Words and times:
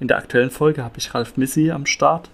In 0.00 0.08
der 0.08 0.18
aktuellen 0.18 0.50
Folge 0.50 0.84
habe 0.84 0.98
ich 0.98 1.14
Ralf 1.14 1.36
Missi 1.36 1.70
am 1.70 1.86
Start, 1.86 2.30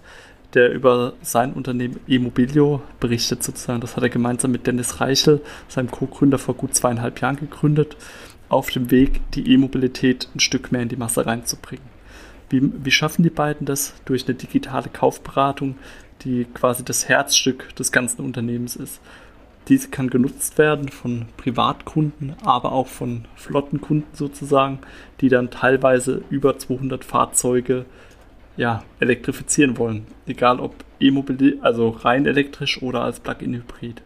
der 0.53 0.71
über 0.71 1.13
sein 1.21 1.53
Unternehmen 1.53 1.99
E-Mobilio 2.07 2.81
berichtet 2.99 3.43
sozusagen. 3.43 3.81
Das 3.81 3.95
hat 3.95 4.03
er 4.03 4.09
gemeinsam 4.09 4.51
mit 4.51 4.67
Dennis 4.67 5.01
Reichel, 5.01 5.41
seinem 5.67 5.91
Co-Gründer, 5.91 6.37
vor 6.37 6.55
gut 6.55 6.75
zweieinhalb 6.75 7.19
Jahren 7.21 7.37
gegründet, 7.37 7.97
auf 8.47 8.69
dem 8.69 8.91
Weg, 8.91 9.21
die 9.31 9.51
E-Mobilität 9.51 10.29
ein 10.35 10.39
Stück 10.39 10.71
mehr 10.71 10.81
in 10.81 10.89
die 10.89 10.95
Masse 10.95 11.25
reinzubringen. 11.25 11.85
Wie, 12.49 12.61
wie 12.83 12.91
schaffen 12.91 13.23
die 13.23 13.29
beiden 13.29 13.65
das? 13.65 13.95
Durch 14.05 14.25
eine 14.27 14.35
digitale 14.35 14.89
Kaufberatung, 14.89 15.75
die 16.21 16.45
quasi 16.45 16.85
das 16.85 17.09
Herzstück 17.09 17.75
des 17.75 17.91
ganzen 17.91 18.23
Unternehmens 18.23 18.75
ist. 18.75 19.01
Diese 19.67 19.89
kann 19.89 20.09
genutzt 20.09 20.57
werden 20.57 20.89
von 20.89 21.25
Privatkunden, 21.37 22.35
aber 22.43 22.71
auch 22.71 22.87
von 22.87 23.25
Flottenkunden 23.35 24.07
sozusagen, 24.13 24.79
die 25.21 25.29
dann 25.29 25.49
teilweise 25.49 26.21
über 26.29 26.57
200 26.57 27.03
Fahrzeuge 27.03 27.85
ja, 28.57 28.83
elektrifizieren 28.99 29.77
wollen. 29.77 30.05
Egal 30.27 30.59
ob 30.59 30.75
E-Mobilität, 30.99 31.63
also 31.63 31.89
rein 31.89 32.25
elektrisch 32.25 32.81
oder 32.81 33.01
als 33.01 33.19
Plug-in-Hybrid. 33.19 34.01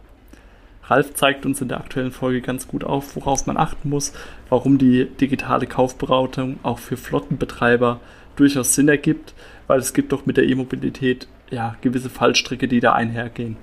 Ralf 0.84 1.14
zeigt 1.14 1.46
uns 1.46 1.60
in 1.60 1.68
der 1.68 1.78
aktuellen 1.78 2.10
Folge 2.10 2.40
ganz 2.40 2.66
gut 2.66 2.82
auf, 2.82 3.14
worauf 3.14 3.46
man 3.46 3.56
achten 3.56 3.88
muss, 3.90 4.12
warum 4.48 4.76
die 4.76 5.04
digitale 5.04 5.66
Kaufberatung 5.66 6.58
auch 6.64 6.80
für 6.80 6.96
Flottenbetreiber 6.96 8.00
durchaus 8.34 8.74
Sinn 8.74 8.88
ergibt, 8.88 9.34
weil 9.68 9.78
es 9.78 9.92
gibt 9.92 10.10
doch 10.10 10.26
mit 10.26 10.36
der 10.36 10.48
E-Mobilität 10.48 11.28
ja 11.50 11.76
gewisse 11.80 12.10
Fallstricke, 12.10 12.66
die 12.66 12.80
da 12.80 12.92
einhergehen. 12.92 13.56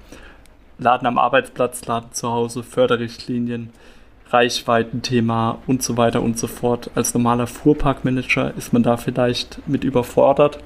Laden 0.80 1.08
am 1.08 1.18
Arbeitsplatz, 1.18 1.86
Laden 1.86 2.12
zu 2.12 2.30
Hause, 2.30 2.64
Förderrichtlinien, 2.64 3.70
Reichweitenthema 4.30 5.58
und 5.68 5.82
so 5.82 5.98
weiter 5.98 6.22
und 6.22 6.38
so 6.38 6.48
fort. 6.48 6.92
Als 6.96 7.14
normaler 7.14 7.48
Fuhrparkmanager 7.48 8.54
ist 8.58 8.74
man 8.74 8.84
da 8.84 8.98
vielleicht 8.98 9.68
mit 9.68 9.84
überfordert, 9.84 10.60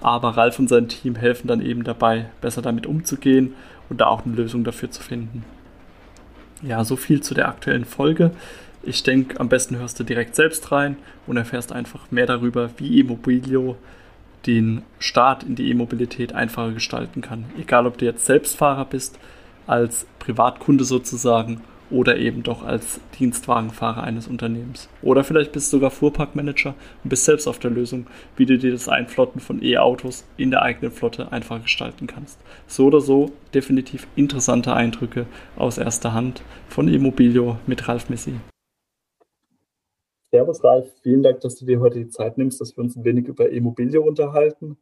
aber 0.00 0.36
Ralf 0.36 0.58
und 0.58 0.68
sein 0.68 0.88
Team 0.88 1.16
helfen 1.16 1.48
dann 1.48 1.62
eben 1.62 1.84
dabei, 1.84 2.26
besser 2.40 2.62
damit 2.62 2.86
umzugehen 2.86 3.54
und 3.88 4.00
da 4.00 4.06
auch 4.06 4.24
eine 4.24 4.34
Lösung 4.34 4.64
dafür 4.64 4.90
zu 4.90 5.02
finden. 5.02 5.44
Ja, 6.62 6.84
so 6.84 6.96
viel 6.96 7.22
zu 7.22 7.34
der 7.34 7.48
aktuellen 7.48 7.86
Folge. 7.86 8.32
Ich 8.82 9.02
denke, 9.02 9.40
am 9.40 9.48
besten 9.48 9.76
hörst 9.76 9.98
du 9.98 10.04
direkt 10.04 10.34
selbst 10.36 10.70
rein 10.72 10.96
und 11.26 11.36
erfährst 11.36 11.72
einfach 11.72 12.10
mehr 12.10 12.26
darüber, 12.26 12.70
wie 12.76 13.00
Immobilio 13.00 13.76
den 14.46 14.82
Start 14.98 15.42
in 15.42 15.54
die 15.54 15.70
E-Mobilität 15.70 16.34
einfacher 16.34 16.72
gestalten 16.72 17.20
kann. 17.20 17.44
Egal, 17.58 17.86
ob 17.86 17.98
du 17.98 18.06
jetzt 18.06 18.24
Selbstfahrer 18.24 18.86
bist 18.86 19.18
als 19.66 20.06
Privatkunde 20.18 20.84
sozusagen 20.84 21.62
oder 21.90 22.16
eben 22.16 22.42
doch 22.42 22.62
als 22.62 23.00
Dienstwagenfahrer 23.18 24.02
eines 24.02 24.28
Unternehmens. 24.28 24.88
Oder 25.02 25.24
vielleicht 25.24 25.52
bist 25.52 25.72
du 25.72 25.76
sogar 25.76 25.90
Fuhrparkmanager 25.90 26.74
und 27.02 27.10
bist 27.10 27.24
selbst 27.24 27.46
auf 27.46 27.58
der 27.58 27.70
Lösung, 27.70 28.06
wie 28.36 28.46
du 28.46 28.58
dir 28.58 28.70
das 28.70 28.88
Einflotten 28.88 29.40
von 29.40 29.62
E-Autos 29.62 30.24
in 30.36 30.50
der 30.50 30.62
eigenen 30.62 30.92
Flotte 30.92 31.32
einfacher 31.32 31.60
gestalten 31.60 32.06
kannst. 32.06 32.38
So 32.66 32.86
oder 32.86 33.00
so 33.00 33.32
definitiv 33.54 34.06
interessante 34.16 34.72
Eindrücke 34.72 35.26
aus 35.56 35.78
erster 35.78 36.14
Hand 36.14 36.42
von 36.68 36.88
Immobilio 36.88 37.58
mit 37.66 37.88
Ralf 37.88 38.08
Messi. 38.08 38.34
Servus 40.32 40.62
Ralf, 40.62 40.86
vielen 41.02 41.24
Dank, 41.24 41.40
dass 41.40 41.56
du 41.56 41.66
dir 41.66 41.80
heute 41.80 41.98
die 41.98 42.08
Zeit 42.08 42.38
nimmst, 42.38 42.60
dass 42.60 42.76
wir 42.76 42.84
uns 42.84 42.94
ein 42.94 43.04
wenig 43.04 43.26
über 43.26 43.50
Immobilie 43.50 44.00
unterhalten 44.00 44.78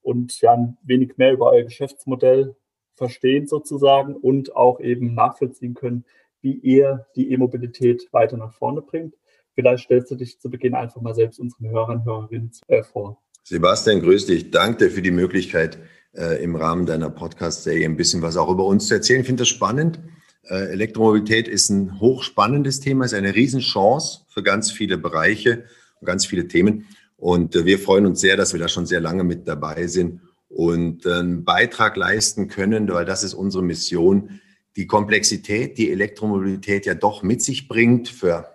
und 0.00 0.40
ja 0.40 0.52
ein 0.52 0.76
wenig 0.84 1.16
mehr 1.16 1.32
über 1.32 1.50
euer 1.50 1.64
Geschäftsmodell 1.64 2.54
verstehen 2.94 3.46
sozusagen 3.46 4.14
und 4.14 4.54
auch 4.54 4.80
eben 4.80 5.14
nachvollziehen 5.14 5.74
können, 5.74 6.04
wie 6.40 6.52
ihr 6.54 7.06
die 7.16 7.30
E-Mobilität 7.32 8.08
weiter 8.12 8.36
nach 8.36 8.52
vorne 8.52 8.82
bringt. 8.82 9.14
Vielleicht 9.54 9.84
stellst 9.84 10.10
du 10.10 10.16
dich 10.16 10.40
zu 10.40 10.50
Beginn 10.50 10.74
einfach 10.74 11.00
mal 11.00 11.14
selbst 11.14 11.38
unseren 11.38 11.70
Hörern 11.70 12.04
Hörerinnen 12.04 12.50
äh, 12.68 12.82
vor. 12.82 13.22
Sebastian, 13.44 14.00
grüß 14.00 14.26
dich. 14.26 14.50
Danke 14.50 14.90
für 14.90 15.02
die 15.02 15.10
Möglichkeit, 15.10 15.78
äh, 16.14 16.42
im 16.42 16.56
Rahmen 16.56 16.86
deiner 16.86 17.10
Podcast-Serie 17.10 17.84
ein 17.84 17.96
bisschen 17.96 18.22
was 18.22 18.36
auch 18.36 18.48
über 18.48 18.64
uns 18.64 18.88
zu 18.88 18.94
erzählen. 18.94 19.20
Ich 19.20 19.26
finde 19.26 19.42
das 19.42 19.48
spannend. 19.48 20.00
Äh, 20.44 20.70
Elektromobilität 20.72 21.48
ist 21.48 21.70
ein 21.70 22.00
hochspannendes 22.00 22.80
Thema, 22.80 23.04
ist 23.04 23.14
eine 23.14 23.34
Riesenchance 23.34 24.20
für 24.28 24.42
ganz 24.42 24.70
viele 24.72 24.96
Bereiche 24.98 25.64
und 26.00 26.06
ganz 26.06 26.26
viele 26.26 26.48
Themen. 26.48 26.86
Und 27.16 27.54
äh, 27.54 27.64
wir 27.64 27.78
freuen 27.78 28.06
uns 28.06 28.20
sehr, 28.20 28.36
dass 28.36 28.52
wir 28.52 28.60
da 28.60 28.68
schon 28.68 28.86
sehr 28.86 29.00
lange 29.00 29.22
mit 29.22 29.46
dabei 29.46 29.86
sind 29.86 30.20
und 30.54 31.06
einen 31.06 31.44
Beitrag 31.44 31.96
leisten 31.96 32.48
können, 32.48 32.88
weil 32.88 33.04
das 33.04 33.24
ist 33.24 33.34
unsere 33.34 33.62
Mission, 33.62 34.40
die 34.76 34.86
Komplexität, 34.86 35.78
die 35.78 35.90
Elektromobilität 35.90 36.86
ja 36.86 36.94
doch 36.94 37.22
mit 37.22 37.42
sich 37.42 37.68
bringt 37.68 38.08
für 38.08 38.48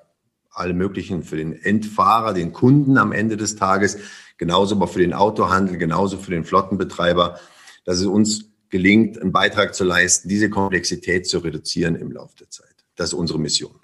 alle 0.50 0.74
möglichen, 0.74 1.24
für 1.24 1.38
den 1.38 1.54
Endfahrer, 1.54 2.34
den 2.34 2.54
Kunden 2.54 2.98
am 2.98 3.12
Ende 3.12 3.38
des 3.38 3.56
Tages, 3.56 3.98
genauso 4.38 4.76
aber 4.76 4.88
für 4.88 5.00
den 5.00 5.14
Autohandel, 5.14 5.78
genauso 5.78 6.18
für 6.18 6.32
den 6.32 6.44
Flottenbetreiber, 6.44 7.40
dass 7.86 8.00
es 8.00 8.06
uns 8.06 8.46
gelingt, 8.70 9.20
einen 9.22 9.32
Beitrag 9.32 9.74
zu 9.76 9.84
leisten, 9.84 10.30
diese 10.30 10.50
Komplexität 10.50 11.28
zu 11.28 11.40
reduzieren 11.40 11.96
im 11.96 12.12
Laufe 12.12 12.36
der 12.38 12.50
Zeit. 12.50 12.76
Das 12.96 13.10
ist 13.10 13.14
unsere 13.14 13.40
Mission. 13.40 13.76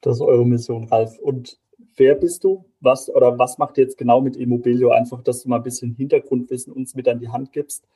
Das 0.00 0.16
ist 0.16 0.22
eure 0.22 0.46
Mission, 0.46 0.84
Ralf. 0.84 1.18
Und 1.18 1.58
wer 2.00 2.16
bist 2.16 2.42
du? 2.42 2.64
Was 2.80 3.08
oder 3.08 3.38
was 3.38 3.58
macht 3.58 3.78
ihr 3.78 3.84
jetzt 3.84 3.96
genau 3.96 4.20
mit 4.20 4.34
Immobilio? 4.36 4.90
Einfach, 4.90 5.22
dass 5.22 5.44
du 5.44 5.48
mal 5.48 5.58
ein 5.58 5.62
bisschen 5.62 5.94
Hintergrundwissen 5.94 6.72
uns 6.72 6.96
mit 6.96 7.06
an 7.06 7.20
die 7.20 7.28
Hand 7.28 7.52
gibst 7.52 7.86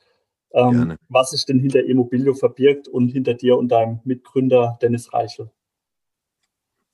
ähm, 0.55 0.97
was 1.09 1.31
sich 1.31 1.45
denn 1.45 1.59
hinter 1.59 1.83
Immobilio 1.83 2.33
verbirgt 2.33 2.87
und 2.87 3.09
hinter 3.09 3.33
dir 3.33 3.57
und 3.57 3.69
deinem 3.69 3.99
Mitgründer 4.05 4.77
Dennis 4.81 5.13
Reichel. 5.13 5.51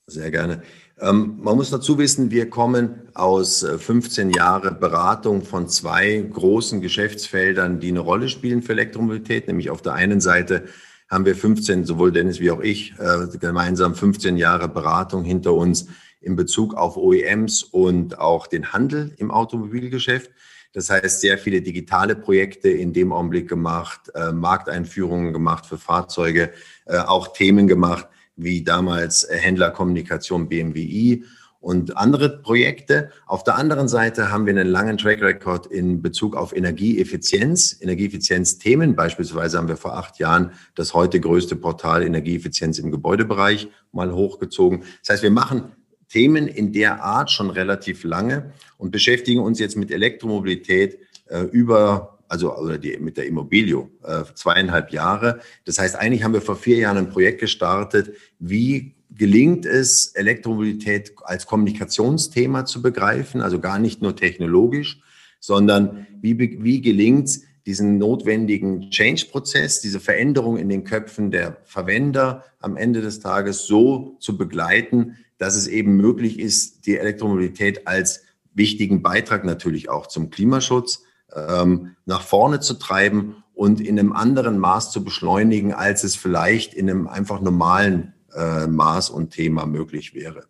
Sehr 0.07 0.31
gerne. 0.31 0.63
Ähm, 0.99 1.37
man 1.41 1.55
muss 1.55 1.69
dazu 1.69 1.97
wissen, 1.97 2.31
wir 2.31 2.49
kommen 2.49 3.09
aus 3.13 3.63
15 3.63 4.31
äh, 4.31 4.37
Jahren 4.37 4.79
Beratung 4.79 5.43
von 5.43 5.69
zwei 5.69 6.17
großen 6.17 6.81
Geschäftsfeldern, 6.81 7.79
die 7.79 7.89
eine 7.89 7.99
Rolle 7.99 8.27
spielen 8.27 8.61
für 8.61 8.73
Elektromobilität. 8.73 9.47
Nämlich 9.47 9.69
auf 9.69 9.81
der 9.81 9.93
einen 9.93 10.19
Seite 10.19 10.65
haben 11.07 11.25
wir 11.25 11.35
15, 11.35 11.85
sowohl 11.85 12.11
Dennis 12.11 12.39
wie 12.39 12.51
auch 12.51 12.61
ich, 12.61 12.93
äh, 12.97 13.37
gemeinsam 13.37 13.95
15 13.95 14.37
Jahre 14.37 14.67
Beratung 14.67 15.23
hinter 15.23 15.53
uns 15.53 15.87
in 16.21 16.35
Bezug 16.35 16.75
auf 16.75 16.97
OEMs 16.97 17.63
und 17.63 18.19
auch 18.19 18.47
den 18.47 18.71
Handel 18.73 19.13
im 19.17 19.31
Automobilgeschäft. 19.31 20.31
Das 20.73 20.89
heißt, 20.89 21.19
sehr 21.19 21.37
viele 21.37 21.61
digitale 21.61 22.15
Projekte 22.15 22.69
in 22.69 22.93
dem 22.93 23.11
Augenblick 23.11 23.49
gemacht, 23.49 24.09
äh, 24.15 24.31
Markteinführungen 24.31 25.33
gemacht 25.33 25.65
für 25.65 25.77
Fahrzeuge, 25.77 26.51
äh, 26.85 26.97
auch 26.97 27.33
Themen 27.33 27.67
gemacht, 27.67 28.07
wie 28.37 28.63
damals 28.63 29.23
äh, 29.25 29.35
Händlerkommunikation 29.35 30.47
BMWI 30.47 31.25
und 31.59 31.97
andere 31.97 32.41
Projekte. 32.41 33.11
Auf 33.27 33.43
der 33.43 33.55
anderen 33.55 33.89
Seite 33.89 34.31
haben 34.31 34.45
wir 34.45 34.53
einen 34.53 34.67
langen 34.67 34.97
Track 34.97 35.21
Record 35.21 35.67
in 35.67 36.01
Bezug 36.01 36.37
auf 36.37 36.55
Energieeffizienz, 36.55 37.77
Energieeffizienzthemen. 37.81 38.95
Beispielsweise 38.95 39.57
haben 39.57 39.67
wir 39.67 39.77
vor 39.77 39.97
acht 39.97 40.19
Jahren 40.19 40.53
das 40.75 40.93
heute 40.93 41.19
größte 41.19 41.57
Portal 41.57 42.01
Energieeffizienz 42.01 42.79
im 42.79 42.91
Gebäudebereich 42.91 43.69
mal 43.91 44.13
hochgezogen. 44.13 44.83
Das 45.01 45.15
heißt, 45.15 45.23
wir 45.23 45.31
machen 45.31 45.73
Themen 46.11 46.47
in 46.47 46.73
der 46.73 47.03
Art 47.03 47.31
schon 47.31 47.49
relativ 47.49 48.03
lange 48.03 48.51
und 48.77 48.91
beschäftigen 48.91 49.39
uns 49.39 49.59
jetzt 49.59 49.77
mit 49.77 49.91
Elektromobilität 49.91 50.99
äh, 51.27 51.43
über, 51.43 52.19
also 52.27 52.53
oder 52.57 52.77
die, 52.77 52.97
mit 52.97 53.15
der 53.15 53.27
Immobilio, 53.27 53.89
äh, 54.03 54.23
zweieinhalb 54.35 54.91
Jahre. 54.91 55.39
Das 55.63 55.79
heißt, 55.79 55.95
eigentlich 55.95 56.23
haben 56.23 56.33
wir 56.33 56.41
vor 56.41 56.57
vier 56.57 56.77
Jahren 56.77 56.97
ein 56.97 57.09
Projekt 57.09 57.39
gestartet, 57.39 58.13
wie 58.39 58.95
gelingt 59.09 59.65
es, 59.65 60.07
Elektromobilität 60.07 61.13
als 61.23 61.45
Kommunikationsthema 61.45 62.65
zu 62.65 62.81
begreifen, 62.81 63.41
also 63.41 63.59
gar 63.59 63.79
nicht 63.79 64.01
nur 64.01 64.15
technologisch, 64.15 65.01
sondern 65.39 66.07
wie, 66.21 66.37
wie 66.61 66.81
gelingt 66.81 67.27
es, 67.29 67.43
diesen 67.65 67.99
notwendigen 67.99 68.89
Change-Prozess, 68.89 69.81
diese 69.81 69.99
Veränderung 69.99 70.57
in 70.57 70.67
den 70.67 70.83
Köpfen 70.83 71.29
der 71.29 71.57
Verwender 71.63 72.43
am 72.59 72.75
Ende 72.75 73.01
des 73.01 73.19
Tages 73.19 73.67
so 73.67 74.17
zu 74.19 74.35
begleiten, 74.35 75.17
dass 75.41 75.55
es 75.55 75.65
eben 75.65 75.97
möglich 75.97 76.37
ist, 76.37 76.85
die 76.85 76.99
Elektromobilität 76.99 77.87
als 77.87 78.21
wichtigen 78.53 79.01
Beitrag 79.01 79.43
natürlich 79.43 79.89
auch 79.89 80.05
zum 80.05 80.29
Klimaschutz 80.29 81.01
ähm, 81.33 81.95
nach 82.05 82.21
vorne 82.21 82.59
zu 82.59 82.75
treiben 82.75 83.43
und 83.55 83.81
in 83.81 83.97
einem 83.97 84.13
anderen 84.13 84.59
Maß 84.59 84.91
zu 84.91 85.03
beschleunigen, 85.03 85.73
als 85.73 86.03
es 86.03 86.15
vielleicht 86.15 86.75
in 86.75 86.87
einem 86.87 87.07
einfach 87.07 87.41
normalen 87.41 88.13
äh, 88.35 88.67
Maß 88.67 89.09
und 89.09 89.31
Thema 89.31 89.65
möglich 89.65 90.13
wäre. 90.13 90.45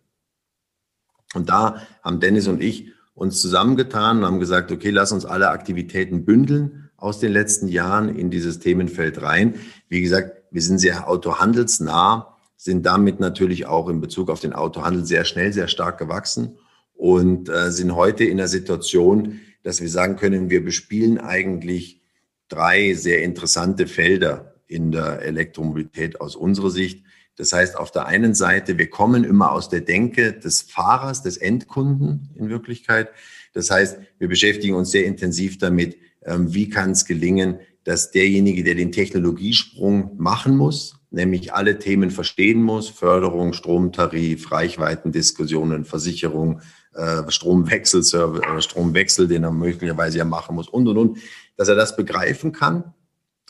Und 1.32 1.48
da 1.48 1.80
haben 2.04 2.20
Dennis 2.20 2.46
und 2.46 2.62
ich 2.62 2.92
uns 3.14 3.40
zusammengetan 3.40 4.18
und 4.18 4.26
haben 4.26 4.40
gesagt, 4.40 4.70
okay, 4.72 4.90
lass 4.90 5.10
uns 5.10 5.24
alle 5.24 5.48
Aktivitäten 5.48 6.26
bündeln 6.26 6.90
aus 6.98 7.18
den 7.18 7.32
letzten 7.32 7.68
Jahren 7.68 8.14
in 8.14 8.30
dieses 8.30 8.58
Themenfeld 8.58 9.22
rein. 9.22 9.54
Wie 9.88 10.02
gesagt, 10.02 10.42
wir 10.50 10.60
sind 10.60 10.80
sehr 10.80 11.08
autohandelsnah, 11.08 12.31
sind 12.62 12.86
damit 12.86 13.18
natürlich 13.18 13.66
auch 13.66 13.88
in 13.88 14.00
Bezug 14.00 14.30
auf 14.30 14.38
den 14.38 14.52
Autohandel 14.52 15.04
sehr 15.04 15.24
schnell, 15.24 15.52
sehr 15.52 15.66
stark 15.66 15.98
gewachsen 15.98 16.58
und 16.94 17.48
äh, 17.48 17.72
sind 17.72 17.96
heute 17.96 18.22
in 18.22 18.36
der 18.36 18.46
Situation, 18.46 19.40
dass 19.64 19.80
wir 19.80 19.88
sagen 19.88 20.14
können, 20.14 20.48
wir 20.48 20.64
bespielen 20.64 21.18
eigentlich 21.18 22.02
drei 22.48 22.94
sehr 22.94 23.24
interessante 23.24 23.88
Felder 23.88 24.54
in 24.68 24.92
der 24.92 25.22
Elektromobilität 25.22 26.20
aus 26.20 26.36
unserer 26.36 26.70
Sicht. 26.70 27.04
Das 27.34 27.52
heißt, 27.52 27.76
auf 27.76 27.90
der 27.90 28.06
einen 28.06 28.32
Seite, 28.32 28.78
wir 28.78 28.88
kommen 28.88 29.24
immer 29.24 29.50
aus 29.50 29.68
der 29.68 29.80
Denke 29.80 30.32
des 30.32 30.62
Fahrers, 30.62 31.20
des 31.20 31.38
Endkunden 31.38 32.30
in 32.36 32.48
Wirklichkeit. 32.48 33.08
Das 33.54 33.72
heißt, 33.72 33.98
wir 34.20 34.28
beschäftigen 34.28 34.76
uns 34.76 34.92
sehr 34.92 35.06
intensiv 35.06 35.58
damit, 35.58 35.96
ähm, 36.24 36.54
wie 36.54 36.68
kann 36.68 36.92
es 36.92 37.06
gelingen, 37.06 37.58
dass 37.82 38.12
derjenige, 38.12 38.62
der 38.62 38.76
den 38.76 38.92
Technologiesprung 38.92 40.12
machen 40.16 40.56
muss, 40.56 41.01
nämlich 41.12 41.52
alle 41.52 41.78
Themen 41.78 42.10
verstehen 42.10 42.62
muss, 42.62 42.88
Förderung, 42.88 43.52
Stromtarif, 43.52 44.50
Reichweitendiskussionen, 44.50 45.84
Versicherung, 45.84 46.60
äh, 46.94 47.30
Stromwechsel, 47.30 48.00
äh, 48.00 48.60
Stromwechsel, 48.60 49.28
den 49.28 49.44
er 49.44 49.52
möglicherweise 49.52 50.18
ja 50.18 50.24
machen 50.24 50.56
muss 50.56 50.68
und, 50.68 50.88
und, 50.88 50.96
und, 50.96 51.18
dass 51.56 51.68
er 51.68 51.74
das 51.74 51.96
begreifen 51.96 52.52
kann, 52.52 52.94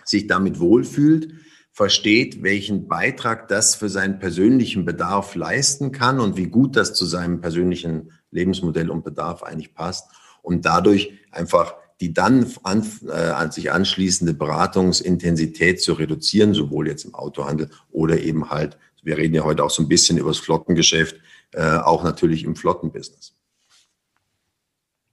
sich 0.04 0.26
damit 0.26 0.58
wohlfühlt, 0.58 1.32
versteht, 1.72 2.42
welchen 2.42 2.86
Beitrag 2.86 3.48
das 3.48 3.74
für 3.74 3.88
seinen 3.88 4.18
persönlichen 4.18 4.84
Bedarf 4.84 5.34
leisten 5.34 5.90
kann 5.90 6.20
und 6.20 6.36
wie 6.36 6.48
gut 6.48 6.76
das 6.76 6.92
zu 6.92 7.06
seinem 7.06 7.40
persönlichen 7.40 8.12
Lebensmodell 8.30 8.90
und 8.90 9.04
Bedarf 9.04 9.42
eigentlich 9.42 9.72
passt 9.72 10.10
und 10.42 10.66
dadurch 10.66 11.12
einfach 11.30 11.74
die 12.02 12.12
dann 12.12 12.52
an, 12.64 12.84
äh, 13.06 13.12
an 13.12 13.52
sich 13.52 13.70
anschließende 13.70 14.34
Beratungsintensität 14.34 15.80
zu 15.80 15.92
reduzieren, 15.92 16.52
sowohl 16.52 16.88
jetzt 16.88 17.04
im 17.04 17.14
Autohandel 17.14 17.70
oder 17.92 18.18
eben 18.18 18.50
halt, 18.50 18.76
wir 19.04 19.16
reden 19.16 19.36
ja 19.36 19.44
heute 19.44 19.62
auch 19.62 19.70
so 19.70 19.84
ein 19.84 19.88
bisschen 19.88 20.18
über 20.18 20.30
das 20.30 20.38
Flottengeschäft, 20.38 21.14
äh, 21.52 21.78
auch 21.78 22.02
natürlich 22.02 22.42
im 22.42 22.56
Flottenbusiness. 22.56 23.36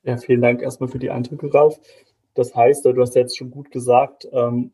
Ja, 0.01 0.18
vielen 0.18 0.41
Dank 0.41 0.63
erstmal 0.63 0.89
für 0.89 0.97
die 0.97 1.12
Eindrücke, 1.12 1.53
Ralf. 1.53 1.80
Das 2.33 2.56
heißt, 2.56 2.86
du 2.86 3.00
hast 3.00 3.13
jetzt 3.13 3.38
schon 3.38 3.51
gut 3.51 3.69
gesagt, 3.69 4.27
ähm, 4.31 4.71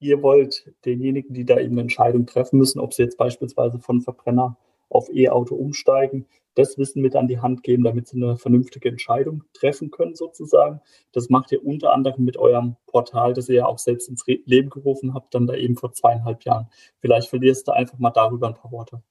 ihr 0.00 0.20
wollt 0.20 0.70
denjenigen, 0.84 1.32
die 1.32 1.46
da 1.46 1.58
eben 1.58 1.72
eine 1.72 1.82
Entscheidung 1.82 2.26
treffen 2.26 2.58
müssen, 2.58 2.78
ob 2.78 2.92
sie 2.92 3.04
jetzt 3.04 3.16
beispielsweise 3.16 3.78
von 3.78 4.02
Verbrenner 4.02 4.58
auf 4.88 5.08
E-Auto 5.12 5.54
umsteigen, 5.54 6.26
das 6.54 6.78
Wissen 6.78 7.02
mit 7.02 7.16
an 7.16 7.26
die 7.26 7.40
Hand 7.40 7.62
geben, 7.62 7.82
damit 7.82 8.08
sie 8.08 8.16
eine 8.16 8.36
vernünftige 8.36 8.88
Entscheidung 8.88 9.42
treffen 9.52 9.90
können, 9.90 10.14
sozusagen. 10.14 10.80
Das 11.12 11.28
macht 11.28 11.52
ihr 11.52 11.64
unter 11.64 11.92
anderem 11.92 12.24
mit 12.24 12.36
eurem 12.36 12.76
Portal, 12.86 13.34
das 13.34 13.48
ihr 13.48 13.56
ja 13.56 13.66
auch 13.66 13.78
selbst 13.78 14.08
ins 14.08 14.24
Leben 14.26 14.70
gerufen 14.70 15.14
habt, 15.14 15.34
dann 15.34 15.46
da 15.46 15.54
eben 15.54 15.76
vor 15.76 15.92
zweieinhalb 15.92 16.44
Jahren. 16.44 16.68
Vielleicht 17.00 17.28
verlierst 17.28 17.66
du 17.68 17.72
einfach 17.72 17.98
mal 17.98 18.10
darüber 18.10 18.48
ein 18.48 18.54
paar 18.54 18.70
Worte. 18.70 19.02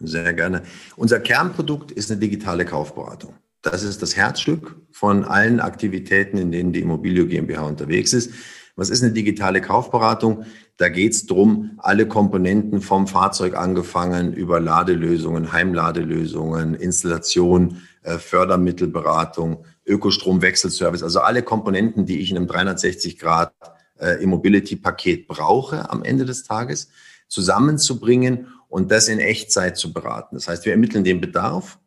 Sehr 0.00 0.32
gerne. 0.32 0.62
Unser 0.96 1.20
Kernprodukt 1.20 1.92
ist 1.92 2.10
eine 2.10 2.20
digitale 2.20 2.64
Kaufberatung. 2.64 3.34
Das 3.62 3.82
ist 3.82 4.00
das 4.00 4.16
Herzstück 4.16 4.76
von 4.90 5.24
allen 5.24 5.60
Aktivitäten, 5.60 6.38
in 6.38 6.50
denen 6.50 6.72
die 6.72 6.80
Immobilio 6.80 7.26
GmbH 7.26 7.66
unterwegs 7.66 8.14
ist. 8.14 8.32
Was 8.76 8.88
ist 8.88 9.02
eine 9.02 9.12
digitale 9.12 9.60
Kaufberatung? 9.60 10.44
Da 10.80 10.88
geht 10.88 11.12
es 11.12 11.26
darum, 11.26 11.72
alle 11.76 12.08
Komponenten 12.08 12.80
vom 12.80 13.06
Fahrzeug 13.06 13.54
angefangen 13.54 14.32
über 14.32 14.60
Ladelösungen, 14.60 15.52
Heimladelösungen, 15.52 16.72
Installation, 16.72 17.82
äh, 18.02 18.16
Fördermittelberatung, 18.16 19.66
Ökostromwechselservice, 19.84 21.02
also 21.02 21.20
alle 21.20 21.42
Komponenten, 21.42 22.06
die 22.06 22.20
ich 22.20 22.30
in 22.30 22.38
einem 22.38 22.46
360 22.46 23.18
Grad 23.18 23.52
äh, 23.98 24.22
Immobility-Paket 24.22 25.28
brauche 25.28 25.90
am 25.90 26.02
Ende 26.02 26.24
des 26.24 26.44
Tages, 26.44 26.88
zusammenzubringen 27.28 28.46
und 28.70 28.90
das 28.90 29.08
in 29.08 29.18
Echtzeit 29.18 29.76
zu 29.76 29.92
beraten. 29.92 30.36
Das 30.36 30.48
heißt, 30.48 30.64
wir 30.64 30.72
ermitteln 30.72 31.04
den 31.04 31.20
Bedarf 31.20 31.78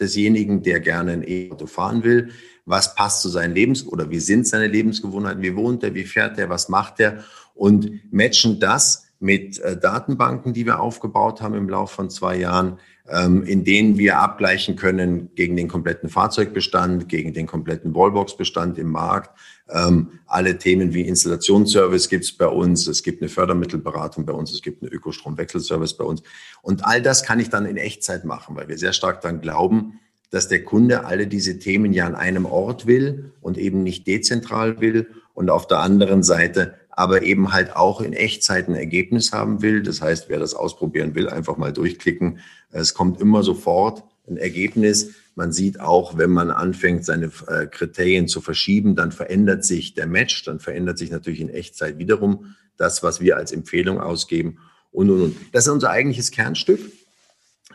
desjenigen, 0.00 0.62
der 0.62 0.80
gerne 0.80 1.12
ein 1.12 1.24
E-Auto 1.26 1.66
fahren 1.66 2.02
will. 2.02 2.30
Was 2.64 2.94
passt 2.94 3.22
zu 3.22 3.28
seinen 3.28 3.54
Lebens- 3.54 3.86
oder 3.86 4.10
wie 4.10 4.20
sind 4.20 4.46
seine 4.46 4.68
Lebensgewohnheiten? 4.68 5.42
Wie 5.42 5.56
wohnt 5.56 5.82
er? 5.82 5.94
Wie 5.94 6.04
fährt 6.04 6.38
er? 6.38 6.48
Was 6.48 6.68
macht 6.68 7.00
er? 7.00 7.24
Und 7.58 7.90
matchen 8.12 8.60
das 8.60 9.08
mit 9.20 9.58
äh, 9.58 9.76
Datenbanken, 9.76 10.52
die 10.52 10.64
wir 10.64 10.80
aufgebaut 10.80 11.42
haben 11.42 11.54
im 11.54 11.68
Laufe 11.68 11.94
von 11.94 12.08
zwei 12.08 12.36
Jahren, 12.36 12.78
ähm, 13.08 13.42
in 13.42 13.64
denen 13.64 13.98
wir 13.98 14.20
abgleichen 14.20 14.76
können 14.76 15.34
gegen 15.34 15.56
den 15.56 15.66
kompletten 15.66 16.08
Fahrzeugbestand, 16.08 17.08
gegen 17.08 17.32
den 17.32 17.46
kompletten 17.46 17.94
Wallbox-Bestand 17.94 18.78
im 18.78 18.90
Markt. 18.90 19.30
Ähm, 19.68 20.20
alle 20.26 20.58
Themen 20.58 20.94
wie 20.94 21.02
Installationsservice 21.02 22.08
gibt 22.08 22.24
es 22.24 22.32
bei 22.32 22.46
uns, 22.46 22.86
es 22.86 23.02
gibt 23.02 23.20
eine 23.20 23.28
Fördermittelberatung 23.28 24.24
bei 24.24 24.32
uns, 24.32 24.52
es 24.52 24.62
gibt 24.62 24.82
einen 24.82 24.92
Ökostromwechselservice 24.92 25.94
bei 25.94 26.04
uns. 26.04 26.22
Und 26.62 26.84
all 26.84 27.02
das 27.02 27.24
kann 27.24 27.40
ich 27.40 27.50
dann 27.50 27.66
in 27.66 27.76
Echtzeit 27.76 28.24
machen, 28.24 28.54
weil 28.54 28.68
wir 28.68 28.78
sehr 28.78 28.92
stark 28.92 29.20
daran 29.20 29.40
glauben, 29.40 29.98
dass 30.30 30.46
der 30.46 30.62
Kunde 30.62 31.06
alle 31.06 31.26
diese 31.26 31.58
Themen 31.58 31.92
ja 31.92 32.06
an 32.06 32.14
einem 32.14 32.46
Ort 32.46 32.86
will 32.86 33.32
und 33.40 33.58
eben 33.58 33.82
nicht 33.82 34.06
dezentral 34.06 34.80
will. 34.80 35.08
Und 35.34 35.50
auf 35.50 35.66
der 35.66 35.78
anderen 35.80 36.22
Seite 36.22 36.74
aber 36.98 37.22
eben 37.22 37.52
halt 37.52 37.76
auch 37.76 38.00
in 38.00 38.12
Echtzeit 38.12 38.66
ein 38.66 38.74
Ergebnis 38.74 39.32
haben 39.32 39.62
will. 39.62 39.84
Das 39.84 40.02
heißt, 40.02 40.28
wer 40.28 40.40
das 40.40 40.54
ausprobieren 40.54 41.14
will, 41.14 41.28
einfach 41.28 41.56
mal 41.56 41.72
durchklicken. 41.72 42.40
Es 42.72 42.92
kommt 42.92 43.20
immer 43.20 43.44
sofort 43.44 44.02
ein 44.26 44.36
Ergebnis. 44.36 45.10
Man 45.36 45.52
sieht 45.52 45.78
auch, 45.78 46.18
wenn 46.18 46.30
man 46.30 46.50
anfängt, 46.50 47.04
seine 47.04 47.30
äh, 47.46 47.66
Kriterien 47.66 48.26
zu 48.26 48.40
verschieben, 48.40 48.96
dann 48.96 49.12
verändert 49.12 49.64
sich 49.64 49.94
der 49.94 50.08
Match, 50.08 50.42
dann 50.42 50.58
verändert 50.58 50.98
sich 50.98 51.12
natürlich 51.12 51.40
in 51.40 51.50
Echtzeit 51.50 51.98
wiederum 51.98 52.56
das, 52.76 53.04
was 53.04 53.20
wir 53.20 53.36
als 53.36 53.52
Empfehlung 53.52 54.00
ausgeben 54.00 54.58
und, 54.90 55.08
und, 55.08 55.22
und. 55.22 55.36
Das 55.52 55.68
ist 55.68 55.72
unser 55.72 55.90
eigentliches 55.90 56.32
Kernstück. 56.32 56.80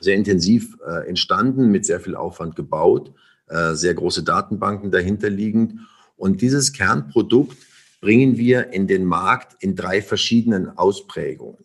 Sehr 0.02 0.16
intensiv 0.16 0.76
äh, 0.86 1.08
entstanden, 1.08 1.72
mit 1.72 1.86
sehr 1.86 2.02
viel 2.02 2.18
Aufwand 2.18 2.58
gebaut, 2.58 3.14
äh, 3.48 3.74
sehr 3.74 3.94
große 3.94 4.24
Datenbanken 4.24 4.92
dahinter 4.92 5.30
liegend. 5.30 5.76
Und 6.18 6.42
dieses 6.42 6.74
Kernprodukt 6.74 7.56
bringen 8.04 8.38
wir 8.38 8.74
in 8.74 8.86
den 8.86 9.06
Markt 9.06 9.64
in 9.64 9.78
drei 9.78 10.02
verschiedenen 10.02 10.78
Ausprägungen. 10.78 11.64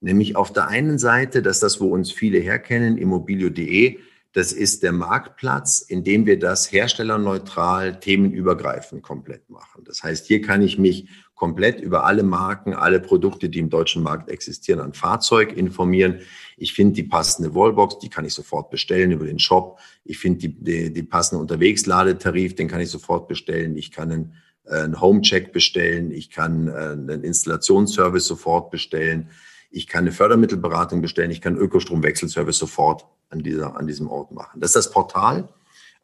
Nämlich 0.00 0.36
auf 0.36 0.52
der 0.52 0.68
einen 0.68 0.98
Seite, 0.98 1.40
dass 1.40 1.58
das, 1.58 1.80
wo 1.80 1.86
uns 1.86 2.12
viele 2.12 2.38
herkennen, 2.38 2.98
immobilio.de, 2.98 3.98
das 4.34 4.52
ist 4.52 4.82
der 4.82 4.92
Marktplatz, 4.92 5.80
in 5.80 6.04
dem 6.04 6.26
wir 6.26 6.38
das 6.38 6.70
herstellerneutral, 6.70 7.98
themenübergreifend 7.98 9.02
komplett 9.02 9.48
machen. 9.48 9.84
Das 9.86 10.02
heißt, 10.02 10.26
hier 10.26 10.42
kann 10.42 10.60
ich 10.60 10.76
mich 10.78 11.08
komplett 11.34 11.80
über 11.80 12.04
alle 12.04 12.24
Marken, 12.24 12.74
alle 12.74 13.00
Produkte, 13.00 13.48
die 13.48 13.60
im 13.60 13.70
deutschen 13.70 14.02
Markt 14.02 14.28
existieren, 14.28 14.80
an 14.80 14.92
Fahrzeug 14.92 15.56
informieren. 15.56 16.20
Ich 16.58 16.74
finde 16.74 16.92
die 16.92 17.04
passende 17.04 17.54
Wallbox, 17.54 18.00
die 18.00 18.10
kann 18.10 18.26
ich 18.26 18.34
sofort 18.34 18.68
bestellen 18.68 19.12
über 19.12 19.24
den 19.24 19.38
Shop. 19.38 19.80
Ich 20.04 20.18
finde 20.18 20.40
die, 20.40 20.62
die, 20.62 20.92
die 20.92 21.02
passende 21.04 21.42
Unterwegsładetarif, 21.42 22.54
den 22.54 22.68
kann 22.68 22.82
ich 22.82 22.90
sofort 22.90 23.28
bestellen. 23.28 23.78
Ich 23.78 23.90
kann 23.90 24.12
einen 24.12 24.34
einen 24.68 25.00
Homecheck 25.00 25.52
bestellen, 25.52 26.10
ich 26.10 26.30
kann 26.30 26.68
äh, 26.68 26.72
einen 26.72 27.24
Installationsservice 27.24 28.26
sofort 28.26 28.70
bestellen, 28.70 29.28
ich 29.70 29.86
kann 29.86 30.04
eine 30.04 30.12
Fördermittelberatung 30.12 31.02
bestellen, 31.02 31.30
ich 31.30 31.40
kann 31.40 31.56
Ökostromwechselservice 31.56 32.58
sofort 32.58 33.06
an, 33.28 33.42
dieser, 33.42 33.76
an 33.76 33.86
diesem 33.86 34.08
Ort 34.08 34.32
machen. 34.32 34.60
Das 34.60 34.70
ist 34.70 34.76
das 34.76 34.90
Portal, 34.90 35.48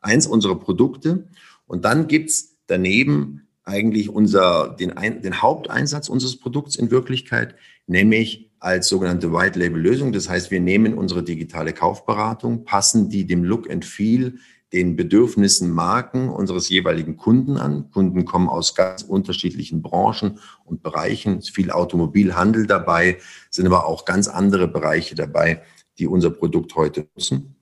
eins 0.01 0.27
unserer 0.27 0.59
Produkte. 0.59 1.29
Und 1.67 1.85
dann 1.85 2.09
gibt's 2.09 2.57
daneben 2.67 3.47
eigentlich 3.65 4.09
unser, 4.09 4.77
den, 4.79 4.93
den 5.23 5.41
Haupteinsatz 5.41 6.09
unseres 6.09 6.37
Produkts 6.37 6.77
in 6.77 6.91
Wirklichkeit, 6.91 7.55
nämlich 7.87 8.51
als 8.59 8.89
sogenannte 8.89 9.33
White 9.33 9.59
Label 9.59 9.81
Lösung. 9.81 10.13
Das 10.13 10.29
heißt, 10.29 10.51
wir 10.51 10.61
nehmen 10.61 10.95
unsere 10.95 11.23
digitale 11.23 11.73
Kaufberatung, 11.73 12.65
passen 12.65 13.09
die 13.09 13.27
dem 13.27 13.45
Look 13.45 13.71
and 13.71 13.85
Feel 13.85 14.35
den 14.73 14.95
Bedürfnissen 14.95 15.71
Marken 15.71 16.29
unseres 16.29 16.69
jeweiligen 16.69 17.17
Kunden 17.17 17.57
an. 17.57 17.91
Kunden 17.91 18.25
kommen 18.25 18.49
aus 18.49 18.75
ganz 18.75 19.03
unterschiedlichen 19.03 19.83
Branchen 19.83 20.39
und 20.65 20.83
Bereichen. 20.83 21.39
Es 21.39 21.47
ist 21.47 21.55
viel 21.55 21.71
Automobilhandel 21.71 22.67
dabei, 22.67 23.19
sind 23.51 23.67
aber 23.67 23.87
auch 23.87 24.05
ganz 24.05 24.29
andere 24.29 24.69
Bereiche 24.69 25.15
dabei, 25.15 25.63
die 25.99 26.07
unser 26.07 26.31
Produkt 26.31 26.77
heute 26.77 27.09
nutzen. 27.15 27.57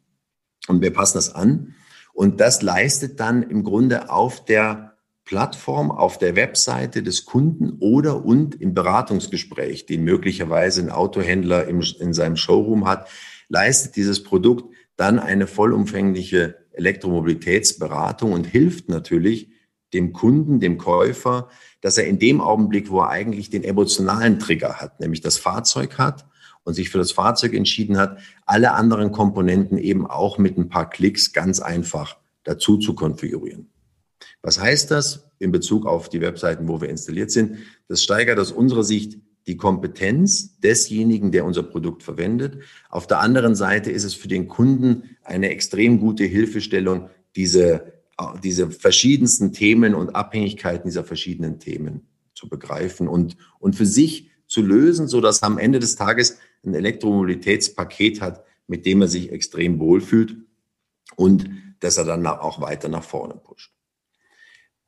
Und 0.68 0.82
wir 0.82 0.92
passen 0.92 1.16
das 1.16 1.34
an. 1.34 1.74
Und 2.12 2.40
das 2.40 2.62
leistet 2.62 3.20
dann 3.20 3.42
im 3.42 3.64
Grunde 3.64 4.10
auf 4.10 4.44
der 4.44 4.98
Plattform, 5.24 5.90
auf 5.90 6.18
der 6.18 6.36
Webseite 6.36 7.02
des 7.02 7.26
Kunden 7.26 7.76
oder 7.80 8.24
und 8.24 8.54
im 8.60 8.74
Beratungsgespräch, 8.74 9.86
den 9.86 10.02
möglicherweise 10.02 10.82
ein 10.82 10.90
Autohändler 10.90 11.68
im, 11.68 11.82
in 12.00 12.12
seinem 12.12 12.36
Showroom 12.36 12.86
hat, 12.86 13.08
leistet 13.48 13.96
dieses 13.96 14.22
Produkt 14.22 14.74
dann 14.96 15.18
eine 15.18 15.46
vollumfängliche 15.46 16.56
Elektromobilitätsberatung 16.78 18.32
und 18.32 18.44
hilft 18.44 18.88
natürlich 18.88 19.50
dem 19.92 20.12
Kunden, 20.12 20.60
dem 20.60 20.78
Käufer, 20.78 21.48
dass 21.80 21.98
er 21.98 22.06
in 22.06 22.18
dem 22.18 22.40
Augenblick, 22.40 22.90
wo 22.90 23.00
er 23.00 23.08
eigentlich 23.08 23.50
den 23.50 23.64
emotionalen 23.64 24.38
Trigger 24.38 24.80
hat, 24.80 25.00
nämlich 25.00 25.20
das 25.20 25.38
Fahrzeug 25.38 25.98
hat 25.98 26.26
und 26.64 26.74
sich 26.74 26.90
für 26.90 26.98
das 26.98 27.12
Fahrzeug 27.12 27.54
entschieden 27.54 27.96
hat, 27.96 28.18
alle 28.44 28.72
anderen 28.72 29.12
Komponenten 29.12 29.78
eben 29.78 30.06
auch 30.06 30.38
mit 30.38 30.58
ein 30.58 30.68
paar 30.68 30.90
Klicks 30.90 31.32
ganz 31.32 31.60
einfach 31.60 32.18
dazu 32.44 32.76
zu 32.78 32.94
konfigurieren. 32.94 33.70
Was 34.42 34.60
heißt 34.60 34.90
das 34.90 35.30
in 35.38 35.52
Bezug 35.52 35.86
auf 35.86 36.08
die 36.08 36.20
Webseiten, 36.20 36.68
wo 36.68 36.80
wir 36.80 36.88
installiert 36.88 37.30
sind? 37.30 37.58
Das 37.88 38.02
steigert 38.02 38.38
aus 38.38 38.52
unserer 38.52 38.84
Sicht 38.84 39.18
die 39.48 39.56
Kompetenz 39.56 40.60
desjenigen, 40.60 41.32
der 41.32 41.46
unser 41.46 41.62
Produkt 41.62 42.02
verwendet. 42.02 42.58
Auf 42.90 43.06
der 43.06 43.20
anderen 43.20 43.54
Seite 43.54 43.90
ist 43.90 44.04
es 44.04 44.14
für 44.14 44.28
den 44.28 44.46
Kunden 44.46 45.16
eine 45.24 45.48
extrem 45.48 45.98
gute 45.98 46.24
Hilfestellung, 46.24 47.08
diese, 47.34 47.94
diese 48.44 48.70
verschiedensten 48.70 49.54
Themen 49.54 49.94
und 49.94 50.14
Abhängigkeiten 50.14 50.88
dieser 50.88 51.02
verschiedenen 51.02 51.58
Themen 51.58 52.06
zu 52.34 52.48
begreifen 52.48 53.08
und, 53.08 53.38
und 53.58 53.74
für 53.74 53.86
sich 53.86 54.30
zu 54.46 54.60
lösen, 54.60 55.08
so 55.08 55.20
dass 55.22 55.42
er 55.42 55.46
am 55.46 55.58
Ende 55.58 55.78
des 55.78 55.96
Tages 55.96 56.38
ein 56.64 56.74
Elektromobilitätspaket 56.74 58.20
hat, 58.20 58.44
mit 58.66 58.84
dem 58.84 59.00
er 59.00 59.08
sich 59.08 59.32
extrem 59.32 59.80
wohlfühlt 59.80 60.36
und 61.16 61.48
dass 61.80 61.96
er 61.96 62.04
dann 62.04 62.26
auch 62.26 62.60
weiter 62.60 62.88
nach 62.88 63.04
vorne 63.04 63.34
pusht. 63.34 63.72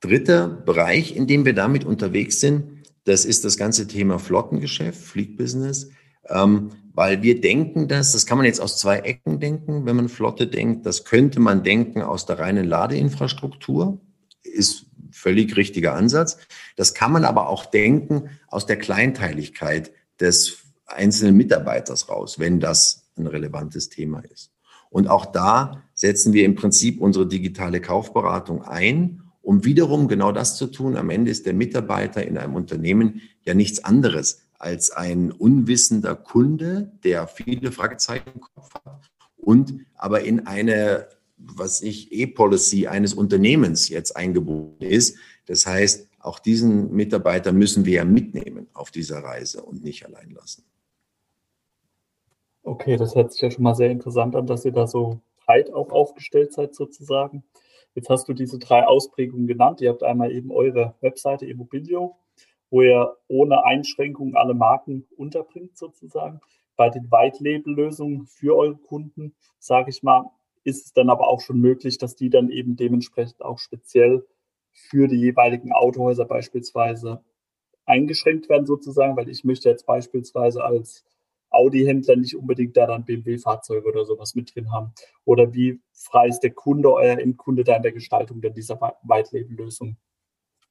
Dritter 0.00 0.49
Bereich, 0.49 1.17
in 1.17 1.26
dem 1.26 1.47
wir 1.47 1.55
damit 1.55 1.85
unterwegs 1.85 2.40
sind, 2.40 2.80
das 3.04 3.25
ist 3.25 3.45
das 3.45 3.57
ganze 3.57 3.87
Thema 3.87 4.19
Flottengeschäft, 4.19 5.00
Fleet 5.00 5.37
Business, 5.37 5.90
ähm, 6.28 6.71
weil 6.92 7.23
wir 7.23 7.40
denken 7.40 7.88
das, 7.88 8.12
das 8.12 8.26
kann 8.26 8.38
man 8.38 8.47
jetzt 8.47 8.61
aus 8.61 8.78
zwei 8.78 8.99
Ecken 8.99 9.40
denken, 9.40 9.87
wenn 9.87 9.97
man 9.97 10.09
Flotte 10.09 10.47
denkt, 10.47 10.87
das 10.87 11.04
könnte 11.04 11.40
man 11.40 11.62
denken 11.62 12.02
aus 12.02 12.26
der 12.26 12.38
reinen 12.38 12.66
Ladeinfrastruktur, 12.66 14.00
ist 14.42 14.87
völlig 15.12 15.57
richtiger 15.57 15.95
Ansatz. 15.95 16.38
Das 16.76 16.95
kann 16.95 17.12
man 17.12 17.25
aber 17.25 17.49
auch 17.49 17.66
denken 17.66 18.30
aus 18.49 18.66
der 18.66 18.76
Kleinteiligkeit 18.76 19.92
des 20.19 20.59
einzelnen 20.87 21.37
Mitarbeiters 21.37 22.09
raus, 22.09 22.38
wenn 22.38 22.61
das 22.61 23.11
ein 23.16 23.26
relevantes 23.26 23.88
Thema 23.88 24.21
ist. 24.21 24.52
Und 24.90 25.09
auch 25.09 25.26
da 25.26 25.83
setzen 25.95 26.33
wir 26.33 26.45
im 26.45 26.57
Prinzip 26.57 27.00
unsere 27.00 27.26
digitale 27.26 27.80
Kaufberatung 27.80 28.62
ein 28.62 29.23
um 29.43 29.65
wiederum 29.65 30.09
genau 30.09 30.33
das 30.33 30.57
zu 30.57 30.67
tun. 30.67 30.97
Am 30.97 31.11
Ende 31.11 31.31
ist 31.31 31.47
der 31.47 31.55
Mitarbeiter 31.55 32.27
in 32.27 32.39
einem 32.39 32.55
Unternehmen 32.55 33.23
ja 33.43 33.55
nichts 33.55 33.83
anderes 33.85 34.43
als 34.59 34.91
ein 34.91 35.33
unwissender 35.33 36.15
Kunde, 36.15 36.93
der 37.03 37.27
viele 37.27 37.73
Fragezeichen 37.73 38.31
im 38.35 38.41
Kopf 38.41 38.75
hat 38.75 39.11
und 39.37 39.87
aber 39.95 40.23
in 40.23 40.47
eine, 40.47 41.09
was 41.39 41.83
ich, 41.83 42.13
E-Policy 42.13 42.87
eines 42.87 43.15
Unternehmens 43.15 43.89
jetzt 43.89 44.17
eingebunden 44.17 44.83
ist. 44.83 45.17
Das 45.47 45.67
heißt, 45.67 46.09
auch 46.21 46.39
diesen 46.39 46.93
Mitarbeiter 46.93 47.53
müssen 47.53 47.87
wir 47.87 47.95
ja 47.95 48.05
mitnehmen 48.05 48.69
auf 48.75 48.91
dieser 48.91 49.25
Reise 49.25 49.63
und 49.63 49.83
nicht 49.83 50.05
allein 50.05 50.31
lassen. 50.31 50.65
Okay, 52.63 52.97
das 52.97 53.15
hört 53.15 53.33
sich 53.33 53.41
ja 53.41 53.51
schon 53.51 53.65
mal 53.65 53.75
sehr 53.75 53.91
interessant 53.91 54.37
an, 54.37 54.47
dass 54.47 54.65
ihr 54.67 54.73
da 54.73 54.87
so 54.87 55.21
breit 55.45 55.73
auch 55.73 55.91
aufgestellt 55.91 56.53
seid 56.53 56.75
sozusagen. 56.75 57.43
Jetzt 57.95 58.09
hast 58.09 58.29
du 58.29 58.35
diese 58.35 58.59
drei 58.59 58.87
Ausprägungen 58.87 59.47
genannt. 59.47 59.81
Ihr 59.81 59.91
habt 59.91 60.03
einmal 60.03 60.33
eben 60.33 60.51
eure 60.53 60.95
Webseite 61.01 61.47
Immobilio, 61.47 62.17
wo 62.71 62.83
ihr 62.83 63.17
ohne 63.29 63.65
Einschränkungen 63.65 64.37
alle 64.37 64.55
Marken 64.55 65.07
unterbringt 65.17 65.77
sozusagen. 65.77 66.41
Bei 66.77 66.89
den 66.89 67.11
White-Label-Lösungen 67.11 68.27
für 68.27 68.57
eure 68.57 68.77
Kunden, 68.77 69.35
sage 69.59 69.91
ich 69.91 70.03
mal, 70.03 70.31
ist 70.63 70.87
es 70.87 70.93
dann 70.93 71.11
aber 71.11 71.29
auch 71.29 71.41
schon 71.41 71.61
möglich, 71.61 71.99
dass 71.99 72.17
die 72.17 72.31
dann 72.31 72.51
eben 72.51 72.77
dementsprechend 72.77 73.43
auch 73.43 73.59
speziell 73.59 74.25
für 74.73 75.09
die 75.09 75.19
jeweiligen 75.19 75.73
Autohäuser 75.73 76.25
beispielsweise 76.25 77.25
eingeschränkt 77.87 78.49
werden 78.49 78.67
sozusagen, 78.67 79.17
weil 79.17 79.29
ich 79.29 79.45
möchte 79.45 79.69
jetzt 79.69 79.85
beispielsweise 79.85 80.63
als 80.63 81.05
Audi-Händler 81.50 82.16
nicht 82.16 82.37
unbedingt 82.37 82.76
da 82.76 82.87
dann 82.87 83.04
BMW-Fahrzeuge 83.04 83.87
oder 83.88 84.04
sowas 84.04 84.35
mit 84.35 84.54
drin 84.54 84.73
haben? 84.73 84.92
Oder 85.25 85.52
wie 85.52 85.80
frei 85.92 86.28
ist 86.28 86.40
der 86.40 86.52
Kunde, 86.52 86.92
euer 86.92 87.19
Endkunde 87.19 87.64
da 87.64 87.76
in 87.76 87.83
der 87.83 87.92
Gestaltung 87.92 88.40
denn 88.40 88.54
dieser 88.54 88.80
White-Label-Lösung? 89.02 89.97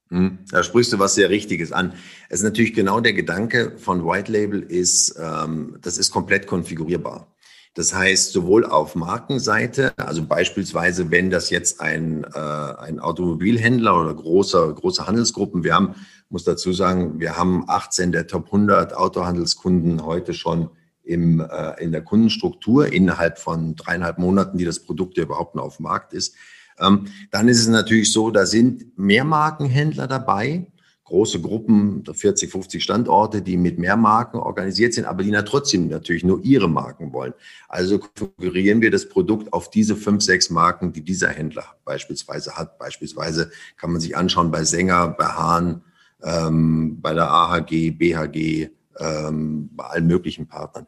Hm, 0.10 0.40
da 0.50 0.64
sprichst 0.64 0.92
du 0.92 1.00
was 1.00 1.16
sehr 1.16 1.30
Richtiges 1.30 1.72
an. 1.72 1.94
Es 2.30 2.40
ist 2.40 2.44
natürlich 2.44 2.74
genau 2.74 3.00
der 3.00 3.14
Gedanke 3.14 3.78
von 3.78 4.06
White 4.06 4.32
Label 4.32 4.62
ist, 4.64 5.16
ähm, 5.22 5.78
das 5.82 5.98
ist 6.00 6.12
komplett 6.12 6.48
konfigurierbar. 6.48 7.28
Das 7.76 7.94
heißt, 7.94 8.32
sowohl 8.32 8.66
auf 8.66 8.96
Markenseite, 8.96 9.94
also 9.98 10.26
beispielsweise, 10.26 11.12
wenn 11.12 11.30
das 11.30 11.52
jetzt 11.52 11.80
ein, 11.80 12.24
äh, 12.24 12.40
ein 12.40 13.00
Automobilhändler 13.00 14.02
oder 14.02 14.14
große, 14.14 14.74
große 14.74 15.06
Handelsgruppen, 15.06 15.64
wir 15.64 15.76
haben 15.76 15.96
muss 16.30 16.44
dazu 16.44 16.72
sagen, 16.74 17.20
wir 17.20 17.38
haben 17.38 17.66
18 17.68 18.12
der 18.12 18.28
Top 18.28 18.46
100 18.46 18.96
Autohandelskunden 18.96 20.06
heute 20.06 20.34
schon 20.34 20.70
im, 21.04 21.40
äh, 21.40 21.84
in 21.84 21.92
der 21.92 22.04
Kundenstruktur 22.04 22.94
innerhalb 22.94 23.40
von 23.40 23.76
dreieinhalb 23.76 24.20
Monaten, 24.20 24.58
die 24.58 24.66
das 24.66 24.80
Produkt 24.80 25.18
ja 25.18 25.24
überhaupt 25.24 25.56
noch 25.56 25.64
auf 25.64 25.78
dem 25.78 25.84
Markt 25.84 26.14
ist. 26.14 26.36
Ähm, 26.80 27.08
dann 27.32 27.48
ist 27.48 27.60
es 27.60 27.68
natürlich 27.68 28.12
so, 28.12 28.30
da 28.30 28.46
sind 28.46 28.98
Mehrmarkenhändler 28.98 30.08
dabei, 30.08 30.68
große 31.04 31.42
Gruppen, 31.42 32.04
40, 32.06 32.52
50 32.52 32.84
Standorte, 32.84 33.42
die 33.42 33.58
mit 33.58 33.80
mehr 33.80 33.98
Marken 33.98 34.38
organisiert 34.38 34.94
sind, 34.94 35.06
aber 35.06 35.24
die 35.24 35.32
na 35.32 35.42
trotzdem 35.42 35.88
natürlich 35.88 36.24
nur 36.24 36.44
ihre 36.44 36.70
Marken 36.70 37.12
wollen. 37.12 37.34
Also 37.68 37.98
konfigurieren 37.98 38.82
wir 38.82 38.92
das 38.92 39.10
Produkt 39.10 39.52
auf 39.52 39.72
diese 39.72 39.96
fünf, 39.96 40.22
sechs 40.22 40.52
Marken, 40.52 40.94
die 40.94 41.02
dieser 41.02 41.30
Händler 41.30 41.66
beispielsweise 41.84 42.56
hat. 42.56 42.78
Beispielsweise 42.78 43.50
kann 43.76 43.92
man 43.92 44.00
sich 44.00 44.16
anschauen 44.16 44.52
bei 44.52 44.64
Sänger, 44.64 45.08
bei 45.08 45.26
Hahn, 45.26 45.82
ähm, 46.24 47.00
bei 47.02 47.14
der 47.14 47.30
AHG, 47.30 47.92
BHG, 47.92 48.70
ähm, 49.00 49.70
bei 49.74 49.86
allen 49.86 50.08
möglichen 50.08 50.48
Partnern. 50.48 50.88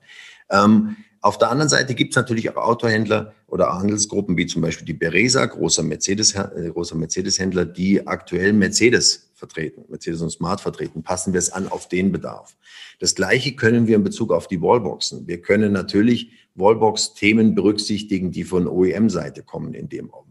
Ähm, 0.49 0.95
auf 1.21 1.37
der 1.37 1.51
anderen 1.51 1.69
Seite 1.69 1.93
gibt 1.93 2.13
es 2.13 2.15
natürlich 2.15 2.49
auch 2.49 2.57
Autohändler 2.57 3.33
oder 3.45 3.71
Handelsgruppen 3.73 4.37
wie 4.37 4.47
zum 4.47 4.63
Beispiel 4.63 4.87
die 4.87 4.93
Beresa, 4.93 5.45
großer 5.45 5.83
Mercedes, 5.83 6.33
äh, 6.33 6.71
großer 6.71 6.95
Mercedes-Händler, 6.95 7.65
die 7.65 8.07
aktuell 8.07 8.53
Mercedes 8.53 9.31
vertreten, 9.35 9.85
Mercedes 9.87 10.21
und 10.21 10.31
Smart 10.31 10.61
vertreten. 10.61 11.03
Passen 11.03 11.33
wir 11.33 11.39
es 11.39 11.51
an 11.51 11.67
auf 11.67 11.87
den 11.87 12.11
Bedarf. 12.11 12.55
Das 12.99 13.13
Gleiche 13.13 13.55
können 13.55 13.87
wir 13.87 13.95
in 13.95 14.03
Bezug 14.03 14.31
auf 14.31 14.47
die 14.47 14.61
Wallboxen. 14.61 15.27
Wir 15.27 15.41
können 15.41 15.71
natürlich 15.71 16.31
Wallbox-Themen 16.55 17.55
berücksichtigen, 17.55 18.31
die 18.31 18.43
von 18.43 18.67
OEM-Seite 18.67 19.43
kommen 19.43 19.73
in 19.73 19.89
dem 19.89 20.11
Augenblick. 20.11 20.30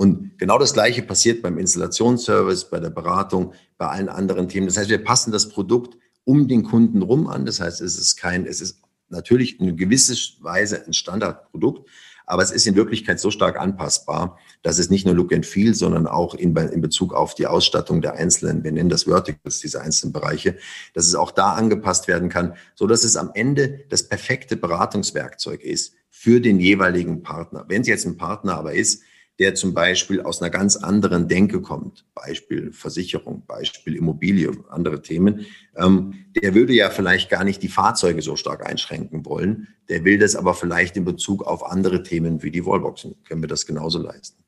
Und 0.00 0.38
genau 0.38 0.58
das 0.58 0.72
Gleiche 0.72 1.02
passiert 1.02 1.42
beim 1.42 1.58
Installationsservice, 1.58 2.70
bei 2.70 2.80
der 2.80 2.88
Beratung, 2.88 3.52
bei 3.76 3.86
allen 3.86 4.08
anderen 4.08 4.48
Themen. 4.48 4.66
Das 4.66 4.78
heißt, 4.78 4.88
wir 4.88 5.04
passen 5.04 5.30
das 5.30 5.50
Produkt 5.50 5.98
um 6.24 6.48
den 6.48 6.62
Kunden 6.62 7.02
rum 7.02 7.26
an. 7.26 7.44
Das 7.44 7.60
heißt, 7.60 7.82
es 7.82 7.98
ist 7.98 8.16
kein, 8.16 8.46
es 8.46 8.62
ist 8.62 8.80
natürlich 9.10 9.60
in 9.60 9.76
gewisser 9.76 10.14
Weise 10.42 10.86
ein 10.86 10.94
Standardprodukt, 10.94 11.86
aber 12.24 12.42
es 12.42 12.50
ist 12.50 12.66
in 12.66 12.76
Wirklichkeit 12.76 13.20
so 13.20 13.30
stark 13.30 13.60
anpassbar, 13.60 14.38
dass 14.62 14.78
es 14.78 14.88
nicht 14.88 15.04
nur 15.04 15.14
Look 15.14 15.34
and 15.34 15.44
Feel, 15.44 15.74
sondern 15.74 16.06
auch 16.06 16.34
in, 16.34 16.56
in 16.56 16.80
Bezug 16.80 17.12
auf 17.12 17.34
die 17.34 17.46
Ausstattung 17.46 18.00
der 18.00 18.14
einzelnen, 18.14 18.64
wir 18.64 18.72
nennen 18.72 18.88
das 18.88 19.02
Verticals, 19.02 19.60
diese 19.60 19.82
einzelnen 19.82 20.14
Bereiche, 20.14 20.56
dass 20.94 21.08
es 21.08 21.14
auch 21.14 21.30
da 21.30 21.52
angepasst 21.52 22.08
werden 22.08 22.30
kann, 22.30 22.54
so 22.74 22.86
dass 22.86 23.04
es 23.04 23.16
am 23.16 23.32
Ende 23.34 23.84
das 23.90 24.08
perfekte 24.08 24.56
Beratungswerkzeug 24.56 25.62
ist 25.62 25.92
für 26.08 26.40
den 26.40 26.58
jeweiligen 26.58 27.22
Partner. 27.22 27.66
Wenn 27.68 27.82
es 27.82 27.88
jetzt 27.88 28.06
ein 28.06 28.16
Partner 28.16 28.56
aber 28.56 28.72
ist, 28.72 29.02
der 29.40 29.54
zum 29.54 29.72
Beispiel 29.72 30.20
aus 30.20 30.42
einer 30.42 30.50
ganz 30.50 30.76
anderen 30.76 31.26
Denke 31.26 31.62
kommt, 31.62 32.04
Beispiel 32.14 32.72
Versicherung, 32.72 33.42
Beispiel 33.46 33.96
Immobilie, 33.96 34.52
andere 34.68 35.00
Themen, 35.00 35.46
ähm, 35.76 36.12
der 36.40 36.54
würde 36.54 36.74
ja 36.74 36.90
vielleicht 36.90 37.30
gar 37.30 37.42
nicht 37.42 37.62
die 37.62 37.68
Fahrzeuge 37.68 38.20
so 38.20 38.36
stark 38.36 38.64
einschränken 38.68 39.24
wollen. 39.24 39.68
Der 39.88 40.04
will 40.04 40.18
das 40.18 40.36
aber 40.36 40.52
vielleicht 40.52 40.98
in 40.98 41.06
Bezug 41.06 41.42
auf 41.42 41.64
andere 41.64 42.02
Themen 42.02 42.42
wie 42.42 42.50
die 42.50 42.66
Wallboxen. 42.66 43.16
Können 43.26 43.42
wir 43.42 43.48
das 43.48 43.64
genauso 43.64 43.98
leisten. 43.98 44.44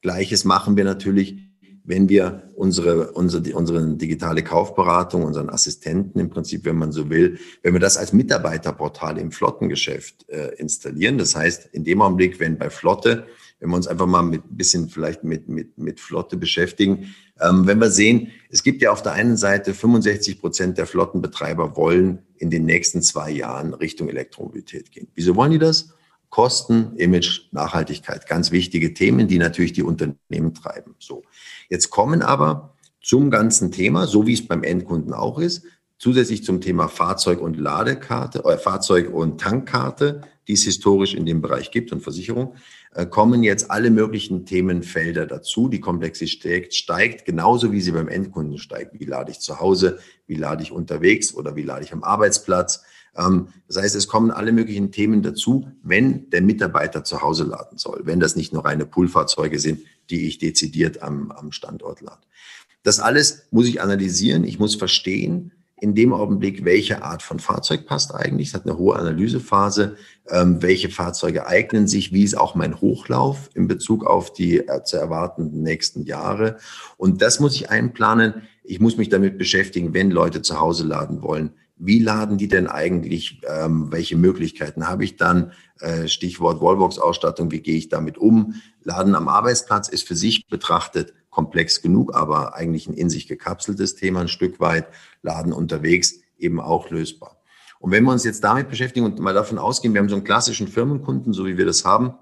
Gleiches 0.00 0.46
machen 0.46 0.74
wir 0.74 0.84
natürlich, 0.84 1.36
wenn 1.84 2.08
wir 2.08 2.44
unsere, 2.54 3.12
unsere, 3.12 3.54
unsere 3.54 3.94
digitale 3.96 4.42
Kaufberatung, 4.42 5.24
unseren 5.24 5.50
Assistenten 5.50 6.18
im 6.18 6.30
Prinzip, 6.30 6.64
wenn 6.64 6.76
man 6.76 6.92
so 6.92 7.10
will, 7.10 7.38
wenn 7.62 7.74
wir 7.74 7.80
das 7.80 7.98
als 7.98 8.14
Mitarbeiterportal 8.14 9.18
im 9.18 9.32
Flottengeschäft 9.32 10.26
äh, 10.30 10.54
installieren. 10.54 11.18
Das 11.18 11.36
heißt, 11.36 11.66
in 11.72 11.84
dem 11.84 12.00
Augenblick, 12.00 12.40
wenn 12.40 12.56
bei 12.56 12.70
Flotte 12.70 13.26
wenn 13.60 13.70
wir 13.70 13.76
uns 13.76 13.86
einfach 13.86 14.06
mal 14.06 14.22
mit 14.22 14.44
ein 14.44 14.56
bisschen 14.56 14.88
vielleicht 14.88 15.22
mit, 15.22 15.48
mit, 15.48 15.78
mit 15.78 16.00
Flotte 16.00 16.36
beschäftigen. 16.36 17.14
Ähm, 17.40 17.66
wenn 17.66 17.78
wir 17.78 17.90
sehen, 17.90 18.28
es 18.48 18.62
gibt 18.62 18.82
ja 18.82 18.90
auf 18.90 19.02
der 19.02 19.12
einen 19.12 19.36
Seite 19.36 19.74
65 19.74 20.40
Prozent 20.40 20.78
der 20.78 20.86
Flottenbetreiber 20.86 21.76
wollen 21.76 22.20
in 22.36 22.50
den 22.50 22.64
nächsten 22.64 23.02
zwei 23.02 23.30
Jahren 23.30 23.74
Richtung 23.74 24.08
Elektromobilität 24.08 24.90
gehen. 24.90 25.08
Wieso 25.14 25.36
wollen 25.36 25.52
die 25.52 25.58
das? 25.58 25.94
Kosten, 26.30 26.96
Image, 26.96 27.48
Nachhaltigkeit, 27.50 28.26
ganz 28.26 28.50
wichtige 28.50 28.94
Themen, 28.94 29.28
die 29.28 29.38
natürlich 29.38 29.72
die 29.72 29.82
Unternehmen 29.82 30.54
treiben. 30.54 30.94
So. 30.98 31.22
Jetzt 31.68 31.90
kommen 31.90 32.22
aber 32.22 32.76
zum 33.02 33.30
ganzen 33.30 33.72
Thema, 33.72 34.06
so 34.06 34.26
wie 34.26 34.34
es 34.34 34.46
beim 34.46 34.62
Endkunden 34.62 35.12
auch 35.12 35.38
ist, 35.38 35.64
zusätzlich 35.98 36.44
zum 36.44 36.60
Thema 36.60 36.88
Fahrzeug- 36.88 37.40
und 37.40 37.58
Ladekarte, 37.58 38.44
äh, 38.44 38.56
Fahrzeug- 38.56 39.12
und 39.12 39.40
Tankkarte, 39.40 40.22
die 40.48 40.54
es 40.54 40.62
historisch 40.62 41.14
in 41.14 41.26
dem 41.26 41.42
Bereich 41.42 41.70
gibt 41.70 41.92
und 41.92 42.00
Versicherung, 42.00 42.54
kommen 43.10 43.44
jetzt 43.44 43.70
alle 43.70 43.90
möglichen 43.90 44.46
Themenfelder 44.46 45.26
dazu. 45.26 45.68
Die 45.68 45.80
Komplexität 45.80 46.74
steigt, 46.74 47.24
genauso 47.24 47.70
wie 47.70 47.80
sie 47.80 47.92
beim 47.92 48.08
Endkunden 48.08 48.58
steigt. 48.58 48.98
Wie 48.98 49.04
lade 49.04 49.30
ich 49.30 49.38
zu 49.38 49.60
Hause, 49.60 50.00
wie 50.26 50.34
lade 50.34 50.62
ich 50.62 50.72
unterwegs 50.72 51.32
oder 51.32 51.54
wie 51.54 51.62
lade 51.62 51.84
ich 51.84 51.92
am 51.92 52.02
Arbeitsplatz. 52.02 52.82
Ähm, 53.16 53.48
das 53.68 53.76
heißt, 53.76 53.94
es 53.94 54.08
kommen 54.08 54.30
alle 54.32 54.52
möglichen 54.52 54.90
Themen 54.90 55.22
dazu, 55.22 55.68
wenn 55.82 56.30
der 56.30 56.42
Mitarbeiter 56.42 57.04
zu 57.04 57.22
Hause 57.22 57.44
laden 57.44 57.78
soll, 57.78 58.02
wenn 58.04 58.18
das 58.18 58.34
nicht 58.34 58.52
nur 58.52 58.64
reine 58.64 58.86
Poolfahrzeuge 58.86 59.60
sind, 59.60 59.82
die 60.10 60.26
ich 60.26 60.38
dezidiert 60.38 61.02
am, 61.02 61.30
am 61.30 61.52
Standort 61.52 62.00
lade. 62.00 62.22
Das 62.82 62.98
alles 62.98 63.46
muss 63.50 63.68
ich 63.68 63.80
analysieren, 63.80 64.42
ich 64.44 64.58
muss 64.58 64.74
verstehen, 64.74 65.52
in 65.80 65.94
dem 65.94 66.12
Augenblick, 66.12 66.64
welche 66.64 67.02
Art 67.02 67.22
von 67.22 67.38
Fahrzeug 67.38 67.86
passt 67.86 68.14
eigentlich. 68.14 68.48
Es 68.48 68.54
hat 68.54 68.66
eine 68.66 68.76
hohe 68.76 68.96
Analysephase. 68.96 69.96
Ähm, 70.28 70.62
welche 70.62 70.90
Fahrzeuge 70.90 71.46
eignen 71.46 71.88
sich? 71.88 72.12
Wie 72.12 72.22
ist 72.22 72.36
auch 72.36 72.54
mein 72.54 72.80
Hochlauf 72.80 73.50
in 73.54 73.66
Bezug 73.66 74.04
auf 74.06 74.32
die 74.32 74.58
äh, 74.58 74.84
zu 74.84 74.96
erwartenden 74.96 75.62
nächsten 75.62 76.04
Jahre? 76.04 76.58
Und 76.96 77.22
das 77.22 77.40
muss 77.40 77.54
ich 77.54 77.70
einplanen. 77.70 78.42
Ich 78.62 78.80
muss 78.80 78.96
mich 78.96 79.08
damit 79.08 79.38
beschäftigen, 79.38 79.94
wenn 79.94 80.10
Leute 80.10 80.42
zu 80.42 80.60
Hause 80.60 80.86
laden 80.86 81.22
wollen. 81.22 81.50
Wie 81.76 81.98
laden 81.98 82.36
die 82.36 82.48
denn 82.48 82.66
eigentlich? 82.66 83.40
Ähm, 83.48 83.90
welche 83.90 84.16
Möglichkeiten 84.16 84.86
habe 84.86 85.04
ich 85.04 85.16
dann? 85.16 85.52
Äh, 85.80 86.08
Stichwort 86.08 86.60
Wallbox-Ausstattung. 86.60 87.50
Wie 87.50 87.60
gehe 87.60 87.78
ich 87.78 87.88
damit 87.88 88.18
um? 88.18 88.54
Laden 88.82 89.14
am 89.14 89.28
Arbeitsplatz 89.28 89.88
ist 89.88 90.06
für 90.06 90.14
sich 90.14 90.46
betrachtet 90.46 91.14
komplex 91.30 91.80
genug, 91.82 92.14
aber 92.14 92.54
eigentlich 92.54 92.88
ein 92.88 92.94
in 92.94 93.08
sich 93.08 93.26
gekapseltes 93.26 93.94
Thema 93.94 94.20
ein 94.20 94.28
Stück 94.28 94.60
weit, 94.60 94.88
Laden 95.22 95.52
unterwegs 95.52 96.20
eben 96.38 96.60
auch 96.60 96.90
lösbar. 96.90 97.40
Und 97.78 97.92
wenn 97.92 98.04
wir 98.04 98.12
uns 98.12 98.24
jetzt 98.24 98.44
damit 98.44 98.68
beschäftigen 98.68 99.06
und 99.06 99.18
mal 99.20 99.34
davon 99.34 99.58
ausgehen, 99.58 99.94
wir 99.94 100.00
haben 100.00 100.08
so 100.08 100.16
einen 100.16 100.24
klassischen 100.24 100.68
Firmenkunden, 100.68 101.32
so 101.32 101.46
wie 101.46 101.56
wir 101.56 101.64
das 101.64 101.84
haben, 101.84 102.14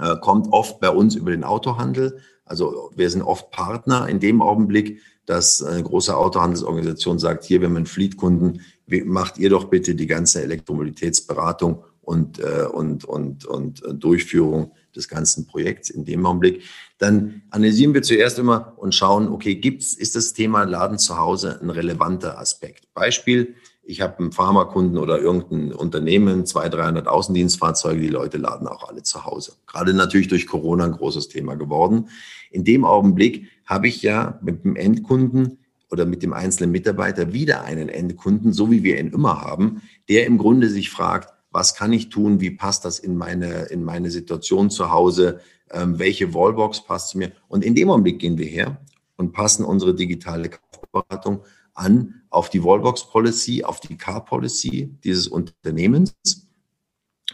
äh, 0.00 0.16
kommt 0.16 0.48
oft 0.50 0.80
bei 0.80 0.90
uns 0.90 1.14
über 1.14 1.30
den 1.30 1.44
Autohandel. 1.44 2.20
Also 2.44 2.90
wir 2.96 3.10
sind 3.10 3.22
oft 3.22 3.50
Partner 3.50 4.08
in 4.08 4.20
dem 4.20 4.40
Augenblick, 4.40 5.02
dass 5.26 5.62
eine 5.62 5.82
große 5.82 6.16
Autohandelsorganisation 6.16 7.18
sagt, 7.18 7.44
hier, 7.44 7.60
wir 7.60 7.68
haben 7.68 7.76
einen 7.76 7.86
Fleetkunden, 7.86 8.62
macht 9.04 9.36
ihr 9.36 9.50
doch 9.50 9.64
bitte 9.64 9.94
die 9.94 10.06
ganze 10.06 10.42
Elektromobilitätsberatung 10.42 11.84
und, 12.00 12.38
äh, 12.38 12.66
und, 12.72 13.04
und, 13.04 13.44
und 13.44 13.82
Durchführung 13.92 14.72
des 14.98 15.08
ganzen 15.08 15.46
Projekts 15.46 15.88
in 15.88 16.04
dem 16.04 16.26
Augenblick. 16.26 16.62
Dann 16.98 17.42
analysieren 17.50 17.94
wir 17.94 18.02
zuerst 18.02 18.38
immer 18.38 18.74
und 18.76 18.94
schauen, 18.94 19.28
okay, 19.28 19.54
gibt's, 19.54 19.94
ist 19.94 20.16
das 20.16 20.34
Thema 20.34 20.64
Laden 20.64 20.98
zu 20.98 21.16
Hause 21.16 21.58
ein 21.62 21.70
relevanter 21.70 22.38
Aspekt? 22.38 22.92
Beispiel, 22.92 23.54
ich 23.84 24.02
habe 24.02 24.18
einen 24.18 24.32
Pharmakunden 24.32 24.98
oder 24.98 25.18
irgendein 25.18 25.72
Unternehmen, 25.72 26.44
200, 26.44 26.74
300 26.74 27.08
Außendienstfahrzeuge, 27.08 28.02
die 28.02 28.08
Leute 28.08 28.36
laden 28.36 28.68
auch 28.68 28.86
alle 28.86 29.02
zu 29.02 29.24
Hause. 29.24 29.52
Gerade 29.66 29.94
natürlich 29.94 30.28
durch 30.28 30.46
Corona 30.46 30.84
ein 30.84 30.92
großes 30.92 31.28
Thema 31.28 31.54
geworden. 31.54 32.10
In 32.50 32.64
dem 32.64 32.84
Augenblick 32.84 33.46
habe 33.64 33.88
ich 33.88 34.02
ja 34.02 34.38
mit 34.42 34.64
dem 34.64 34.76
Endkunden 34.76 35.58
oder 35.90 36.04
mit 36.04 36.22
dem 36.22 36.34
einzelnen 36.34 36.70
Mitarbeiter 36.70 37.32
wieder 37.32 37.64
einen 37.64 37.88
Endkunden, 37.88 38.52
so 38.52 38.70
wie 38.70 38.82
wir 38.82 38.98
ihn 38.98 39.08
immer 39.08 39.40
haben, 39.40 39.80
der 40.10 40.26
im 40.26 40.36
Grunde 40.36 40.68
sich 40.68 40.90
fragt, 40.90 41.32
was 41.58 41.74
kann 41.74 41.92
ich 41.92 42.08
tun, 42.08 42.40
wie 42.40 42.52
passt 42.52 42.84
das 42.84 43.00
in 43.00 43.16
meine, 43.16 43.64
in 43.64 43.82
meine 43.82 44.12
Situation 44.12 44.70
zu 44.70 44.92
Hause, 44.92 45.40
ähm, 45.72 45.98
welche 45.98 46.32
Wallbox 46.32 46.84
passt 46.84 47.08
zu 47.08 47.18
mir. 47.18 47.32
Und 47.48 47.64
in 47.64 47.74
dem 47.74 47.90
Augenblick 47.90 48.20
gehen 48.20 48.38
wir 48.38 48.46
her 48.46 48.80
und 49.16 49.32
passen 49.32 49.64
unsere 49.64 49.92
digitale 49.92 50.50
Kaufberatung 50.50 51.42
an 51.74 52.22
auf 52.30 52.48
die 52.48 52.62
Wallbox 52.62 53.10
Policy, 53.10 53.64
auf 53.64 53.80
die 53.80 53.96
Car 53.96 54.24
Policy 54.24 54.94
dieses 55.02 55.26
Unternehmens 55.26 56.14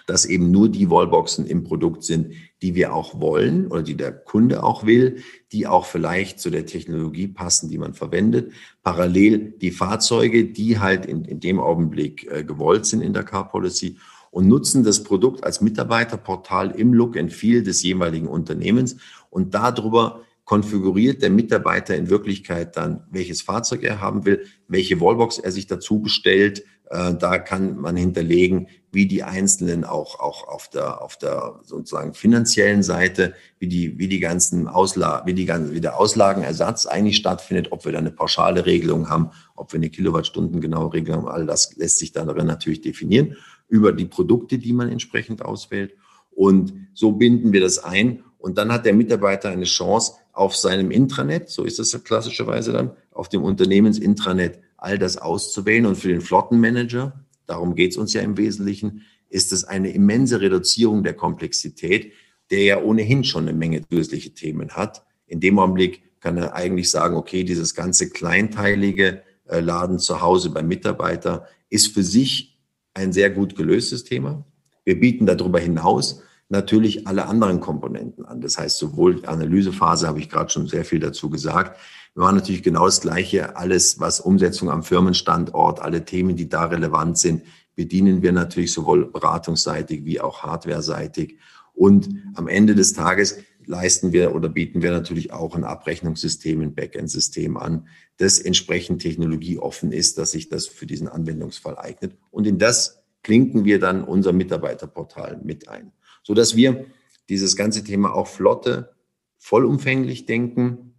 dass 0.07 0.27
eben 0.27 0.51
nur 0.51 0.69
die 0.69 0.91
Wallboxen 0.91 1.47
im 1.47 1.65
Produkt 1.65 2.05
sind, 2.05 2.35
die 2.63 2.75
wir 2.75 2.95
auch 2.95 3.21
wollen 3.21 3.69
oder 3.69 3.83
die 3.83 3.97
der 3.97 4.13
Kunde 4.13 4.63
auch 4.63 4.85
will, 4.85 5.23
die 5.53 5.67
auch 5.67 5.87
vielleicht 5.87 6.41
zu 6.41 6.51
der 6.51 6.67
Technologie 6.67 7.29
passen, 7.29 7.69
die 7.69 7.79
man 7.79 7.95
verwendet. 7.95 8.53
Parallel 8.83 9.53
die 9.53 9.71
Fahrzeuge, 9.71 10.45
die 10.47 10.79
halt 10.79 11.07
in, 11.07 11.25
in 11.25 11.41
dem 11.41 11.59
Augenblick 11.59 12.31
äh, 12.31 12.45
gewollt 12.45 12.87
sind 12.87 13.01
in 13.01 13.15
der 13.15 13.25
Car 13.25 13.49
Policy 13.49 13.97
und 14.35 14.49
nutzen 14.49 14.83
das 14.83 15.05
Produkt 15.05 15.45
als 15.45 15.61
Mitarbeiterportal 15.61 16.73
im 16.73 16.93
Look 16.93 17.17
and 17.17 17.33
Feel 17.33 17.63
des 17.63 17.85
jeweiligen 17.85 18.27
Unternehmens 18.27 18.97
und 19.31 19.55
darüber 19.55 20.23
konfiguriert 20.45 21.23
der 21.23 21.31
Mitarbeiter 21.31 21.95
in 21.95 22.11
Wirklichkeit 22.11 22.77
dann, 22.77 23.05
welches 23.13 23.43
Fahrzeug 23.43 23.85
er 23.85 24.01
haben 24.01 24.25
will, 24.27 24.45
welche 24.67 25.01
Wallbox 25.01 25.39
er 25.39 25.53
sich 25.53 25.69
dazu 25.69 26.01
bestellt. 26.01 26.65
Äh, 26.91 27.15
da 27.15 27.39
kann 27.39 27.77
man 27.77 27.97
hinterlegen, 27.97 28.69
wie 28.93 29.07
die 29.07 29.23
Einzelnen 29.23 29.85
auch, 29.85 30.21
auch 30.21 30.47
auf 30.47 30.69
der, 30.69 31.03
auf 31.03 31.17
der 31.17 31.61
sozusagen 31.65 32.15
finanziellen 32.15 32.83
Seite, 32.83 33.35
wie 33.59 33.69
die, 33.69 33.99
wie 33.99 34.09
die 34.09 34.21
ganzen 34.21 34.69
Auslagen, 34.69 35.27
wie 35.27 35.35
die 35.35 35.47
ganzen, 35.47 35.75
wie 35.75 35.81
der 35.81 35.99
Auslagenersatz 35.99 36.87
eigentlich 36.87 37.17
stattfindet, 37.17 37.73
ob 37.73 37.85
wir 37.85 37.93
da 37.93 37.99
eine 37.99 38.11
pauschale 38.13 38.67
Regelung 38.67 39.09
haben, 39.09 39.31
ob 39.57 39.73
wir 39.73 39.79
eine 39.79 39.91
Kilowattstunden 39.91 40.61
genaue 40.61 40.93
Regelung 40.93 41.23
haben. 41.23 41.29
All 41.29 41.47
das 41.47 41.75
lässt 41.77 41.99
sich 41.99 42.13
dann 42.13 42.29
darin 42.29 42.47
natürlich 42.47 42.83
definieren 42.83 43.37
über 43.69 43.93
die 43.93 44.05
Produkte, 44.05 44.59
die 44.59 44.73
man 44.73 44.89
entsprechend 44.89 45.45
auswählt. 45.45 45.95
Und 46.31 46.75
so 46.93 47.13
binden 47.13 47.53
wir 47.53 47.61
das 47.61 47.83
ein. 47.83 48.23
Und 48.39 48.59
dann 48.59 48.71
hat 48.71 48.85
der 48.85 48.93
Mitarbeiter 48.93 49.49
eine 49.49 49.65
Chance, 49.65 50.13
auf 50.35 50.57
seinem 50.57 50.91
Intranet, 50.91 51.49
so 51.49 51.63
ist 51.63 51.79
das 51.79 52.03
klassischerweise 52.03 52.73
dann, 52.73 52.91
auf 53.13 53.29
dem 53.29 53.45
Unternehmensintranet 53.45 54.59
all 54.77 54.99
das 54.99 55.17
auszuwählen. 55.17 55.87
Und 55.87 55.97
für 55.97 56.09
den 56.09 56.21
Flottenmanager, 56.21 57.25
darum 57.47 57.75
geht 57.75 57.93
es 57.93 57.97
uns 57.97 58.13
ja 58.13 58.23
im 58.23 58.37
Wesentlichen, 58.37 59.03
ist 59.29 59.53
es 59.53 59.65
eine 59.65 59.91
immense 59.91 60.41
Reduzierung 60.41 61.03
der 61.03 61.15
Komplexität, 61.15 62.13
der 62.51 62.63
ja 62.63 62.83
ohnehin 62.83 63.25
schon 63.25 63.49
eine 63.49 63.57
Menge 63.57 63.83
zusätzliche 63.89 64.35
Themen 64.35 64.71
hat. 64.71 65.05
In 65.27 65.41
dem 65.41 65.59
Augenblick 65.59 66.21
kann 66.21 66.37
er 66.37 66.55
eigentlich 66.55 66.91
sagen, 66.91 67.17
okay, 67.17 67.45
dieses 67.45 67.75
ganze 67.75 68.11
kleinteilige 68.11 69.23
äh, 69.47 69.61
Laden 69.61 69.99
zu 69.99 70.21
Hause 70.21 70.51
beim 70.51 70.69
Mitarbeiter 70.69 71.47
ist 71.69 71.89
für 71.89 72.03
sich 72.03 72.59
ein 72.95 73.13
sehr 73.13 73.31
gut 73.31 73.57
gelöstes 73.57 74.05
Thema. 74.05 74.45
Wir 74.85 74.99
bieten 74.99 75.27
darüber 75.27 75.59
hinaus 75.59 76.23
natürlich 76.49 77.07
alle 77.07 77.27
anderen 77.27 77.61
Komponenten 77.61 78.25
an. 78.25 78.41
Das 78.41 78.59
heißt, 78.59 78.79
sowohl 78.79 79.17
die 79.17 79.27
Analysephase 79.27 80.07
habe 80.07 80.21
ich 80.21 80.29
gerade 80.29 80.51
schon 80.51 80.67
sehr 80.67 80.85
viel 80.85 81.01
dazu 81.01 81.31
gesagt. 81.31 81.79
Wir 82.15 82.23
machen 82.23 82.37
natürlich 82.37 82.63
genau 82.63 82.87
das 82.87 83.01
Gleiche. 83.01 83.57
Alles, 83.57 84.01
was 84.01 84.21
Umsetzung 84.21 84.71
am 84.71 84.83
Firmenstandort, 84.83 85.81
alle 85.81 86.05
Themen, 86.05 86.37
die 86.37 86.49
da 86.49 86.65
relevant 86.65 87.19
sind, 87.19 87.43
bedienen 87.75 88.23
wir 88.23 88.33
natürlich 88.33 88.73
sowohl 88.73 89.11
beratungsseitig 89.11 90.05
wie 90.05 90.21
auch 90.21 90.43
hardware-seitig. 90.43 91.39
Und 91.73 92.09
am 92.35 92.47
Ende 92.47 92.75
des 92.77 92.93
Tages 92.93 93.39
leisten 93.67 94.13
wir 94.13 94.35
oder 94.35 94.49
bieten 94.49 94.81
wir 94.81 94.93
natürlich 94.93 95.33
auch 95.33 95.57
ein 95.57 95.65
Abrechnungssystem, 95.65 96.61
ein 96.61 96.75
Backend-System 96.75 97.57
an, 97.57 97.89
das 98.19 98.39
entsprechend 98.39 99.03
technologieoffen 99.03 99.91
ist, 99.91 100.19
dass 100.19 100.31
sich 100.31 100.49
das 100.49 100.67
für 100.67 100.87
diesen 100.87 101.09
Anwendungsfall 101.09 101.79
eignet. 101.79 102.17
Und 102.31 102.47
in 102.47 102.59
das 102.59 103.03
klinken 103.23 103.65
wir 103.65 103.81
dann 103.81 104.05
unser 104.05 104.33
Mitarbeiterportal 104.33 105.41
mit 105.43 105.69
ein 105.69 105.91
so 106.25 106.35
dass 106.35 106.57
wir 106.57 106.87
dieses 107.29 107.55
ganze 107.55 107.85
Thema 107.85 108.13
auch 108.15 108.27
Flotte 108.27 108.95
vollumfänglich 109.39 110.27
denken, 110.27 110.94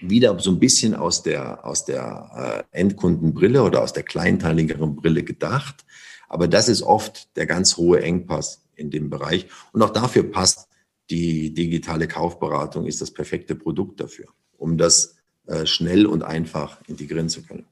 wieder 0.00 0.38
so 0.38 0.50
ein 0.50 0.58
bisschen 0.58 0.94
aus 0.94 1.22
der, 1.22 1.64
aus 1.64 1.84
der 1.84 2.66
äh, 2.72 2.78
Endkundenbrille 2.78 3.62
oder 3.62 3.82
aus 3.82 3.92
der 3.92 4.02
kleinteiligeren 4.02 4.96
Brille 4.96 5.22
gedacht. 5.22 5.84
Aber 6.28 6.46
das 6.46 6.68
ist 6.68 6.82
oft 6.82 7.36
der 7.36 7.46
ganz 7.46 7.76
hohe 7.76 8.02
Engpass 8.02 8.62
in 8.74 8.90
dem 8.90 9.10
Bereich. 9.10 9.46
Und 9.72 9.82
auch 9.82 9.90
dafür 9.90 10.30
passt 10.30 10.68
die 11.10 11.52
digitale 11.54 12.06
Kaufberatung, 12.06 12.86
ist 12.86 13.00
das 13.00 13.10
perfekte 13.10 13.54
Produkt 13.54 14.00
dafür, 14.00 14.26
um 14.58 14.76
das 14.76 15.16
äh, 15.46 15.64
schnell 15.64 16.06
und 16.06 16.22
einfach 16.22 16.80
integrieren 16.86 17.28
zu 17.28 17.42
können. 17.42 17.66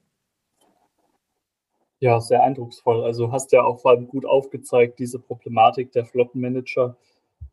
Ja, 1.99 2.19
sehr 2.19 2.43
eindrucksvoll. 2.43 3.03
Also 3.03 3.31
hast 3.31 3.51
ja 3.51 3.63
auch 3.63 3.79
vor 3.79 3.91
allem 3.91 4.07
gut 4.07 4.25
aufgezeigt, 4.25 4.99
diese 4.99 5.19
Problematik 5.19 5.91
der 5.91 6.05
Flottenmanager, 6.05 6.95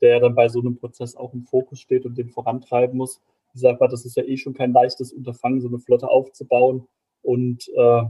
der 0.01 0.21
dann 0.21 0.35
bei 0.35 0.49
so 0.49 0.61
einem 0.61 0.77
Prozess 0.77 1.17
auch 1.17 1.33
im 1.33 1.45
Fokus 1.45 1.81
steht 1.81 2.05
und 2.05 2.19
den 2.19 2.29
vorantreiben 2.29 2.97
muss. 2.97 3.21
Sage 3.55 3.79
mal, 3.81 3.89
das 3.89 4.05
ist 4.05 4.17
ja 4.17 4.25
eh 4.25 4.37
schon 4.37 4.55
kein 4.55 4.73
leichtes 4.73 5.13
Unterfangen, 5.13 5.61
so 5.61 5.69
eine 5.69 5.79
Flotte 5.79 6.09
aufzubauen 6.09 6.87
und 7.23 7.69
äh, 7.77 8.03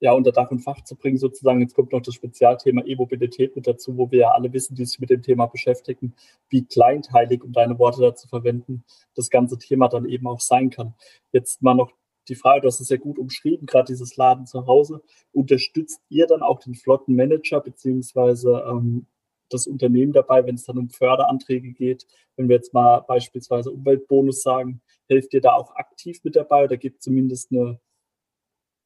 ja, 0.00 0.12
unter 0.12 0.32
Dach 0.32 0.50
und 0.50 0.60
Fach 0.60 0.82
zu 0.82 0.96
bringen, 0.96 1.18
sozusagen. 1.18 1.60
Jetzt 1.60 1.74
kommt 1.74 1.92
noch 1.92 2.00
das 2.00 2.14
Spezialthema 2.14 2.82
E-Mobilität 2.84 3.54
mit 3.54 3.66
dazu, 3.66 3.96
wo 3.98 4.10
wir 4.10 4.20
ja 4.20 4.30
alle 4.32 4.52
wissen, 4.52 4.74
die 4.74 4.84
sich 4.86 4.98
mit 4.98 5.10
dem 5.10 5.22
Thema 5.22 5.46
beschäftigen, 5.46 6.14
wie 6.48 6.64
kleinteilig, 6.64 7.44
um 7.44 7.52
deine 7.52 7.78
Worte 7.78 8.00
dazu 8.00 8.26
verwenden, 8.26 8.84
das 9.14 9.28
ganze 9.28 9.58
Thema 9.58 9.88
dann 9.88 10.06
eben 10.06 10.26
auch 10.26 10.40
sein 10.40 10.70
kann. 10.70 10.94
Jetzt 11.32 11.62
mal 11.62 11.74
noch 11.74 11.92
die 12.28 12.34
Frage, 12.34 12.62
du 12.62 12.68
hast 12.68 12.80
es 12.80 12.88
ja 12.88 12.96
gut 12.96 13.18
umschrieben, 13.18 13.66
gerade 13.66 13.86
dieses 13.86 14.16
Laden 14.16 14.46
zu 14.46 14.66
Hause. 14.66 15.02
Unterstützt 15.32 16.00
ihr 16.08 16.26
dann 16.26 16.42
auch 16.42 16.60
den 16.60 16.74
Flottenmanager 16.74 17.60
beziehungsweise 17.60 18.64
ähm, 18.68 19.06
das 19.52 19.66
Unternehmen 19.66 20.12
dabei, 20.12 20.46
wenn 20.46 20.54
es 20.54 20.64
dann 20.64 20.78
um 20.78 20.88
Förderanträge 20.88 21.72
geht? 21.72 22.06
Wenn 22.36 22.48
wir 22.48 22.56
jetzt 22.56 22.72
mal 22.72 23.00
beispielsweise 23.00 23.70
Umweltbonus 23.70 24.42
sagen, 24.42 24.80
helft 25.08 25.34
ihr 25.34 25.40
da 25.40 25.52
auch 25.52 25.74
aktiv 25.76 26.20
mit 26.24 26.36
dabei 26.36 26.64
oder 26.64 26.76
gibt 26.76 27.02
zumindest 27.02 27.52
eine 27.52 27.80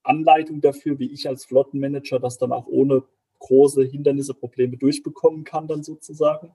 Anleitung 0.02 0.60
dafür, 0.60 0.98
wie 0.98 1.12
ich 1.12 1.28
als 1.28 1.44
Flottenmanager 1.44 2.18
das 2.18 2.38
dann 2.38 2.52
auch 2.52 2.66
ohne 2.66 3.04
große 3.38 3.84
Hindernisse, 3.84 4.34
Probleme 4.34 4.76
durchbekommen 4.76 5.44
kann, 5.44 5.66
dann 5.66 5.82
sozusagen? 5.82 6.52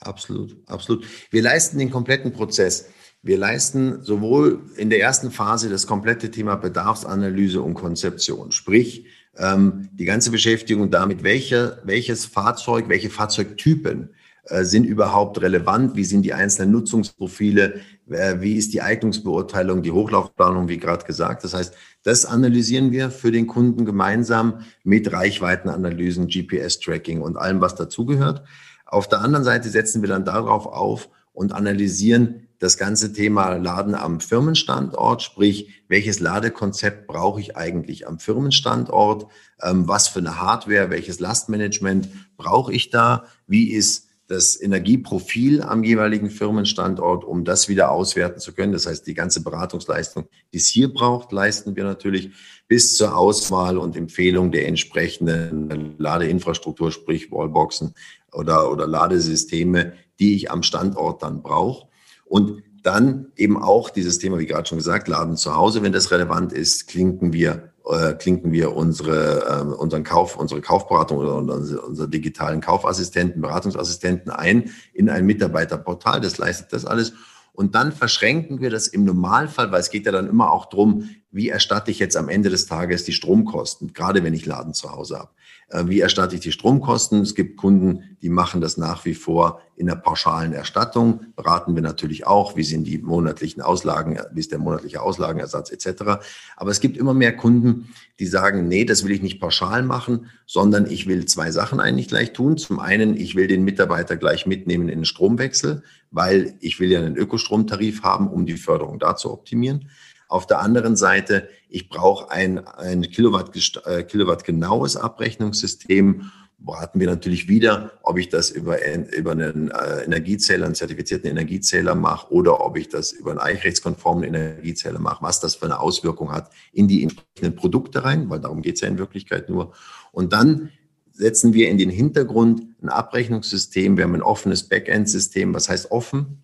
Absolut, 0.00 0.56
absolut. 0.66 1.06
Wir 1.30 1.42
leisten 1.42 1.78
den 1.78 1.90
kompletten 1.90 2.32
Prozess. 2.32 2.90
Wir 3.22 3.38
leisten 3.38 4.02
sowohl 4.02 4.62
in 4.76 4.90
der 4.90 5.00
ersten 5.00 5.30
Phase 5.30 5.70
das 5.70 5.86
komplette 5.86 6.30
Thema 6.30 6.56
Bedarfsanalyse 6.56 7.62
und 7.62 7.74
Konzeption, 7.74 8.52
sprich 8.52 9.06
ähm, 9.38 9.88
die 9.92 10.04
ganze 10.04 10.30
Beschäftigung 10.30 10.90
damit, 10.90 11.22
welche, 11.22 11.80
welches 11.84 12.26
Fahrzeug, 12.26 12.88
welche 12.88 13.10
Fahrzeugtypen 13.10 14.10
äh, 14.46 14.64
sind 14.64 14.84
überhaupt 14.84 15.40
relevant, 15.40 15.96
wie 15.96 16.04
sind 16.04 16.22
die 16.22 16.34
einzelnen 16.34 16.72
Nutzungsprofile, 16.72 17.80
äh, 18.10 18.36
wie 18.40 18.56
ist 18.56 18.74
die 18.74 18.82
Eignungsbeurteilung, 18.82 19.82
die 19.82 19.90
Hochlaufplanung, 19.90 20.68
wie 20.68 20.78
gerade 20.78 21.04
gesagt. 21.06 21.44
Das 21.44 21.54
heißt, 21.54 21.74
das 22.02 22.26
analysieren 22.26 22.92
wir 22.92 23.10
für 23.10 23.32
den 23.32 23.46
Kunden 23.46 23.86
gemeinsam 23.86 24.60
mit 24.82 25.10
Reichweitenanalysen, 25.10 26.28
GPS-Tracking 26.28 27.22
und 27.22 27.38
allem, 27.38 27.60
was 27.62 27.74
dazugehört. 27.74 28.42
Auf 28.84 29.08
der 29.08 29.22
anderen 29.22 29.44
Seite 29.44 29.70
setzen 29.70 30.02
wir 30.02 30.10
dann 30.10 30.26
darauf 30.26 30.66
auf 30.66 31.08
und 31.32 31.52
analysieren 31.52 32.43
das 32.64 32.78
ganze 32.78 33.12
Thema 33.12 33.56
Laden 33.56 33.94
am 33.94 34.20
Firmenstandort, 34.20 35.22
sprich, 35.22 35.84
welches 35.88 36.18
Ladekonzept 36.18 37.06
brauche 37.06 37.38
ich 37.38 37.58
eigentlich 37.58 38.08
am 38.08 38.18
Firmenstandort, 38.18 39.26
ähm, 39.60 39.86
was 39.86 40.08
für 40.08 40.20
eine 40.20 40.40
Hardware, 40.40 40.88
welches 40.88 41.20
Lastmanagement 41.20 42.08
brauche 42.38 42.72
ich 42.72 42.88
da, 42.88 43.26
wie 43.46 43.70
ist 43.70 44.08
das 44.28 44.58
Energieprofil 44.58 45.60
am 45.60 45.84
jeweiligen 45.84 46.30
Firmenstandort, 46.30 47.24
um 47.24 47.44
das 47.44 47.68
wieder 47.68 47.90
auswerten 47.90 48.40
zu 48.40 48.54
können. 48.54 48.72
Das 48.72 48.86
heißt, 48.86 49.06
die 49.06 49.12
ganze 49.12 49.42
Beratungsleistung, 49.42 50.26
die 50.54 50.56
es 50.56 50.68
hier 50.68 50.90
braucht, 50.90 51.32
leisten 51.32 51.76
wir 51.76 51.84
natürlich 51.84 52.30
bis 52.66 52.96
zur 52.96 53.14
Auswahl 53.14 53.76
und 53.76 53.94
Empfehlung 53.94 54.50
der 54.50 54.66
entsprechenden 54.68 55.98
Ladeinfrastruktur, 55.98 56.90
sprich 56.90 57.30
Wallboxen 57.30 57.94
oder, 58.32 58.72
oder 58.72 58.86
Ladesysteme, 58.86 59.92
die 60.18 60.34
ich 60.34 60.50
am 60.50 60.62
Standort 60.62 61.22
dann 61.22 61.42
brauche. 61.42 61.88
Und 62.34 62.64
dann 62.82 63.28
eben 63.36 63.56
auch 63.62 63.90
dieses 63.90 64.18
Thema, 64.18 64.40
wie 64.40 64.46
gerade 64.46 64.66
schon 64.66 64.78
gesagt, 64.78 65.06
Laden 65.06 65.36
zu 65.36 65.54
Hause, 65.54 65.84
wenn 65.84 65.92
das 65.92 66.10
relevant 66.10 66.52
ist, 66.52 66.88
klinken 66.88 67.32
wir 67.32 67.70
äh, 67.88 68.14
klinken 68.14 68.50
wir 68.50 68.74
unsere, 68.74 69.46
äh, 69.46 69.72
unseren 69.72 70.02
Kauf, 70.02 70.36
unsere 70.36 70.60
Kaufberatung 70.60 71.18
oder 71.18 71.36
unsere, 71.36 71.80
unsere 71.82 72.08
digitalen 72.08 72.60
Kaufassistenten, 72.60 73.40
Beratungsassistenten 73.40 74.32
ein 74.32 74.70
in 74.94 75.08
ein 75.08 75.26
Mitarbeiterportal. 75.26 76.20
Das 76.20 76.36
leistet 76.36 76.72
das 76.72 76.84
alles. 76.84 77.12
Und 77.52 77.76
dann 77.76 77.92
verschränken 77.92 78.60
wir 78.60 78.70
das 78.70 78.88
im 78.88 79.04
Normalfall, 79.04 79.70
weil 79.70 79.78
es 79.78 79.90
geht 79.90 80.04
ja 80.04 80.10
dann 80.10 80.28
immer 80.28 80.50
auch 80.50 80.66
drum, 80.66 81.10
wie 81.34 81.48
erstatte 81.48 81.90
ich 81.90 81.98
jetzt 81.98 82.16
am 82.16 82.28
Ende 82.28 82.48
des 82.48 82.66
Tages 82.66 83.02
die 83.02 83.12
Stromkosten, 83.12 83.92
gerade 83.92 84.22
wenn 84.22 84.34
ich 84.34 84.46
Laden 84.46 84.72
zu 84.72 84.92
Hause 84.92 85.18
habe. 85.18 85.30
Äh, 85.68 85.88
wie 85.88 85.98
erstatte 85.98 86.36
ich 86.36 86.42
die 86.42 86.52
Stromkosten? 86.52 87.22
Es 87.22 87.34
gibt 87.34 87.56
Kunden, 87.56 88.16
die 88.22 88.28
machen 88.28 88.60
das 88.60 88.76
nach 88.76 89.04
wie 89.04 89.14
vor 89.14 89.60
in 89.74 89.86
der 89.86 89.96
pauschalen 89.96 90.52
Erstattung. 90.52 91.26
Beraten 91.34 91.74
wir 91.74 91.82
natürlich 91.82 92.24
auch, 92.24 92.54
wie 92.54 92.62
sind 92.62 92.84
die 92.84 92.98
monatlichen 92.98 93.62
Auslagen, 93.62 94.16
wie 94.32 94.38
ist 94.38 94.52
der 94.52 94.60
monatliche 94.60 95.02
Auslagenersatz 95.02 95.72
etc. 95.72 96.20
Aber 96.56 96.70
es 96.70 96.78
gibt 96.78 96.96
immer 96.96 97.14
mehr 97.14 97.36
Kunden, 97.36 97.88
die 98.20 98.26
sagen, 98.26 98.68
nee, 98.68 98.84
das 98.84 99.02
will 99.02 99.10
ich 99.10 99.22
nicht 99.22 99.40
pauschal 99.40 99.82
machen, 99.82 100.30
sondern 100.46 100.88
ich 100.88 101.08
will 101.08 101.26
zwei 101.26 101.50
Sachen 101.50 101.80
eigentlich 101.80 102.06
gleich 102.06 102.32
tun. 102.32 102.58
Zum 102.58 102.78
einen, 102.78 103.16
ich 103.16 103.34
will 103.34 103.48
den 103.48 103.64
Mitarbeiter 103.64 104.16
gleich 104.16 104.46
mitnehmen 104.46 104.88
in 104.88 105.00
den 105.00 105.04
Stromwechsel, 105.04 105.82
weil 106.12 106.54
ich 106.60 106.78
will 106.78 106.92
ja 106.92 107.00
einen 107.00 107.16
Ökostromtarif 107.16 108.04
haben, 108.04 108.28
um 108.28 108.46
die 108.46 108.56
Förderung 108.56 109.00
da 109.00 109.16
zu 109.16 109.32
optimieren. 109.32 109.90
Auf 110.34 110.48
der 110.48 110.58
anderen 110.58 110.96
Seite, 110.96 111.48
ich 111.68 111.88
brauche 111.88 112.28
ein, 112.28 112.58
ein 112.66 113.02
Kilowatt, 113.02 113.54
äh, 113.86 114.02
Kilowatt 114.02 114.42
genaues 114.42 114.96
Abrechnungssystem. 114.96 116.32
Warten 116.58 116.98
wir 116.98 117.06
natürlich 117.06 117.46
wieder, 117.46 117.92
ob 118.02 118.18
ich 118.18 118.30
das 118.30 118.50
über, 118.50 118.78
über 119.16 119.30
einen 119.30 119.70
äh, 119.70 120.02
Energiezähler, 120.02 120.66
einen 120.66 120.74
zertifizierten 120.74 121.30
Energiezähler 121.30 121.94
mache 121.94 122.32
oder 122.32 122.66
ob 122.66 122.76
ich 122.76 122.88
das 122.88 123.12
über 123.12 123.30
einen 123.30 123.38
eichrechtskonformen 123.38 124.24
Energiezähler 124.24 124.98
mache, 124.98 125.22
was 125.22 125.38
das 125.38 125.54
für 125.54 125.66
eine 125.66 125.78
Auswirkung 125.78 126.32
hat 126.32 126.50
in 126.72 126.88
die 126.88 127.04
entsprechenden 127.04 127.54
Produkte 127.54 128.02
rein, 128.02 128.28
weil 128.28 128.40
darum 128.40 128.60
geht 128.60 128.74
es 128.74 128.80
ja 128.80 128.88
in 128.88 128.98
Wirklichkeit 128.98 129.48
nur. 129.48 129.72
Und 130.10 130.32
dann 130.32 130.70
setzen 131.12 131.54
wir 131.54 131.68
in 131.68 131.78
den 131.78 131.90
Hintergrund 131.90 132.60
ein 132.82 132.88
Abrechnungssystem. 132.88 133.96
Wir 133.96 134.02
haben 134.02 134.16
ein 134.16 134.22
offenes 134.22 134.64
Backend-System. 134.64 135.54
Was 135.54 135.68
heißt 135.68 135.92
offen? 135.92 136.42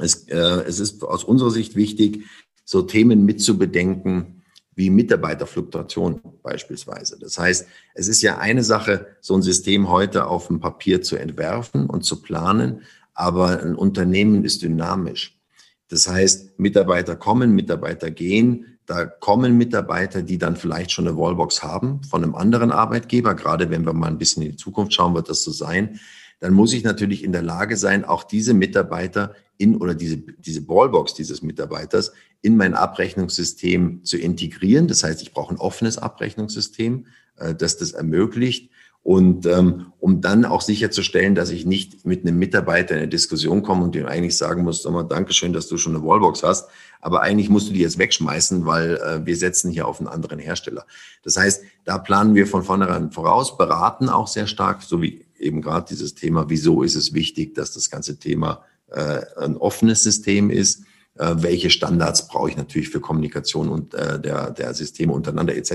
Es, 0.00 0.28
äh, 0.28 0.62
es 0.66 0.80
ist 0.80 1.02
aus 1.02 1.24
unserer 1.24 1.50
Sicht 1.50 1.76
wichtig, 1.76 2.24
so 2.68 2.82
Themen 2.82 3.24
mitzubedenken 3.24 4.42
wie 4.74 4.90
Mitarbeiterfluktuation 4.90 6.20
beispielsweise. 6.42 7.18
Das 7.18 7.38
heißt, 7.38 7.66
es 7.94 8.08
ist 8.08 8.20
ja 8.20 8.36
eine 8.36 8.62
Sache, 8.62 9.06
so 9.22 9.34
ein 9.34 9.40
System 9.40 9.88
heute 9.88 10.26
auf 10.26 10.48
dem 10.48 10.60
Papier 10.60 11.00
zu 11.00 11.16
entwerfen 11.16 11.86
und 11.86 12.04
zu 12.04 12.20
planen, 12.20 12.82
aber 13.14 13.62
ein 13.62 13.74
Unternehmen 13.74 14.44
ist 14.44 14.60
dynamisch. 14.60 15.40
Das 15.88 16.08
heißt, 16.08 16.60
Mitarbeiter 16.60 17.16
kommen, 17.16 17.54
Mitarbeiter 17.54 18.10
gehen. 18.10 18.78
Da 18.84 19.06
kommen 19.06 19.56
Mitarbeiter, 19.56 20.20
die 20.20 20.36
dann 20.36 20.54
vielleicht 20.54 20.92
schon 20.92 21.08
eine 21.08 21.16
Wallbox 21.16 21.62
haben 21.62 22.02
von 22.02 22.22
einem 22.22 22.34
anderen 22.34 22.70
Arbeitgeber. 22.70 23.34
Gerade 23.34 23.70
wenn 23.70 23.86
wir 23.86 23.94
mal 23.94 24.08
ein 24.08 24.18
bisschen 24.18 24.42
in 24.42 24.50
die 24.50 24.56
Zukunft 24.56 24.92
schauen, 24.92 25.14
wird 25.14 25.30
das 25.30 25.42
so 25.42 25.52
sein. 25.52 26.00
Dann 26.40 26.52
muss 26.52 26.74
ich 26.74 26.84
natürlich 26.84 27.24
in 27.24 27.32
der 27.32 27.42
Lage 27.42 27.78
sein, 27.78 28.04
auch 28.04 28.24
diese 28.24 28.52
Mitarbeiter 28.52 29.34
in 29.58 29.76
oder 29.76 29.94
diese, 29.94 30.16
diese 30.16 30.62
Ballbox 30.62 31.14
dieses 31.14 31.42
Mitarbeiters 31.42 32.12
in 32.40 32.56
mein 32.56 32.74
Abrechnungssystem 32.74 34.04
zu 34.04 34.16
integrieren. 34.16 34.88
Das 34.88 35.02
heißt, 35.04 35.20
ich 35.22 35.32
brauche 35.32 35.54
ein 35.54 35.58
offenes 35.58 35.98
Abrechnungssystem, 35.98 37.06
äh, 37.36 37.54
das 37.54 37.76
das 37.76 37.92
ermöglicht. 37.92 38.70
Und 39.02 39.46
ähm, 39.46 39.92
um 40.00 40.20
dann 40.20 40.44
auch 40.44 40.60
sicherzustellen, 40.60 41.34
dass 41.34 41.50
ich 41.50 41.64
nicht 41.64 42.04
mit 42.04 42.26
einem 42.26 42.38
Mitarbeiter 42.38 42.94
in 42.94 42.98
eine 42.98 43.08
Diskussion 43.08 43.62
komme 43.62 43.84
und 43.84 43.94
dem 43.94 44.06
eigentlich 44.06 44.36
sagen 44.36 44.64
muss, 44.64 44.82
sag 44.82 44.92
mal, 44.92 45.04
Dankeschön, 45.04 45.52
dass 45.52 45.68
du 45.68 45.78
schon 45.78 45.96
eine 45.96 46.04
Wallbox 46.04 46.42
hast, 46.42 46.68
aber 47.00 47.22
eigentlich 47.22 47.48
musst 47.48 47.68
du 47.68 47.72
die 47.72 47.80
jetzt 47.80 47.98
wegschmeißen, 47.98 48.66
weil 48.66 48.96
äh, 48.96 49.24
wir 49.24 49.36
setzen 49.36 49.70
hier 49.70 49.86
auf 49.86 50.00
einen 50.00 50.08
anderen 50.08 50.38
Hersteller. 50.38 50.84
Das 51.22 51.36
heißt, 51.36 51.62
da 51.84 51.96
planen 51.98 52.34
wir 52.34 52.46
von 52.46 52.64
vornherein 52.64 53.10
voraus, 53.10 53.56
beraten 53.56 54.08
auch 54.08 54.26
sehr 54.26 54.46
stark, 54.46 54.82
so 54.82 55.00
wie 55.00 55.24
eben 55.38 55.62
gerade 55.62 55.86
dieses 55.88 56.14
Thema, 56.14 56.50
wieso 56.50 56.82
ist 56.82 56.96
es 56.96 57.14
wichtig, 57.14 57.54
dass 57.54 57.72
das 57.72 57.88
ganze 57.88 58.18
Thema 58.18 58.64
äh, 58.90 59.20
ein 59.36 59.56
offenes 59.56 60.02
System 60.02 60.50
ist. 60.50 60.84
Äh, 61.18 61.34
welche 61.38 61.70
Standards 61.70 62.28
brauche 62.28 62.50
ich 62.50 62.56
natürlich 62.56 62.90
für 62.90 63.00
Kommunikation 63.00 63.68
und 63.68 63.94
äh, 63.94 64.20
der, 64.20 64.52
der 64.52 64.72
Systeme 64.72 65.12
untereinander 65.12 65.56
etc. 65.56 65.72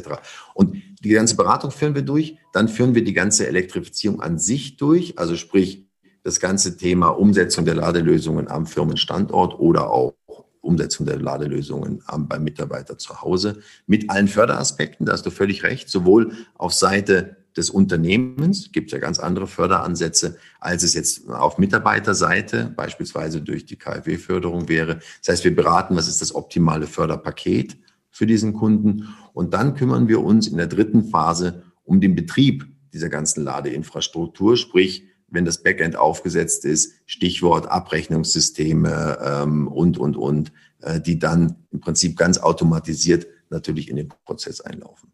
Und 0.53 0.81
die 1.01 1.09
ganze 1.09 1.35
Beratung 1.35 1.71
führen 1.71 1.95
wir 1.95 2.01
durch. 2.01 2.37
Dann 2.53 2.69
führen 2.69 2.95
wir 2.95 3.03
die 3.03 3.13
ganze 3.13 3.47
Elektrifizierung 3.47 4.21
an 4.21 4.39
sich 4.39 4.77
durch, 4.77 5.19
also 5.19 5.35
sprich 5.35 5.85
das 6.23 6.39
ganze 6.39 6.77
Thema 6.77 7.09
Umsetzung 7.09 7.65
der 7.65 7.75
Ladelösungen 7.75 8.47
am 8.47 8.65
Firmenstandort 8.65 9.59
oder 9.59 9.91
auch 9.91 10.13
Umsetzung 10.61 11.05
der 11.05 11.19
Ladelösungen 11.19 12.01
beim 12.19 12.43
Mitarbeiter 12.43 12.97
zu 12.97 13.21
Hause 13.21 13.59
mit 13.85 14.09
allen 14.09 14.29
Förderaspekten. 14.29 15.05
Da 15.05 15.11
hast 15.11 15.25
du 15.25 15.29
völlig 15.29 15.63
recht, 15.63 15.89
sowohl 15.89 16.31
auf 16.55 16.73
Seite 16.73 17.42
des 17.57 17.69
Unternehmens, 17.69 18.71
gibt 18.71 18.91
ja 18.91 18.97
ganz 18.97 19.19
andere 19.19 19.47
Förderansätze, 19.47 20.37
als 20.59 20.83
es 20.83 20.93
jetzt 20.93 21.29
auf 21.29 21.57
Mitarbeiterseite, 21.57 22.73
beispielsweise 22.75 23.41
durch 23.41 23.65
die 23.65 23.75
KfW-Förderung 23.75 24.69
wäre. 24.69 24.99
Das 25.19 25.33
heißt, 25.33 25.43
wir 25.43 25.55
beraten, 25.55 25.95
was 25.95 26.07
ist 26.07 26.21
das 26.21 26.33
optimale 26.33 26.87
Förderpaket 26.87 27.77
für 28.09 28.25
diesen 28.25 28.53
Kunden. 28.53 29.07
Und 29.33 29.53
dann 29.53 29.75
kümmern 29.75 30.07
wir 30.07 30.21
uns 30.21 30.47
in 30.47 30.57
der 30.57 30.67
dritten 30.67 31.05
Phase 31.05 31.63
um 31.83 31.99
den 31.99 32.15
Betrieb 32.15 32.65
dieser 32.93 33.09
ganzen 33.09 33.43
Ladeinfrastruktur, 33.43 34.55
sprich, 34.55 35.07
wenn 35.27 35.45
das 35.45 35.63
Backend 35.63 35.95
aufgesetzt 35.95 36.63
ist, 36.63 36.93
Stichwort 37.07 37.67
Abrechnungssysteme 37.67 39.17
ähm, 39.19 39.67
und, 39.67 39.97
und, 39.97 40.15
und, 40.15 40.51
äh, 40.81 41.01
die 41.01 41.17
dann 41.17 41.55
im 41.71 41.79
Prinzip 41.79 42.15
ganz 42.17 42.37
automatisiert 42.37 43.25
natürlich 43.49 43.89
in 43.89 43.95
den 43.95 44.09
Prozess 44.25 44.61
einlaufen. 44.61 45.12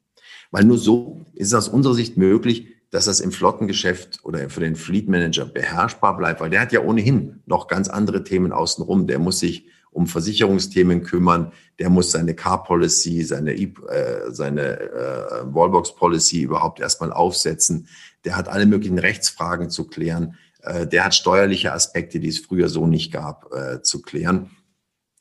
Weil 0.51 0.63
nur 0.63 0.77
so 0.77 1.25
ist 1.33 1.47
es 1.47 1.53
aus 1.53 1.69
unserer 1.69 1.93
Sicht 1.93 2.17
möglich, 2.17 2.67
dass 2.91 3.05
das 3.05 3.19
im 3.19 3.31
Flottengeschäft 3.31 4.19
oder 4.23 4.49
für 4.49 4.61
den 4.61 4.75
Fleet 4.75 5.07
Manager 5.07 5.45
beherrschbar 5.45 6.17
bleibt, 6.17 6.41
weil 6.41 6.49
der 6.49 6.61
hat 6.61 6.71
ja 6.71 6.81
ohnehin 6.81 7.41
noch 7.45 7.67
ganz 7.67 7.87
andere 7.87 8.23
Themen 8.23 8.51
außenrum. 8.51 9.05
Der 9.05 9.19
muss 9.19 9.39
sich 9.39 9.67
um 9.91 10.07
Versicherungsthemen 10.07 11.03
kümmern, 11.03 11.51
der 11.79 11.89
muss 11.89 12.11
seine 12.11 12.35
Car 12.35 12.63
Policy, 12.63 13.23
seine, 13.23 13.53
äh, 13.53 14.31
seine 14.31 14.79
äh, 14.79 15.53
Wallbox 15.53 15.95
Policy 15.95 16.43
überhaupt 16.43 16.79
erstmal 16.79 17.11
aufsetzen. 17.11 17.87
Der 18.25 18.35
hat 18.35 18.47
alle 18.47 18.65
möglichen 18.65 18.99
Rechtsfragen 18.99 19.69
zu 19.69 19.87
klären. 19.87 20.35
Äh, 20.61 20.87
der 20.87 21.05
hat 21.05 21.15
steuerliche 21.15 21.73
Aspekte, 21.73 22.19
die 22.19 22.27
es 22.27 22.39
früher 22.39 22.69
so 22.69 22.87
nicht 22.87 23.11
gab, 23.11 23.53
äh, 23.53 23.81
zu 23.81 24.01
klären. 24.01 24.51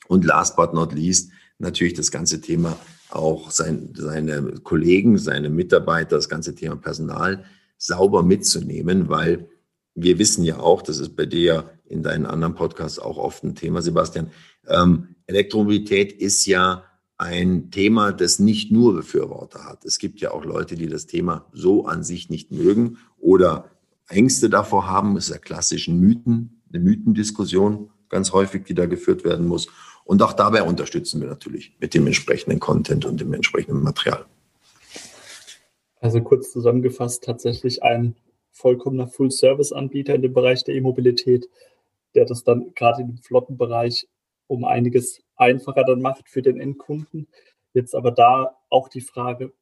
Und 0.06 0.24
last 0.24 0.56
but 0.56 0.72
not 0.74 0.92
least 0.94 1.30
natürlich 1.58 1.94
das 1.94 2.10
ganze 2.10 2.40
Thema 2.40 2.78
auch 3.10 3.50
sein, 3.50 3.92
seine 3.96 4.42
Kollegen, 4.62 5.18
seine 5.18 5.50
Mitarbeiter, 5.50 6.16
das 6.16 6.28
ganze 6.28 6.54
Thema 6.54 6.76
Personal 6.76 7.44
sauber 7.76 8.22
mitzunehmen, 8.22 9.08
weil 9.08 9.48
wir 9.94 10.18
wissen 10.18 10.44
ja 10.44 10.58
auch, 10.58 10.82
das 10.82 10.98
ist 10.98 11.16
bei 11.16 11.26
dir 11.26 11.70
in 11.86 12.02
deinen 12.02 12.26
anderen 12.26 12.54
Podcasts 12.54 12.98
auch 12.98 13.18
oft 13.18 13.44
ein 13.44 13.54
Thema, 13.54 13.82
Sebastian, 13.82 14.30
ähm, 14.66 15.16
Elektromobilität 15.26 16.12
ist 16.12 16.46
ja 16.46 16.84
ein 17.16 17.70
Thema, 17.70 18.12
das 18.12 18.38
nicht 18.38 18.70
nur 18.70 18.94
Befürworter 18.94 19.64
hat. 19.64 19.84
Es 19.84 19.98
gibt 19.98 20.20
ja 20.20 20.30
auch 20.30 20.44
Leute, 20.44 20.76
die 20.76 20.86
das 20.86 21.06
Thema 21.06 21.46
so 21.52 21.86
an 21.86 22.04
sich 22.04 22.30
nicht 22.30 22.52
mögen 22.52 22.98
oder 23.18 23.70
Ängste 24.08 24.48
davor 24.48 24.86
haben, 24.86 25.16
ist 25.16 25.30
ja 25.30 25.38
klassischen 25.38 25.98
Mythen 26.00 26.62
eine 26.72 26.82
Mythendiskussion 26.82 27.90
ganz 28.08 28.32
häufig, 28.32 28.64
die 28.64 28.74
da 28.74 28.86
geführt 28.86 29.24
werden 29.24 29.46
muss. 29.46 29.68
Und 30.08 30.22
auch 30.22 30.32
dabei 30.32 30.62
unterstützen 30.62 31.20
wir 31.20 31.28
natürlich 31.28 31.76
mit 31.80 31.92
dem 31.92 32.06
entsprechenden 32.06 32.60
Content 32.60 33.04
und 33.04 33.20
dem 33.20 33.34
entsprechenden 33.34 33.82
Material. 33.82 34.24
Also 36.00 36.22
kurz 36.22 36.50
zusammengefasst, 36.50 37.24
tatsächlich 37.24 37.82
ein 37.82 38.16
vollkommener 38.50 39.06
Full-Service-Anbieter 39.06 40.14
in 40.14 40.22
dem 40.22 40.32
Bereich 40.32 40.64
der 40.64 40.76
E-Mobilität, 40.76 41.50
der 42.14 42.24
das 42.24 42.42
dann 42.42 42.72
gerade 42.74 43.02
im 43.02 43.18
Flottenbereich 43.18 44.08
um 44.46 44.64
einiges 44.64 45.20
einfacher 45.36 45.84
dann 45.84 46.00
macht 46.00 46.30
für 46.30 46.40
den 46.40 46.58
Endkunden. 46.58 47.28
Jetzt 47.74 47.94
aber 47.94 48.10
da 48.10 48.56
auch 48.70 48.88
die 48.88 49.02
Frage, 49.02 49.52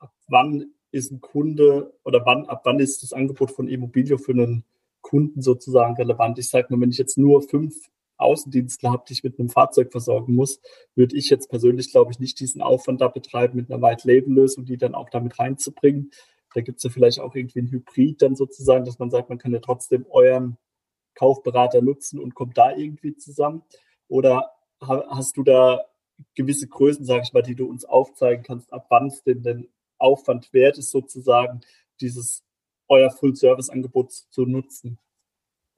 ab 0.00 0.12
wann 0.28 0.74
ist 0.90 1.12
ein 1.12 1.22
Kunde 1.22 1.94
oder 2.04 2.26
wann, 2.26 2.44
ab 2.44 2.60
wann 2.64 2.78
ist 2.78 3.02
das 3.02 3.14
Angebot 3.14 3.52
von 3.52 3.68
Immobilio 3.68 4.18
für 4.18 4.32
einen 4.32 4.66
Kunden 5.00 5.40
sozusagen 5.40 5.94
relevant? 5.94 6.38
Ich 6.38 6.50
sage 6.50 6.66
nur, 6.68 6.82
wenn 6.82 6.90
ich 6.90 6.98
jetzt 6.98 7.16
nur 7.16 7.40
fünf 7.40 7.88
Außendienstler 8.16 8.92
habe, 8.92 9.04
ich 9.08 9.24
mit 9.24 9.38
einem 9.38 9.48
Fahrzeug 9.48 9.90
versorgen 9.92 10.34
muss, 10.34 10.60
würde 10.94 11.16
ich 11.16 11.30
jetzt 11.30 11.48
persönlich, 11.48 11.90
glaube 11.90 12.12
ich, 12.12 12.18
nicht 12.18 12.38
diesen 12.40 12.62
Aufwand 12.62 13.00
da 13.00 13.08
betreiben, 13.08 13.56
mit 13.56 13.70
einer 13.70 13.82
White-Label-Lösung, 13.82 14.64
die 14.64 14.76
dann 14.76 14.94
auch 14.94 15.10
damit 15.10 15.38
reinzubringen. 15.38 16.10
Da 16.54 16.60
gibt 16.60 16.78
es 16.78 16.84
ja 16.84 16.90
vielleicht 16.90 17.20
auch 17.20 17.34
irgendwie 17.34 17.60
ein 17.60 17.70
Hybrid 17.70 18.22
dann 18.22 18.36
sozusagen, 18.36 18.84
dass 18.84 18.98
man 18.98 19.10
sagt, 19.10 19.28
man 19.28 19.38
kann 19.38 19.52
ja 19.52 19.58
trotzdem 19.58 20.06
euren 20.08 20.56
Kaufberater 21.14 21.82
nutzen 21.82 22.20
und 22.20 22.34
kommt 22.34 22.56
da 22.56 22.76
irgendwie 22.76 23.16
zusammen. 23.16 23.62
Oder 24.08 24.52
hast 24.80 25.36
du 25.36 25.42
da 25.42 25.84
gewisse 26.34 26.68
Größen, 26.68 27.04
sage 27.04 27.22
ich 27.24 27.32
mal, 27.32 27.42
die 27.42 27.56
du 27.56 27.66
uns 27.66 27.84
aufzeigen 27.84 28.44
kannst, 28.44 28.72
ab 28.72 28.86
wann 28.90 29.08
es 29.08 29.22
denn 29.24 29.42
den 29.42 29.68
Aufwand 29.98 30.52
wert 30.52 30.78
ist, 30.78 30.90
sozusagen 30.90 31.60
dieses 32.00 32.44
euer 32.88 33.10
Full-Service-Angebot 33.10 34.12
zu 34.12 34.46
nutzen? 34.46 34.98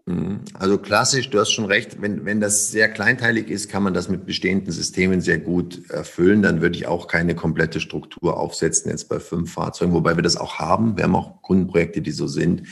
Mhm. 0.07 0.43
Also 0.55 0.79
klassisch, 0.79 1.31
du 1.31 1.41
hast 1.41 1.51
schon 1.51 1.65
recht, 1.65 2.01
wenn, 2.01 2.25
wenn 2.25 2.41
das 2.41 2.71
sehr 2.71 2.89
kleinteilig 2.89 3.51
ist, 3.51 3.69
kann 3.69 3.83
man 3.83 3.93
das 3.93 4.09
mit 4.09 4.25
bestehenden 4.25 4.73
Systemen 4.73 5.21
sehr 5.21 5.39
gut 5.39 5.91
erfüllen. 5.91 6.43
Dann 6.43 6.61
würde 6.61 6.77
ich 6.77 6.87
auch 6.87 7.09
keine 7.09 7.35
komplette 7.35 7.81
Struktur 7.81 8.37
aufsetzen, 8.39 8.91
jetzt 8.91 9.09
bei 9.09 9.19
fünf 9.19 9.53
Fahrzeugen, 9.53 9.93
wobei 9.93 10.15
wir 10.15 10.23
das 10.23 10.37
auch 10.37 10.59
haben. 10.61 10.97
Wir 10.97 11.05
haben 11.05 11.17
auch 11.17 11.43
Kundenprojekte, 11.43 12.03
die 12.03 12.13
so 12.13 12.29
sind. 12.29 12.63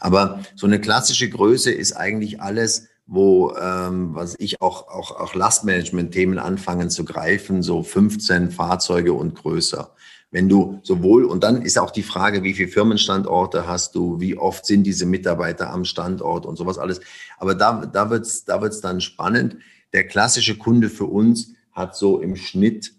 Aber 0.00 0.40
so 0.54 0.66
eine 0.66 0.80
klassische 0.80 1.28
Größe 1.28 1.70
ist 1.70 1.92
eigentlich 1.92 2.40
alles, 2.40 2.87
wo, 3.10 3.54
ähm, 3.56 4.14
was 4.14 4.36
ich 4.38 4.60
auch, 4.60 4.86
auch, 4.88 5.18
auch 5.18 5.34
Lastmanagement-Themen 5.34 6.38
anfangen 6.38 6.90
zu 6.90 7.06
greifen, 7.06 7.62
so 7.62 7.82
15 7.82 8.50
Fahrzeuge 8.50 9.14
und 9.14 9.34
größer. 9.34 9.94
Wenn 10.30 10.50
du 10.50 10.78
sowohl, 10.82 11.24
und 11.24 11.42
dann 11.42 11.62
ist 11.62 11.78
auch 11.78 11.90
die 11.90 12.02
Frage, 12.02 12.42
wie 12.42 12.52
viele 12.52 12.68
Firmenstandorte 12.68 13.66
hast 13.66 13.94
du, 13.94 14.20
wie 14.20 14.36
oft 14.36 14.66
sind 14.66 14.82
diese 14.82 15.06
Mitarbeiter 15.06 15.70
am 15.70 15.86
Standort 15.86 16.44
und 16.44 16.56
sowas 16.56 16.76
alles. 16.76 17.00
Aber 17.38 17.54
da, 17.54 17.86
da 17.86 18.10
wird's 18.10 18.44
da 18.44 18.60
wird's 18.60 18.82
dann 18.82 19.00
spannend. 19.00 19.56
Der 19.94 20.06
klassische 20.06 20.58
Kunde 20.58 20.90
für 20.90 21.06
uns 21.06 21.54
hat 21.72 21.96
so 21.96 22.20
im 22.20 22.36
Schnitt 22.36 22.92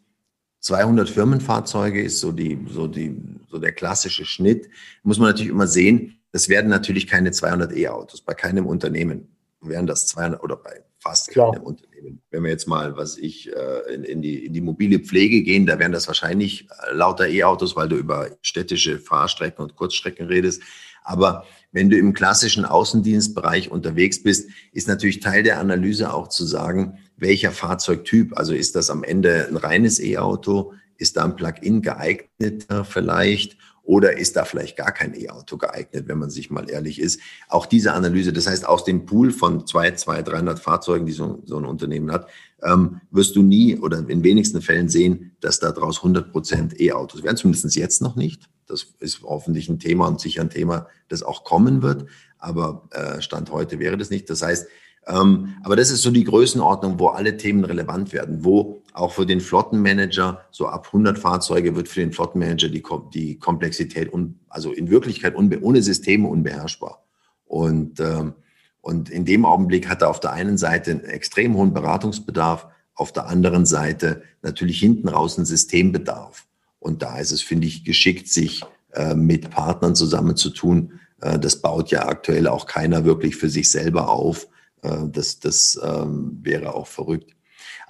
200 0.62 1.08
Firmenfahrzeuge, 1.08 2.02
ist 2.02 2.20
so 2.20 2.32
die, 2.32 2.60
so 2.68 2.88
die, 2.88 3.16
so 3.48 3.60
der 3.60 3.74
klassische 3.74 4.26
Schnitt. 4.26 4.70
Muss 5.04 5.20
man 5.20 5.30
natürlich 5.30 5.52
immer 5.52 5.68
sehen. 5.68 6.20
Das 6.32 6.50
werden 6.50 6.70
natürlich 6.70 7.06
keine 7.06 7.32
200 7.32 7.78
E-Autos 7.78 8.22
bei 8.22 8.34
keinem 8.34 8.66
Unternehmen 8.66 9.28
wären 9.62 9.88
das 9.88 10.08
200 10.08 10.44
oder 10.44 10.56
bei 10.56 10.84
fast 11.00 11.30
Klar. 11.30 11.54
keinem 11.54 11.64
Unternehmen. 11.64 12.22
Wenn 12.30 12.44
wir 12.44 12.52
jetzt 12.52 12.68
mal, 12.68 12.96
was 12.98 13.18
ich, 13.18 13.52
äh, 13.54 13.94
in, 13.94 14.04
in, 14.04 14.22
die, 14.22 14.46
in 14.46 14.54
die 14.54 14.62
mobile 14.62 15.00
Pflege 15.00 15.42
gehen, 15.42 15.66
da 15.66 15.80
wären 15.80 15.92
das 15.92 16.08
wahrscheinlich 16.08 16.68
äh, 16.70 16.94
lauter 16.94 17.28
E-Autos, 17.28 17.76
weil 17.76 17.90
du 17.90 17.96
über 17.96 18.30
städtische 18.42 19.00
Fahrstrecken 19.00 19.64
und 19.64 19.76
Kurzstrecken 19.76 20.28
redest. 20.28 20.62
Aber 21.04 21.46
wenn 21.72 21.90
du 21.90 21.98
im 21.98 22.14
klassischen 22.14 22.66
Außendienstbereich 22.66 23.72
unterwegs 23.72 24.22
bist, 24.22 24.50
ist 24.74 24.88
natürlich 24.88 25.22
Teil 25.22 25.44
der 25.44 25.60
Analyse 25.60 26.14
auch 26.14 26.28
zu 26.28 26.46
sagen, 26.46 27.00
welcher 27.16 27.52
Fahrzeugtyp, 27.52 28.38
also 28.38 28.54
ist 28.54 28.76
das 28.76 28.90
am 28.90 29.04
Ende 29.04 29.48
ein 29.48 29.58
reines 29.58 30.00
E-Auto, 30.00 30.74
ist 30.98 31.18
da 31.18 31.24
ein 31.24 31.36
Plug-in 31.36 31.82
geeigneter 31.82 32.84
vielleicht 32.84 33.58
oder 33.90 34.20
ist 34.20 34.36
da 34.36 34.46
vielleicht 34.46 34.78
gar 34.78 34.92
kein 34.92 35.20
E-Auto 35.20 35.58
geeignet, 35.58 36.08
wenn 36.08 36.20
man 36.20 36.30
sich 36.30 36.52
mal 36.52 36.70
ehrlich 36.70 37.02
ist? 37.02 37.20
Auch 37.48 37.66
diese 37.66 37.94
Analyse, 37.94 38.32
das 38.32 38.46
heißt, 38.46 38.68
aus 38.68 38.84
dem 38.84 39.08
Pool 39.08 39.32
von 39.32 39.66
zwei, 39.66 39.90
zwei, 39.94 40.22
300 40.22 40.60
Fahrzeugen, 40.60 41.08
die 41.08 41.12
so, 41.12 41.42
so 41.46 41.58
ein 41.58 41.66
Unternehmen 41.66 42.12
hat, 42.12 42.28
ähm, 42.62 43.02
wirst 43.10 43.36
du 43.36 43.42
nie 43.42 43.80
oder 43.80 44.08
in 44.08 44.24
wenigsten 44.24 44.62
Fällen 44.62 44.90
sehen, 44.90 45.32
dass 45.42 45.60
da 45.60 45.72
draus 45.72 45.98
100 45.98 46.32
Prozent 46.32 46.80
E-Autos 46.80 47.24
werden, 47.24 47.38
zumindest 47.38 47.76
jetzt 47.76 48.04
noch 48.04 48.16
nicht. 48.16 48.48
Das 48.68 48.86
ist 49.00 49.24
hoffentlich 49.24 49.70
ein 49.70 49.80
Thema 49.80 50.08
und 50.08 50.22
sicher 50.22 50.42
ein 50.42 50.52
Thema, 50.52 50.86
das 51.08 51.24
auch 51.24 51.44
kommen 51.44 51.82
wird. 51.82 52.06
Aber 52.38 52.88
äh, 52.92 53.24
Stand 53.24 53.52
heute 53.52 53.80
wäre 53.80 53.98
das 53.98 54.12
nicht. 54.12 54.30
Das 54.30 54.44
heißt, 54.44 54.68
ähm, 55.08 55.56
aber 55.64 55.76
das 55.76 55.90
ist 55.90 56.04
so 56.04 56.12
die 56.12 56.26
Größenordnung, 56.26 57.00
wo 57.00 57.08
alle 57.08 57.38
Themen 57.38 57.66
relevant 57.66 58.14
werden, 58.14 58.46
wo 58.46 58.84
auch 59.00 59.14
für 59.14 59.26
den 59.26 59.42
Flottenmanager 59.42 60.46
so 60.52 60.68
ab 60.68 60.88
100 60.88 61.18
Fahrzeuge 61.18 61.76
wird 61.76 61.88
für 61.88 62.02
den 62.02 62.12
Flottenmanager 62.12 62.70
die, 62.70 62.84
die 63.14 63.40
Komplexität, 63.40 64.12
un, 64.12 64.40
also 64.50 64.72
in 64.72 64.90
Wirklichkeit 64.90 65.36
unbe, 65.36 65.62
ohne 65.62 65.82
Systeme 65.82 66.28
unbeherrschbar. 66.28 67.04
Und, 67.46 68.00
ähm, 68.00 68.34
und 68.82 69.10
in 69.10 69.26
dem 69.26 69.46
Augenblick 69.46 69.90
hat 69.90 70.02
er 70.02 70.10
auf 70.10 70.20
der 70.20 70.34
einen 70.34 70.58
Seite 70.58 70.92
einen 70.92 71.04
extrem 71.04 71.56
hohen 71.56 71.74
Beratungsbedarf, 71.74 72.68
auf 72.94 73.12
der 73.12 73.28
anderen 73.28 73.66
Seite 73.66 74.24
natürlich 74.42 74.80
hinten 74.80 75.08
raus 75.08 75.38
einen 75.38 75.46
Systembedarf. 75.46 76.46
Und 76.80 77.02
da 77.02 77.18
ist 77.18 77.32
es, 77.32 77.42
finde 77.42 77.68
ich, 77.68 77.86
geschickt, 77.86 78.28
sich 78.28 78.64
äh, 78.94 79.16
mit 79.16 79.50
Partnern 79.50 79.96
zusammenzutun. 79.96 81.00
Äh, 81.22 81.40
das 81.40 81.62
baut 81.62 81.92
ja 81.92 82.08
aktuell 82.08 82.48
auch 82.48 82.66
keiner 82.66 83.06
wirklich 83.06 83.36
für 83.36 83.50
sich 83.50 83.72
selber 83.72 84.10
auf 84.10 84.48
äh, 84.82 85.08
das 85.08 85.40
das 85.40 85.80
ähm, 85.84 86.40
wäre 86.42 86.74
auch 86.74 86.88
verrückt. 86.88 87.36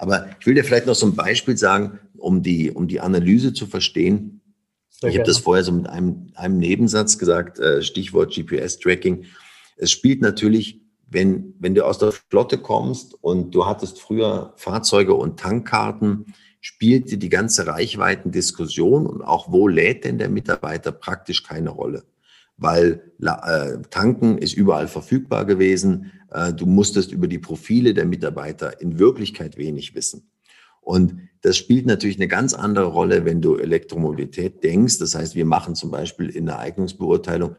Aber 0.00 0.30
ich 0.40 0.46
will 0.46 0.54
dir 0.54 0.64
vielleicht 0.64 0.86
noch 0.86 0.94
so 0.94 1.04
ein 1.04 1.14
Beispiel 1.14 1.58
sagen, 1.58 1.98
um 2.16 2.42
die, 2.42 2.70
um 2.70 2.88
die 2.88 3.00
Analyse 3.00 3.52
zu 3.52 3.66
verstehen. 3.66 4.40
Sehr 4.88 5.10
ich 5.10 5.16
habe 5.18 5.26
das 5.26 5.38
vorher 5.38 5.62
so 5.62 5.72
mit 5.72 5.90
einem, 5.90 6.32
einem 6.36 6.56
Nebensatz 6.56 7.18
gesagt, 7.18 7.58
äh, 7.58 7.82
Stichwort 7.82 8.32
GPS-Tracking. 8.34 9.26
Es 9.76 9.90
spielt 9.90 10.22
natürlich, 10.22 10.80
wenn, 11.06 11.54
wenn 11.58 11.74
du 11.74 11.84
aus 11.84 11.98
der 11.98 12.12
Flotte 12.12 12.56
kommst 12.56 13.14
und 13.20 13.54
du 13.54 13.66
hattest 13.66 14.00
früher 14.00 14.54
Fahrzeuge 14.56 15.12
und 15.12 15.38
Tankkarten, 15.38 16.32
spielte 16.62 17.18
die 17.18 17.28
ganze 17.28 17.66
Reichweitendiskussion 17.66 19.06
und 19.06 19.20
auch 19.20 19.52
wo 19.52 19.68
lädt 19.68 20.04
denn 20.04 20.16
der 20.16 20.30
Mitarbeiter 20.30 20.92
praktisch 20.92 21.42
keine 21.42 21.70
Rolle 21.70 22.04
weil 22.60 23.12
äh, 23.20 23.78
Tanken 23.90 24.38
ist 24.38 24.52
überall 24.52 24.86
verfügbar 24.86 25.46
gewesen. 25.46 26.12
Äh, 26.30 26.52
du 26.52 26.66
musstest 26.66 27.10
über 27.10 27.26
die 27.26 27.38
Profile 27.38 27.94
der 27.94 28.04
Mitarbeiter 28.04 28.80
in 28.80 28.98
Wirklichkeit 28.98 29.56
wenig 29.56 29.94
wissen. 29.94 30.30
Und 30.82 31.28
das 31.40 31.56
spielt 31.56 31.86
natürlich 31.86 32.16
eine 32.16 32.28
ganz 32.28 32.52
andere 32.54 32.86
Rolle, 32.86 33.24
wenn 33.24 33.40
du 33.40 33.56
Elektromobilität 33.56 34.62
denkst. 34.62 34.98
Das 34.98 35.14
heißt, 35.14 35.34
wir 35.34 35.46
machen 35.46 35.74
zum 35.74 35.90
Beispiel 35.90 36.28
in 36.28 36.46
der 36.46 36.58
Eignungsbeurteilung 36.58 37.56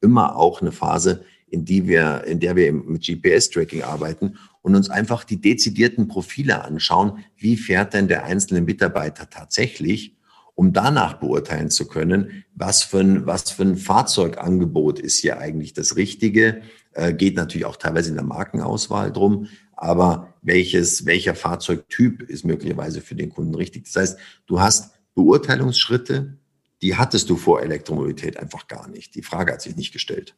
immer 0.00 0.36
auch 0.36 0.60
eine 0.60 0.72
Phase, 0.72 1.24
in, 1.48 1.64
die 1.64 1.86
wir, 1.86 2.24
in 2.24 2.40
der 2.40 2.56
wir 2.56 2.72
mit 2.72 3.06
GPS-Tracking 3.06 3.82
arbeiten 3.82 4.36
und 4.62 4.74
uns 4.74 4.90
einfach 4.90 5.24
die 5.24 5.40
dezidierten 5.40 6.08
Profile 6.08 6.62
anschauen. 6.64 7.24
Wie 7.36 7.56
fährt 7.56 7.94
denn 7.94 8.08
der 8.08 8.24
einzelne 8.24 8.60
Mitarbeiter 8.60 9.30
tatsächlich? 9.30 10.16
Um 10.54 10.72
danach 10.72 11.14
beurteilen 11.14 11.70
zu 11.70 11.86
können, 11.86 12.44
was 12.54 12.82
für 12.82 13.00
ein, 13.00 13.26
was 13.26 13.50
für 13.50 13.62
ein 13.62 13.76
Fahrzeugangebot 13.76 14.98
ist 14.98 15.18
hier 15.18 15.38
eigentlich 15.38 15.72
das 15.72 15.96
Richtige. 15.96 16.62
Äh, 16.92 17.14
geht 17.14 17.36
natürlich 17.36 17.64
auch 17.64 17.76
teilweise 17.76 18.10
in 18.10 18.16
der 18.16 18.24
Markenauswahl 18.24 19.12
drum, 19.12 19.48
aber 19.74 20.34
welches, 20.42 21.06
welcher 21.06 21.34
Fahrzeugtyp 21.34 22.22
ist 22.22 22.44
möglicherweise 22.44 23.00
für 23.00 23.14
den 23.14 23.30
Kunden 23.30 23.54
richtig? 23.54 23.84
Das 23.86 23.96
heißt, 23.96 24.18
du 24.46 24.60
hast 24.60 24.92
Beurteilungsschritte, 25.14 26.36
die 26.82 26.96
hattest 26.96 27.30
du 27.30 27.36
vor 27.36 27.62
Elektromobilität 27.62 28.36
einfach 28.36 28.66
gar 28.66 28.88
nicht. 28.88 29.14
Die 29.14 29.22
Frage 29.22 29.52
hat 29.52 29.62
sich 29.62 29.76
nicht 29.76 29.92
gestellt. 29.92 30.34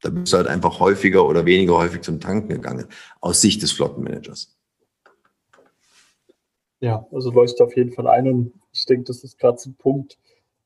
Da 0.00 0.10
bist 0.10 0.32
du 0.32 0.36
halt 0.38 0.48
einfach 0.48 0.80
häufiger 0.80 1.26
oder 1.26 1.46
weniger 1.46 1.76
häufig 1.76 2.02
zum 2.02 2.20
Tanken 2.20 2.48
gegangen, 2.48 2.86
aus 3.20 3.40
Sicht 3.40 3.62
des 3.62 3.72
Flottenmanagers. 3.72 4.53
Ja, 6.84 7.06
also 7.12 7.30
leuchtet 7.30 7.62
auf 7.62 7.74
jeden 7.74 7.92
Fall 7.92 8.06
ein 8.06 8.28
und 8.28 8.52
ich 8.70 8.84
denke, 8.84 9.04
das 9.04 9.24
ist 9.24 9.38
gerade 9.38 9.56
so 9.56 9.70
ein 9.70 9.76
Punkt, 9.76 10.18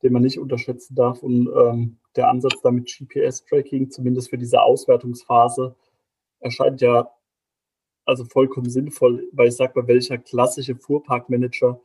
den 0.03 0.13
man 0.13 0.23
nicht 0.23 0.41
unterschätzen 0.41 0.97
darf. 0.97 1.23
Und 1.23 1.49
ähm, 1.57 1.99
der 2.17 2.29
Ansatz 2.29 2.61
damit 2.61 2.87
GPS-Tracking, 2.89 3.93
zumindest 3.93 4.31
für 4.31 4.37
diese 4.37 4.61
Auswertungsphase, 4.61 5.77
erscheint 6.41 6.81
ja 6.81 7.09
also 8.05 8.25
vollkommen 8.25 8.69
sinnvoll, 8.69 9.29
weil 9.31 9.47
ich 9.47 9.55
sage 9.55 9.75
mal, 9.77 9.87
welcher 9.87 10.19
klassische 10.19 10.75
Fuhrparkmanager 10.75 11.81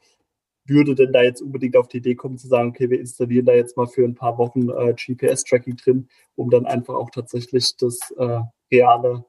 würde 0.65 0.95
denn 0.95 1.13
da 1.13 1.21
jetzt 1.21 1.43
unbedingt 1.43 1.77
auf 1.77 1.87
die 1.87 1.97
Idee 1.97 2.15
kommen 2.15 2.39
zu 2.39 2.47
sagen, 2.47 2.69
okay, 2.69 2.89
wir 2.89 2.99
installieren 2.99 3.45
da 3.45 3.53
jetzt 3.53 3.77
mal 3.77 3.85
für 3.85 4.03
ein 4.03 4.15
paar 4.15 4.39
Wochen 4.39 4.67
äh, 4.69 4.95
GPS-Tracking 4.95 5.75
drin, 5.75 6.07
um 6.33 6.49
dann 6.49 6.65
einfach 6.65 6.95
auch 6.95 7.11
tatsächlich 7.11 7.77
das 7.77 7.99
äh, 8.17 8.39
reale 8.71 9.25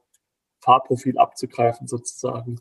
Fahrprofil 0.61 1.19
abzugreifen 1.19 1.85
sozusagen. 1.85 2.57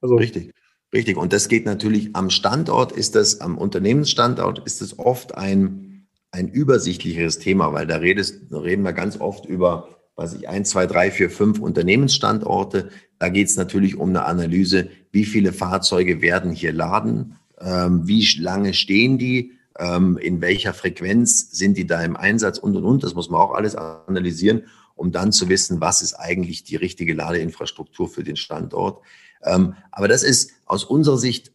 Also, 0.00 0.16
Richtig. 0.16 0.52
Richtig. 0.94 1.16
Und 1.16 1.32
das 1.32 1.48
geht 1.48 1.66
natürlich 1.66 2.14
am 2.14 2.30
Standort, 2.30 2.92
ist 2.92 3.16
das, 3.16 3.40
am 3.40 3.58
Unternehmensstandort 3.58 4.60
ist 4.64 4.80
es 4.80 4.98
oft 4.98 5.34
ein, 5.36 6.06
ein 6.30 6.48
übersichtlicheres 6.48 7.40
Thema, 7.40 7.72
weil 7.72 7.86
da 7.86 7.96
redest, 7.96 8.42
reden 8.52 8.84
wir 8.84 8.92
ganz 8.92 9.20
oft 9.20 9.44
über 9.44 9.88
was 10.16 10.34
ich, 10.34 10.48
ein, 10.48 10.64
zwei, 10.64 10.86
drei, 10.86 11.10
vier, 11.10 11.30
fünf 11.30 11.58
Unternehmensstandorte. 11.58 12.90
Da 13.18 13.28
geht 13.28 13.48
es 13.48 13.56
natürlich 13.56 13.96
um 13.96 14.10
eine 14.10 14.24
Analyse, 14.24 14.88
wie 15.10 15.24
viele 15.24 15.52
Fahrzeuge 15.52 16.22
werden 16.22 16.52
hier 16.52 16.72
laden, 16.72 17.36
ähm, 17.60 18.06
wie 18.06 18.24
lange 18.38 18.74
stehen 18.74 19.18
die, 19.18 19.52
ähm, 19.76 20.16
in 20.18 20.40
welcher 20.40 20.72
Frequenz 20.72 21.50
sind 21.50 21.76
die 21.76 21.86
da 21.86 22.02
im 22.02 22.16
Einsatz 22.16 22.58
und, 22.58 22.76
und, 22.76 22.84
und. 22.84 23.02
Das 23.02 23.14
muss 23.14 23.30
man 23.30 23.40
auch 23.40 23.54
alles 23.54 23.74
analysieren, 23.74 24.62
um 24.94 25.12
dann 25.12 25.32
zu 25.32 25.48
wissen, 25.48 25.80
was 25.80 26.02
ist 26.02 26.14
eigentlich 26.14 26.64
die 26.64 26.76
richtige 26.76 27.14
Ladeinfrastruktur 27.14 28.08
für 28.08 28.24
den 28.24 28.36
Standort. 28.36 29.02
Ähm, 29.42 29.74
aber 29.90 30.08
das 30.08 30.22
ist 30.22 30.52
aus 30.66 30.84
unserer 30.84 31.18
Sicht 31.18 31.52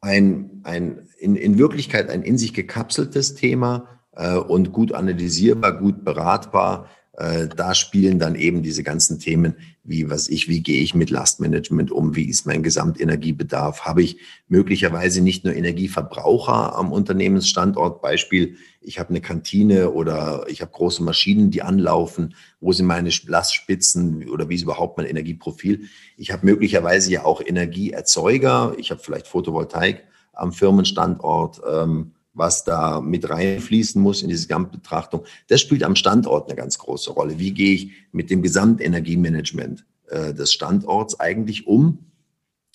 ein, 0.00 0.60
ein 0.64 1.08
in, 1.18 1.36
in 1.36 1.58
Wirklichkeit 1.58 2.10
ein 2.10 2.22
in 2.22 2.38
sich 2.38 2.52
gekapseltes 2.52 3.34
Thema 3.34 3.88
äh, 4.12 4.36
und 4.36 4.72
gut 4.72 4.92
analysierbar, 4.92 5.72
gut 5.78 6.04
beratbar. 6.04 6.88
Äh, 7.16 7.48
da 7.48 7.74
spielen 7.74 8.18
dann 8.18 8.34
eben 8.34 8.62
diese 8.62 8.82
ganzen 8.82 9.18
Themen 9.18 9.56
wie, 9.84 10.08
was 10.08 10.28
ich, 10.28 10.48
wie 10.48 10.62
gehe 10.62 10.82
ich 10.82 10.94
mit 10.94 11.10
Lastmanagement 11.10 11.92
um, 11.92 12.16
wie 12.16 12.24
ist 12.24 12.46
mein 12.46 12.62
Gesamtenergiebedarf, 12.62 13.82
habe 13.82 14.02
ich 14.02 14.16
möglicherweise 14.48 15.20
nicht 15.20 15.44
nur 15.44 15.54
Energieverbraucher 15.54 16.74
am 16.74 16.90
Unternehmensstandort, 16.90 18.00
Beispiel, 18.00 18.56
ich 18.80 18.98
habe 18.98 19.10
eine 19.10 19.20
Kantine 19.20 19.90
oder 19.90 20.46
ich 20.48 20.62
habe 20.62 20.72
große 20.72 21.02
Maschinen, 21.02 21.50
die 21.50 21.62
anlaufen, 21.62 22.34
wo 22.60 22.72
sind 22.72 22.86
meine 22.86 23.10
Lastspitzen? 23.26 24.28
Oder 24.28 24.48
wie 24.48 24.56
ist 24.56 24.62
überhaupt 24.62 24.98
mein 24.98 25.06
Energieprofil. 25.06 25.84
Ich 26.16 26.32
habe 26.32 26.44
möglicherweise 26.44 27.10
ja 27.10 27.24
auch 27.24 27.40
Energieerzeuger, 27.44 28.74
ich 28.78 28.90
habe 28.90 29.00
vielleicht 29.02 29.26
Photovoltaik 29.26 30.04
am 30.32 30.52
Firmenstandort. 30.52 31.62
Ähm, 31.70 32.12
was 32.34 32.64
da 32.64 33.00
mit 33.00 33.30
reinfließen 33.30 34.02
muss 34.02 34.22
in 34.22 34.28
diese 34.28 34.48
Gesamtbetrachtung. 34.48 35.24
Das 35.48 35.60
spielt 35.60 35.84
am 35.84 35.96
Standort 35.96 36.48
eine 36.48 36.56
ganz 36.56 36.78
große 36.78 37.12
Rolle. 37.12 37.38
Wie 37.38 37.52
gehe 37.52 37.74
ich 37.74 37.92
mit 38.12 38.30
dem 38.30 38.42
Gesamtenergiemanagement 38.42 39.86
äh, 40.08 40.34
des 40.34 40.52
Standorts 40.52 41.18
eigentlich 41.18 41.66
um? 41.66 41.98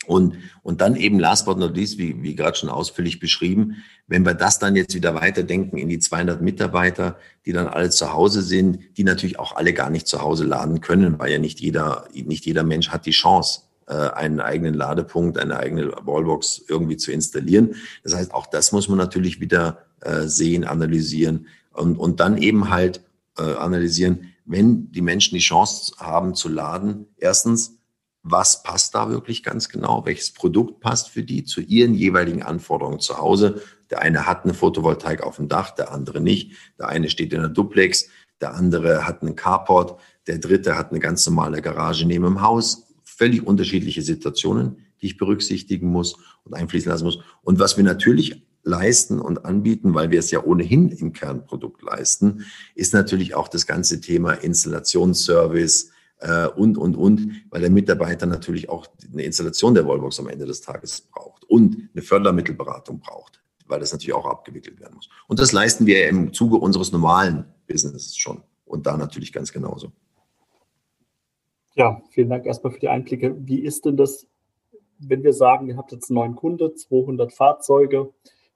Und, 0.08 0.38
und 0.64 0.82
dann 0.82 0.96
eben 0.96 1.20
last 1.20 1.46
but 1.46 1.60
not 1.60 1.76
least, 1.76 1.98
wie, 1.98 2.24
wie 2.24 2.34
gerade 2.34 2.58
schon 2.58 2.70
ausführlich 2.70 3.20
beschrieben, 3.20 3.84
wenn 4.08 4.26
wir 4.26 4.34
das 4.34 4.58
dann 4.58 4.76
jetzt 4.76 4.96
wieder 4.96 5.14
weiterdenken 5.14 5.78
in 5.78 5.90
die 5.90 6.00
200 6.00 6.42
Mitarbeiter, 6.42 7.20
die 7.46 7.52
dann 7.52 7.68
alle 7.68 7.90
zu 7.90 8.14
Hause 8.14 8.42
sind, 8.42 8.80
die 8.98 9.04
natürlich 9.04 9.38
auch 9.38 9.56
alle 9.56 9.74
gar 9.74 9.90
nicht 9.90 10.08
zu 10.08 10.22
Hause 10.22 10.46
laden 10.46 10.82
können, 10.82 11.20
weil 11.20 11.32
ja 11.32 11.38
nicht 11.38 11.60
jeder, 11.60 12.08
nicht 12.14 12.46
jeder 12.46 12.64
Mensch 12.64 12.90
hat 12.90 13.06
die 13.06 13.12
Chance, 13.12 13.64
einen 13.94 14.40
eigenen 14.40 14.74
Ladepunkt, 14.74 15.38
eine 15.38 15.58
eigene 15.58 15.92
Wallbox 16.04 16.64
irgendwie 16.68 16.98
zu 16.98 17.12
installieren. 17.12 17.76
Das 18.04 18.16
heißt, 18.16 18.34
auch 18.34 18.48
das 18.48 18.72
muss 18.72 18.88
man 18.88 18.98
natürlich 18.98 19.40
wieder 19.40 19.80
äh, 20.02 20.24
sehen, 20.24 20.64
analysieren 20.64 21.48
und, 21.72 21.98
und 21.98 22.20
dann 22.20 22.38
eben 22.38 22.70
halt 22.70 23.02
äh, 23.38 23.44
analysieren, 23.44 24.34
wenn 24.46 24.92
die 24.92 25.02
Menschen 25.02 25.36
die 25.36 25.42
Chance 25.42 25.94
haben 25.98 26.36
zu 26.36 26.50
laden, 26.50 27.06
erstens, 27.18 27.78
was 28.24 28.64
passt 28.64 28.96
da 28.96 29.10
wirklich 29.10 29.44
ganz 29.44 29.70
genau, 29.70 30.06
welches 30.06 30.32
Produkt 30.32 30.82
passt 30.82 31.10
für 31.10 31.24
die 31.24 31.44
zu 31.44 31.62
ihren 31.62 31.94
jeweiligen 31.94 32.44
Anforderungen 32.44 33.00
zu 33.00 33.18
Hause. 33.18 33.62
Der 33.90 34.02
eine 34.02 34.28
hat 34.28 34.44
eine 34.44 34.54
Photovoltaik 34.54 35.24
auf 35.24 35.38
dem 35.38 35.48
Dach, 35.48 35.72
der 35.72 35.92
andere 35.92 36.20
nicht. 36.20 36.54
Der 36.78 36.90
eine 36.90 37.10
steht 37.10 37.32
in 37.32 37.40
einer 37.40 37.50
Duplex, 37.50 38.10
der 38.42 38.56
andere 38.56 39.08
hat 39.08 39.22
einen 39.22 39.36
Carport, 39.36 40.00
der 40.28 40.38
dritte 40.40 40.78
hat 40.78 40.92
eine 40.92 41.00
ganz 41.00 41.26
normale 41.28 41.62
Garage 41.62 42.06
neben 42.06 42.26
dem 42.26 42.42
Haus 42.42 42.89
völlig 43.20 43.46
unterschiedliche 43.46 44.02
Situationen, 44.02 44.78
die 45.02 45.08
ich 45.08 45.18
berücksichtigen 45.18 45.90
muss 45.90 46.16
und 46.46 46.54
einfließen 46.54 46.90
lassen 46.90 47.04
muss. 47.04 47.20
Und 47.44 47.60
was 47.60 47.76
wir 47.76 47.84
natürlich 47.84 48.48
leisten 48.64 49.20
und 49.20 49.44
anbieten, 49.44 49.94
weil 49.94 50.10
wir 50.10 50.20
es 50.20 50.32
ja 50.32 50.42
ohnehin 50.42 50.88
im 50.88 51.12
Kernprodukt 51.12 51.82
leisten, 51.82 52.46
ist 52.76 52.94
natürlich 52.94 53.36
auch 53.36 53.50
das 53.50 53.68
ganze 53.68 54.00
Thema 54.00 54.32
Installationsservice 54.36 55.92
äh, 56.20 56.48
und, 56.48 56.78
und, 56.78 56.96
und, 56.96 57.32
weil 57.50 57.60
der 57.60 57.70
Mitarbeiter 57.70 58.26
natürlich 58.26 58.70
auch 58.70 58.88
eine 59.12 59.24
Installation 59.24 59.74
der 59.74 59.86
Wallbox 59.86 60.18
am 60.22 60.30
Ende 60.30 60.46
des 60.46 60.62
Tages 60.62 61.02
braucht 61.02 61.44
und 61.44 61.90
eine 61.94 62.02
Fördermittelberatung 62.02 63.02
braucht, 63.02 63.42
weil 63.68 63.82
das 63.82 63.92
natürlich 63.92 64.14
auch 64.14 64.28
abgewickelt 64.28 64.80
werden 64.80 64.96
muss. 64.96 65.10
Und 65.28 65.40
das 65.40 65.52
leisten 65.52 65.86
wir 65.86 66.08
im 66.08 66.32
Zuge 66.32 66.56
unseres 66.56 66.94
normalen 66.94 67.44
Businesses 67.68 68.16
schon 68.16 68.44
und 68.64 68.88
da 68.88 68.96
natürlich 68.96 69.34
ganz 69.34 69.52
genauso. 69.52 69.92
Ja, 71.80 72.02
vielen 72.10 72.28
Dank 72.28 72.46
erstmal 72.46 72.74
für 72.74 72.80
die 72.82 72.90
Einblicke. 72.90 73.34
Wie 73.40 73.62
ist 73.62 73.86
denn 73.86 73.96
das, 73.96 74.28
wenn 74.98 75.24
wir 75.24 75.32
sagen, 75.32 75.70
ihr 75.70 75.78
habt 75.78 75.94
jetzt 75.94 76.10
einen 76.10 76.16
neuen 76.16 76.36
Kunde, 76.36 76.74
200 76.74 77.32
Fahrzeuge, 77.32 78.14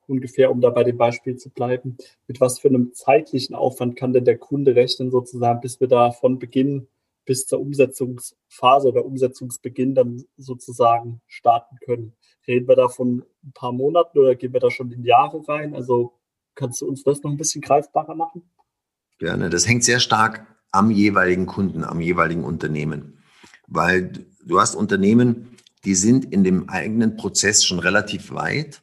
ungefähr, 0.08 0.52
um 0.52 0.60
da 0.60 0.70
bei 0.72 0.84
dem 0.84 0.98
Beispiel 0.98 1.38
zu 1.38 1.50
bleiben, 1.50 1.96
mit 2.28 2.42
was 2.42 2.60
für 2.60 2.68
einem 2.68 2.92
zeitlichen 2.94 3.56
Aufwand 3.56 3.96
kann 3.96 4.12
denn 4.12 4.26
der 4.26 4.38
Kunde 4.38 4.76
rechnen, 4.76 5.10
sozusagen, 5.10 5.62
bis 5.62 5.80
wir 5.80 5.88
da 5.88 6.12
von 6.12 6.38
Beginn 6.38 6.90
bis 7.24 7.46
zur 7.46 7.62
Umsetzungsphase 7.62 8.90
oder 8.90 9.06
Umsetzungsbeginn 9.06 9.96
dann 9.96 10.26
sozusagen 10.36 11.22
starten 11.26 11.78
können? 11.78 12.18
Reden 12.46 12.68
wir 12.68 12.76
da 12.76 12.90
von 12.90 13.24
ein 13.42 13.54
paar 13.54 13.72
Monaten 13.72 14.20
oder 14.20 14.36
gehen 14.36 14.52
wir 14.52 14.60
da 14.60 14.70
schon 14.70 14.92
in 14.92 15.06
Jahre 15.06 15.48
rein? 15.48 15.76
Also 15.76 16.12
kannst 16.56 16.82
du 16.82 16.90
uns 16.90 17.04
das 17.04 17.24
noch 17.24 17.32
ein 17.32 17.38
bisschen 17.38 17.62
greifbarer 17.62 18.16
machen? 18.16 18.44
Gerne. 19.18 19.50
Das 19.50 19.66
hängt 19.66 19.86
sehr 19.86 20.02
stark 20.02 20.46
am 20.74 20.92
jeweiligen 20.92 21.46
Kunden, 21.46 21.86
am 21.86 22.02
jeweiligen 22.02 22.44
Unternehmen. 22.44 23.20
Weil 23.68 24.26
du 24.44 24.60
hast 24.60 24.76
Unternehmen, 24.76 25.56
die 25.86 25.96
sind 25.96 26.26
in 26.26 26.44
dem 26.44 26.68
eigenen 26.68 27.16
Prozess 27.16 27.64
schon 27.64 27.80
relativ 27.80 28.32
weit 28.34 28.82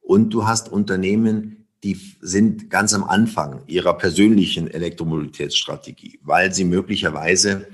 und 0.00 0.30
du 0.30 0.46
hast 0.46 0.70
Unternehmen, 0.70 1.66
die 1.84 1.98
sind 2.20 2.70
ganz 2.70 2.92
am 2.92 3.04
Anfang 3.04 3.62
ihrer 3.66 3.96
persönlichen 3.96 4.68
Elektromobilitätsstrategie, 4.68 6.18
weil 6.22 6.52
sie 6.52 6.64
möglicherweise 6.64 7.68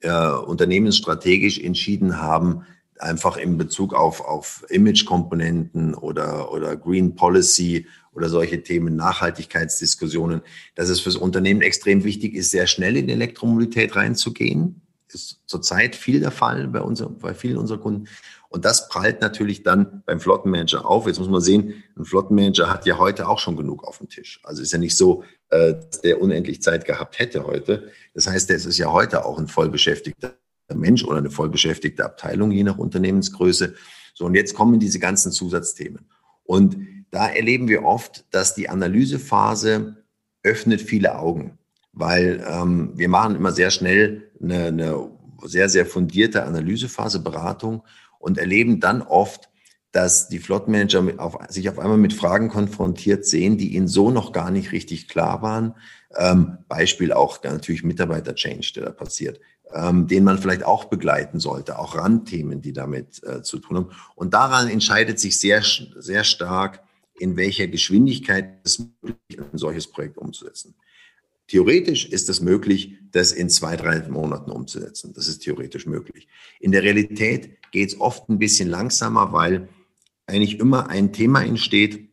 äh, 0.00 0.30
unternehmensstrategisch 0.30 1.58
entschieden 1.58 2.22
haben, 2.22 2.64
einfach 2.98 3.36
in 3.36 3.58
Bezug 3.58 3.94
auf, 3.94 4.22
auf 4.22 4.64
Image-Komponenten 4.70 5.94
oder, 5.94 6.52
oder 6.52 6.76
Green 6.76 7.16
Policy 7.16 7.86
oder 8.12 8.28
solche 8.28 8.62
Themen, 8.62 8.96
Nachhaltigkeitsdiskussionen, 8.96 10.42
dass 10.74 10.88
es 10.88 11.00
fürs 11.00 11.16
Unternehmen 11.16 11.62
extrem 11.62 12.04
wichtig 12.04 12.34
ist, 12.34 12.50
sehr 12.50 12.66
schnell 12.66 12.96
in 12.96 13.06
die 13.06 13.12
Elektromobilität 13.12 13.94
reinzugehen. 13.96 14.82
Ist 15.12 15.40
zurzeit 15.46 15.96
viel 15.96 16.20
der 16.20 16.30
Fall 16.30 16.68
bei, 16.68 16.80
unser, 16.80 17.08
bei 17.08 17.34
vielen 17.34 17.56
unserer 17.56 17.78
Kunden. 17.78 18.08
Und 18.48 18.64
das 18.64 18.88
prallt 18.88 19.20
natürlich 19.20 19.62
dann 19.62 20.02
beim 20.06 20.20
Flottenmanager 20.20 20.84
auf. 20.84 21.06
Jetzt 21.06 21.20
muss 21.20 21.28
man 21.28 21.40
sehen, 21.40 21.84
ein 21.96 22.04
Flottenmanager 22.04 22.68
hat 22.68 22.84
ja 22.84 22.98
heute 22.98 23.28
auch 23.28 23.38
schon 23.38 23.56
genug 23.56 23.84
auf 23.84 23.98
dem 23.98 24.08
Tisch. 24.08 24.40
Also 24.42 24.60
ist 24.62 24.72
ja 24.72 24.78
nicht 24.78 24.96
so, 24.96 25.22
äh, 25.50 25.74
dass 25.74 26.00
der 26.00 26.20
unendlich 26.20 26.62
Zeit 26.62 26.84
gehabt 26.84 27.18
hätte 27.20 27.44
heute. 27.46 27.90
Das 28.14 28.26
heißt, 28.26 28.48
der 28.48 28.56
ist 28.56 28.76
ja 28.76 28.92
heute 28.92 29.24
auch 29.24 29.38
ein 29.38 29.46
vollbeschäftigter 29.46 30.34
Mensch 30.74 31.04
oder 31.04 31.18
eine 31.18 31.30
vollbeschäftigte 31.30 32.04
Abteilung, 32.04 32.50
je 32.50 32.64
nach 32.64 32.78
Unternehmensgröße. 32.78 33.74
So, 34.14 34.24
und 34.24 34.34
jetzt 34.34 34.54
kommen 34.54 34.80
diese 34.80 34.98
ganzen 34.98 35.32
Zusatzthemen. 35.32 36.08
Und 36.44 36.76
da 37.10 37.28
erleben 37.28 37.68
wir 37.68 37.84
oft, 37.84 38.24
dass 38.30 38.54
die 38.54 38.68
Analysephase 38.68 39.96
öffnet 40.42 40.80
viele 40.80 41.18
Augen, 41.18 41.58
weil 41.92 42.44
ähm, 42.48 42.92
wir 42.94 43.08
machen 43.08 43.36
immer 43.36 43.52
sehr 43.52 43.70
schnell 43.70 44.30
eine, 44.42 44.66
eine 44.66 45.10
sehr, 45.44 45.68
sehr 45.68 45.86
fundierte 45.86 46.44
Analysephase, 46.44 47.20
Beratung 47.20 47.82
und 48.18 48.38
erleben 48.38 48.80
dann 48.80 49.02
oft, 49.02 49.48
dass 49.92 50.28
die 50.28 50.38
Flottenmanager 50.38 51.04
auf, 51.18 51.36
sich 51.48 51.68
auf 51.68 51.78
einmal 51.78 51.98
mit 51.98 52.12
Fragen 52.12 52.48
konfrontiert 52.48 53.24
sehen, 53.24 53.58
die 53.58 53.74
ihnen 53.74 53.88
so 53.88 54.10
noch 54.10 54.32
gar 54.32 54.50
nicht 54.50 54.70
richtig 54.70 55.08
klar 55.08 55.42
waren. 55.42 55.74
Ähm, 56.16 56.58
Beispiel 56.68 57.12
auch 57.12 57.42
natürlich 57.42 57.82
Mitarbeiter-Change, 57.82 58.72
der 58.76 58.84
da 58.84 58.90
passiert 58.92 59.40
ähm, 59.72 60.06
den 60.06 60.24
man 60.24 60.38
vielleicht 60.38 60.64
auch 60.64 60.86
begleiten 60.86 61.40
sollte, 61.40 61.78
auch 61.78 61.96
Randthemen, 61.96 62.60
die 62.60 62.72
damit 62.72 63.22
äh, 63.24 63.42
zu 63.42 63.58
tun 63.58 63.76
haben. 63.76 63.90
Und 64.14 64.34
daran 64.34 64.68
entscheidet 64.68 65.18
sich 65.18 65.38
sehr, 65.38 65.62
sehr 65.62 66.24
stark, 66.24 66.82
in 67.20 67.36
welcher 67.36 67.66
Geschwindigkeit 67.66 68.60
es 68.64 68.78
möglich 68.78 69.16
ist, 69.28 69.52
ein 69.52 69.58
solches 69.58 69.86
Projekt 69.86 70.18
umzusetzen. 70.18 70.74
Theoretisch 71.46 72.06
ist 72.06 72.28
es 72.28 72.40
möglich, 72.40 72.94
das 73.10 73.32
in 73.32 73.50
zwei, 73.50 73.76
drei 73.76 74.08
Monaten 74.08 74.50
umzusetzen. 74.50 75.12
Das 75.14 75.26
ist 75.26 75.40
theoretisch 75.40 75.84
möglich. 75.84 76.28
In 76.60 76.70
der 76.72 76.82
Realität 76.82 77.58
geht 77.72 77.88
es 77.88 78.00
oft 78.00 78.28
ein 78.28 78.38
bisschen 78.38 78.70
langsamer, 78.70 79.32
weil 79.32 79.68
eigentlich 80.26 80.60
immer 80.60 80.88
ein 80.88 81.12
Thema 81.12 81.42
entsteht, 81.42 82.08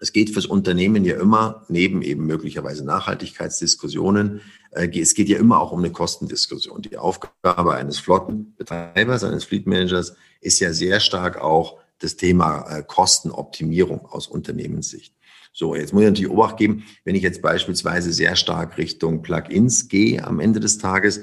es 0.00 0.12
geht 0.12 0.30
fürs 0.30 0.46
Unternehmen 0.46 1.04
ja 1.04 1.20
immer, 1.20 1.64
neben 1.68 2.02
eben 2.02 2.26
möglicherweise 2.26 2.84
Nachhaltigkeitsdiskussionen, 2.84 4.40
äh, 4.72 4.88
es 4.98 5.14
geht 5.14 5.28
ja 5.28 5.38
immer 5.38 5.60
auch 5.60 5.70
um 5.70 5.78
eine 5.78 5.92
Kostendiskussion. 5.92 6.82
Die 6.82 6.96
Aufgabe 6.96 7.74
eines 7.74 8.00
Flottenbetreibers, 8.00 9.22
eines 9.22 9.44
Fleetmanagers 9.44 10.16
ist 10.40 10.58
ja 10.58 10.72
sehr 10.72 10.98
stark 10.98 11.40
auch 11.40 11.81
das 12.02 12.16
Thema 12.16 12.66
äh, 12.68 12.82
Kostenoptimierung 12.82 14.06
aus 14.06 14.26
Unternehmenssicht. 14.26 15.14
So, 15.52 15.74
jetzt 15.74 15.92
muss 15.92 16.02
ich 16.02 16.08
natürlich 16.08 16.30
Obacht 16.30 16.56
geben, 16.56 16.84
wenn 17.04 17.14
ich 17.14 17.22
jetzt 17.22 17.42
beispielsweise 17.42 18.12
sehr 18.12 18.36
stark 18.36 18.78
Richtung 18.78 19.22
Plugins 19.22 19.88
gehe 19.88 20.24
am 20.24 20.40
Ende 20.40 20.60
des 20.60 20.78
Tages, 20.78 21.20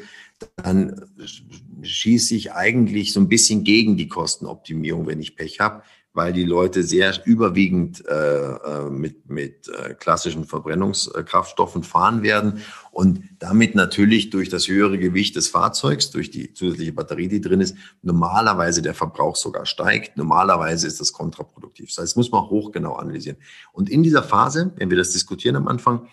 dann 0.55 1.09
schieße 1.81 2.35
ich 2.35 2.53
eigentlich 2.53 3.11
so 3.11 3.19
ein 3.19 3.27
bisschen 3.27 3.63
gegen 3.63 3.97
die 3.97 4.07
Kostenoptimierung, 4.07 5.07
wenn 5.07 5.19
ich 5.19 5.35
Pech 5.35 5.59
habe, 5.59 5.81
weil 6.13 6.31
die 6.33 6.43
Leute 6.43 6.83
sehr 6.83 7.13
überwiegend 7.25 8.05
äh, 8.07 8.13
äh, 8.13 8.89
mit, 8.89 9.29
mit 9.29 9.67
äh, 9.67 9.93
klassischen 9.93 10.45
Verbrennungskraftstoffen 10.45 11.83
fahren 11.83 12.23
werden 12.23 12.61
und 12.99 13.23
damit 13.39 13.75
natürlich 13.75 14.29
durch 14.29 14.49
das 14.49 14.67
höhere 14.67 14.97
Gewicht 14.97 15.37
des 15.37 15.47
Fahrzeugs, 15.47 16.11
durch 16.11 16.31
die 16.31 16.53
zusätzliche 16.53 16.91
Batterie, 16.91 17.29
die 17.29 17.39
drin 17.39 17.61
ist, 17.61 17.77
normalerweise 18.01 18.81
der 18.81 18.93
Verbrauch 18.93 19.37
sogar 19.37 19.65
steigt. 19.65 20.17
Normalerweise 20.17 20.85
ist 20.85 20.99
das 20.99 21.13
kontraproduktiv. 21.13 21.87
Das 21.87 21.99
heißt, 21.99 22.17
muss 22.17 22.29
man 22.29 22.49
hochgenau 22.49 22.95
analysieren. 22.95 23.37
Und 23.71 23.89
in 23.89 24.03
dieser 24.03 24.21
Phase, 24.21 24.73
wenn 24.75 24.89
wir 24.89 24.97
das 24.97 25.11
diskutieren 25.11 25.55
am 25.55 25.69
Anfang, 25.69 26.09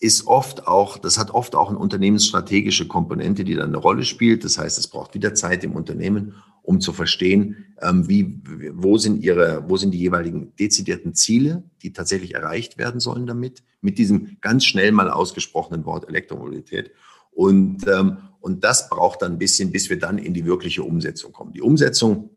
ist 0.00 0.26
oft 0.26 0.66
auch, 0.66 0.98
das 0.98 1.18
hat 1.18 1.30
oft 1.30 1.54
auch 1.54 1.70
eine 1.70 1.78
unternehmensstrategische 1.78 2.86
Komponente, 2.86 3.44
die 3.44 3.54
dann 3.54 3.68
eine 3.68 3.78
Rolle 3.78 4.04
spielt. 4.04 4.44
Das 4.44 4.58
heißt, 4.58 4.78
es 4.78 4.88
braucht 4.88 5.14
wieder 5.14 5.34
Zeit 5.34 5.64
im 5.64 5.72
Unternehmen, 5.72 6.34
um 6.62 6.80
zu 6.80 6.92
verstehen, 6.92 7.74
ähm, 7.80 8.08
wie, 8.08 8.40
wo 8.74 8.98
sind 8.98 9.22
ihre, 9.22 9.68
wo 9.68 9.76
sind 9.76 9.92
die 9.92 9.98
jeweiligen 9.98 10.54
dezidierten 10.56 11.14
Ziele, 11.14 11.62
die 11.82 11.92
tatsächlich 11.92 12.34
erreicht 12.34 12.78
werden 12.78 13.00
sollen 13.00 13.26
damit, 13.26 13.62
mit 13.80 13.98
diesem 13.98 14.38
ganz 14.40 14.64
schnell 14.64 14.90
mal 14.92 15.10
ausgesprochenen 15.10 15.84
Wort 15.84 16.08
Elektromobilität. 16.08 16.90
Und, 17.30 17.86
ähm, 17.86 18.18
und 18.40 18.64
das 18.64 18.88
braucht 18.88 19.22
dann 19.22 19.32
ein 19.32 19.38
bisschen, 19.38 19.72
bis 19.72 19.90
wir 19.90 19.98
dann 19.98 20.18
in 20.18 20.34
die 20.34 20.44
wirkliche 20.44 20.82
Umsetzung 20.82 21.32
kommen. 21.32 21.52
Die 21.52 21.62
Umsetzung 21.62 22.30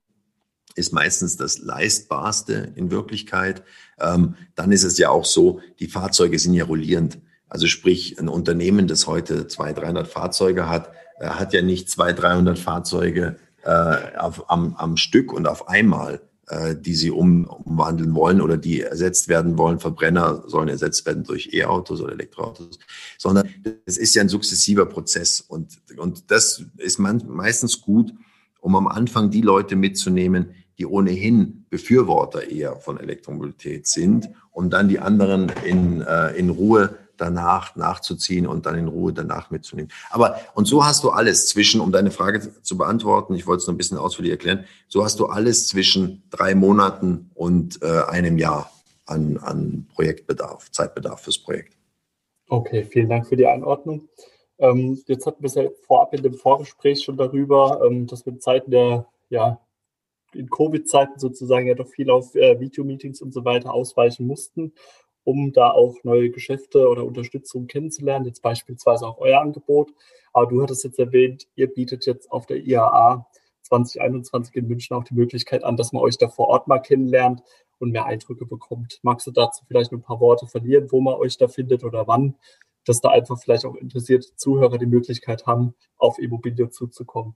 ist 0.76 0.93
meistens 0.93 1.38
das 1.38 1.60
leistbarste 1.60 2.74
in 2.76 2.91
Wirklichkeit. 2.91 3.64
Ähm, 3.99 4.36
dann 4.55 4.72
ist 4.72 4.84
es 4.84 4.97
ja 4.97 5.10
auch 5.10 5.26
so, 5.26 5.60
die 5.80 5.88
Fahrzeuge 5.88 6.38
sind 6.38 6.53
ja 6.53 6.66
rollierend. 6.66 7.20
Also 7.50 7.68
sprich, 7.68 8.20
ein 8.20 8.28
Unternehmen, 8.28 8.88
das 8.88 9.08
heute 9.08 9.48
200, 9.48 9.84
300 9.84 10.08
Fahrzeuge 10.08 10.70
hat, 10.70 10.91
äh, 11.20 11.28
hat 11.28 11.54
ja 11.54 11.62
nicht 11.62 11.89
200, 11.89 12.24
300 12.24 12.60
Fahrzeuge 12.60 13.38
äh, 13.64 14.18
auf, 14.18 14.50
am, 14.50 14.76
am 14.76 14.98
Stück 14.98 15.34
und 15.34 15.48
auf 15.48 15.70
einmal, 15.70 16.22
äh, 16.48 16.76
die 16.76 16.95
sie 16.95 17.12
um, 17.12 17.45
umwandeln 17.45 18.16
wollen 18.16 18.41
oder 18.41 18.58
die 18.58 18.82
ersetzt 18.82 19.28
werden 19.28 19.58
wollen. 19.58 19.80
Verbrenner 19.80 20.43
sollen 20.48 20.70
ersetzt 20.70 21.06
werden 21.06 21.24
durch 21.24 21.54
E-Autos 21.54 22.02
oder 22.02 22.14
Elektroautos, 22.14 22.80
sondern 23.18 23.50
es 23.86 23.98
ist 23.98 24.16
ja 24.16 24.22
ein 24.22 24.30
sukzessiver 24.30 24.86
Prozess 24.86 25.41
und, 25.41 25.78
und 25.98 26.32
das 26.32 26.64
ist 26.78 27.00
man, 27.00 27.24
meistens 27.28 27.82
gut, 27.82 28.14
um 28.60 28.76
am 28.76 28.88
Anfang 28.88 29.30
die 29.30 29.41
Leute 29.41 29.76
mitzunehmen, 29.76 30.52
die 30.78 30.86
ohnehin 30.86 31.66
Befürworter 31.70 32.50
eher 32.50 32.76
von 32.76 33.00
Elektromobilität 33.00 33.88
sind, 33.88 34.30
um 34.52 34.70
dann 34.70 34.89
die 34.89 35.00
anderen 35.00 35.52
in, 35.66 36.02
äh, 36.02 36.36
in 36.36 36.50
Ruhe 36.50 36.95
danach 37.18 37.76
nachzuziehen 37.76 38.47
und 38.47 38.65
dann 38.65 38.76
in 38.76 38.88
Ruhe 38.88 39.13
danach 39.13 39.51
mitzunehmen. 39.51 39.91
Aber 40.09 40.39
und 40.53 40.65
so 40.65 40.86
hast 40.86 41.03
du 41.03 41.09
alles 41.09 41.47
zwischen, 41.47 41.82
um 41.82 41.91
deine 41.91 42.11
Frage 42.11 42.61
zu 42.61 42.78
beantworten, 42.78 43.34
ich 43.34 43.47
wollte 43.47 43.61
es 43.61 43.68
noch 43.68 43.74
ein 43.74 43.78
bisschen 43.78 43.97
ausführlich 43.97 44.32
erklären, 44.32 44.65
so 44.88 45.03
hast 45.03 45.20
du 45.20 45.26
alles 45.26 45.68
zwischen 45.68 46.24
drei 46.30 46.55
Monaten 46.55 47.32
und 47.34 47.82
äh, 47.82 48.03
einem 48.07 48.38
Jahr 48.38 48.72
an, 49.05 49.38
an 49.38 49.88
Projektbedarf, 49.93 50.72
Zeitbedarf 50.72 51.22
fürs 51.22 51.39
Projekt. 51.39 51.78
Okay, 52.49 52.84
vielen 52.84 53.09
Dank 53.09 53.28
für 53.28 53.36
die 53.36 53.47
Einordnung. 53.47 54.07
Ähm, 54.59 55.01
jetzt 55.07 55.26
hatten 55.26 55.41
wir 55.41 55.47
es 55.47 55.55
ja 55.55 55.70
vorab 55.86 56.13
in 56.13 56.24
dem 56.24 56.34
Vorgespräch 56.34 57.03
schon 57.03 57.18
darüber, 57.18 57.82
ähm, 57.86 58.07
dass 58.07 58.26
wir 58.26 58.34
in 58.34 58.39
Zeiten 58.39 58.72
der, 58.72 59.07
ja, 59.30 59.59
in 60.34 60.49
Covid-Zeiten 60.49 61.20
sozusagen 61.20 61.68
ja 61.68 61.74
doch 61.74 61.88
viel 61.88 62.09
auf 62.09 62.36
äh, 62.36 62.59
Videomeetings 62.59 63.22
und 63.22 63.34
so 63.34 63.45
weiter 63.45 63.74
ausweichen 63.74 64.28
mussten 64.28 64.74
um 65.28 65.52
da 65.52 65.72
auch 65.72 65.98
neue 66.04 66.30
Geschäfte 66.30 66.88
oder 66.88 67.04
Unterstützung 67.04 67.68
kennenzulernen, 67.68 68.26
jetzt 68.26 68.42
beispielsweise 68.42 69.06
auch 69.06 69.18
euer 69.18 69.42
Angebot. 69.42 69.92
Aber 70.32 70.48
du 70.50 70.62
hattest 70.62 70.86
jetzt 70.86 71.00
erwähnt, 71.00 71.48
ihr 71.56 71.68
bietet 71.68 72.06
jetzt 72.06 72.32
auf 72.32 72.46
der 72.46 72.66
IAA 72.66 73.28
2021 73.64 74.56
in 74.56 74.70
München 74.70 74.96
auch 74.96 75.04
die 75.04 75.16
Möglichkeit 75.16 75.66
an, 75.66 75.76
dass 75.76 75.92
man 75.92 76.02
euch 76.02 76.18
da 76.18 76.30
vor 76.30 76.48
Ort 76.48 76.70
mal 76.70 76.80
kennenlernt 76.80 77.44
und 77.78 77.92
mehr 77.92 78.06
Eindrücke 78.06 78.46
bekommt. 78.46 79.00
Magst 79.04 79.28
du 79.28 79.32
dazu 79.32 79.66
vielleicht 79.68 79.92
ein 79.92 80.02
paar 80.02 80.22
Worte 80.22 80.48
verlieren, 80.48 80.90
wo 80.94 81.02
man 81.02 81.16
euch 81.16 81.38
da 81.38 81.50
findet 81.50 81.84
oder 81.84 82.08
wann, 82.08 82.36
dass 82.86 83.02
da 83.02 83.10
einfach 83.10 83.38
vielleicht 83.38 83.66
auch 83.66 83.76
interessierte 83.76 84.34
Zuhörer 84.38 84.78
die 84.78 84.86
Möglichkeit 84.86 85.46
haben, 85.46 85.76
auf 85.98 86.20
Immobilien 86.20 86.72
zuzukommen? 86.72 87.36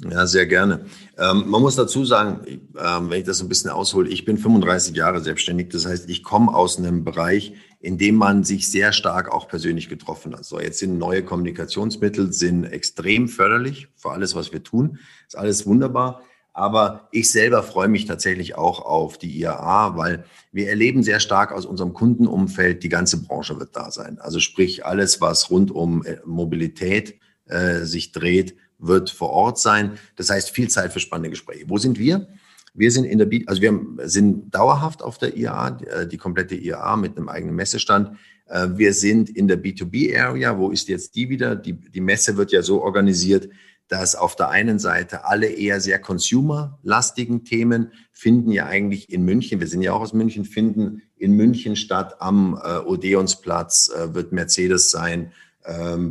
Ja, 0.00 0.26
sehr 0.26 0.44
gerne. 0.44 0.84
Ähm, 1.16 1.44
man 1.48 1.62
muss 1.62 1.74
dazu 1.74 2.04
sagen, 2.04 2.40
ähm, 2.46 3.08
wenn 3.08 3.20
ich 3.20 3.24
das 3.26 3.40
ein 3.40 3.48
bisschen 3.48 3.70
aushole, 3.70 4.10
ich 4.10 4.26
bin 4.26 4.36
35 4.36 4.94
Jahre 4.94 5.22
selbstständig. 5.22 5.70
Das 5.70 5.86
heißt, 5.86 6.10
ich 6.10 6.22
komme 6.22 6.54
aus 6.54 6.76
einem 6.76 7.02
Bereich, 7.02 7.54
in 7.80 7.96
dem 7.96 8.16
man 8.16 8.44
sich 8.44 8.70
sehr 8.70 8.92
stark 8.92 9.32
auch 9.32 9.48
persönlich 9.48 9.88
getroffen 9.88 10.34
hat. 10.34 10.44
So, 10.44 10.60
jetzt 10.60 10.80
sind 10.80 10.98
neue 10.98 11.22
Kommunikationsmittel 11.22 12.32
sind 12.34 12.64
extrem 12.64 13.26
förderlich 13.26 13.88
für 13.96 14.10
alles, 14.10 14.34
was 14.34 14.52
wir 14.52 14.62
tun. 14.62 14.98
Ist 15.26 15.38
alles 15.38 15.66
wunderbar. 15.66 16.20
Aber 16.52 17.08
ich 17.10 17.30
selber 17.30 17.62
freue 17.62 17.88
mich 17.88 18.04
tatsächlich 18.04 18.54
auch 18.54 18.80
auf 18.80 19.16
die 19.16 19.40
IAA, 19.40 19.96
weil 19.96 20.24
wir 20.52 20.68
erleben 20.68 21.02
sehr 21.02 21.20
stark 21.20 21.52
aus 21.52 21.64
unserem 21.64 21.94
Kundenumfeld, 21.94 22.82
die 22.82 22.88
ganze 22.90 23.22
Branche 23.22 23.58
wird 23.58 23.76
da 23.76 23.90
sein. 23.90 24.18
Also 24.18 24.40
sprich, 24.40 24.84
alles, 24.84 25.22
was 25.22 25.50
rund 25.50 25.70
um 25.70 26.04
äh, 26.04 26.18
Mobilität 26.26 27.18
äh, 27.46 27.80
sich 27.84 28.12
dreht, 28.12 28.56
wird 28.78 29.10
vor 29.10 29.30
Ort 29.30 29.58
sein. 29.58 29.98
Das 30.16 30.30
heißt, 30.30 30.50
viel 30.50 30.68
Zeit 30.68 30.92
für 30.92 31.00
spannende 31.00 31.30
Gespräche. 31.30 31.64
Wo 31.68 31.78
sind 31.78 31.98
wir? 31.98 32.28
Wir 32.76 32.90
sind 32.90 33.04
in 33.04 33.18
der, 33.18 33.28
also 33.46 33.62
wir 33.62 33.80
sind 34.04 34.54
dauerhaft 34.54 35.02
auf 35.02 35.16
der 35.16 35.36
IAA, 35.36 35.70
die, 35.70 35.86
äh, 35.86 36.06
die 36.06 36.18
komplette 36.18 36.54
IAA 36.54 36.96
mit 36.96 37.16
einem 37.16 37.28
eigenen 37.30 37.56
Messestand. 37.56 38.18
Äh, 38.46 38.68
wir 38.74 38.92
sind 38.92 39.30
in 39.30 39.48
der 39.48 39.62
B2B-Area. 39.62 40.58
Wo 40.58 40.70
ist 40.70 40.88
jetzt 40.88 41.16
die 41.16 41.30
wieder? 41.30 41.56
Die, 41.56 41.72
die 41.72 42.00
Messe 42.02 42.36
wird 42.36 42.52
ja 42.52 42.62
so 42.62 42.82
organisiert, 42.82 43.48
dass 43.88 44.14
auf 44.14 44.36
der 44.36 44.50
einen 44.50 44.78
Seite 44.78 45.24
alle 45.24 45.46
eher 45.46 45.80
sehr 45.80 45.98
consumer-lastigen 45.98 47.44
Themen 47.44 47.92
finden 48.12 48.50
ja 48.50 48.66
eigentlich 48.66 49.10
in 49.10 49.24
München, 49.24 49.60
wir 49.60 49.68
sind 49.68 49.80
ja 49.82 49.92
auch 49.92 50.00
aus 50.00 50.12
München, 50.12 50.44
finden 50.44 51.02
in 51.16 51.32
München 51.32 51.76
statt. 51.76 52.16
Am 52.20 52.60
äh, 52.62 52.78
Odeonsplatz 52.78 53.90
wird 54.12 54.32
Mercedes 54.32 54.90
sein, 54.90 55.32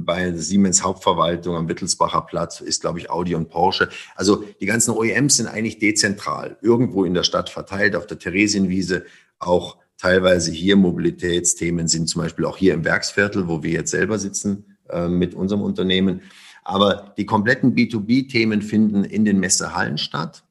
bei 0.06 0.34
Siemens 0.34 0.84
Hauptverwaltung 0.84 1.56
am 1.56 1.70
Wittelsbacher 1.70 2.22
Platz 2.22 2.60
ist, 2.60 2.82
glaube 2.82 3.00
ich, 3.00 3.10
Audi 3.10 3.36
und 3.36 3.50
Porsche. 3.50 3.90
Also 4.16 4.44
die 4.60 4.66
ganzen 4.66 4.92
OEMs 4.92 5.38
sind 5.38 5.48
eigentlich 5.48 5.80
dezentral, 5.80 6.58
irgendwo 6.62 7.06
in 7.06 7.14
der 7.14 7.24
Stadt 7.24 7.50
verteilt, 7.50 7.96
auf 7.96 8.06
der 8.06 8.20
Theresienwiese, 8.20 9.06
auch 9.40 9.78
teilweise 9.98 10.52
hier 10.52 10.76
Mobilitätsthemen 10.76 11.88
sind 11.88 12.08
zum 12.08 12.22
Beispiel 12.22 12.46
auch 12.46 12.58
hier 12.58 12.74
im 12.74 12.84
Werksviertel, 12.84 13.48
wo 13.48 13.64
wir 13.64 13.72
jetzt 13.72 13.92
selber 13.92 14.20
sitzen 14.20 14.78
äh, 14.90 15.08
mit 15.08 15.34
unserem 15.34 15.62
Unternehmen. 15.62 16.22
Aber 16.64 17.14
die 17.18 17.26
kompletten 17.26 17.76
B2B-Themen 17.76 18.62
finden 18.62 19.04
in 19.04 19.24
den 19.24 19.40
Messehallen 19.40 19.98
statt 19.98 20.44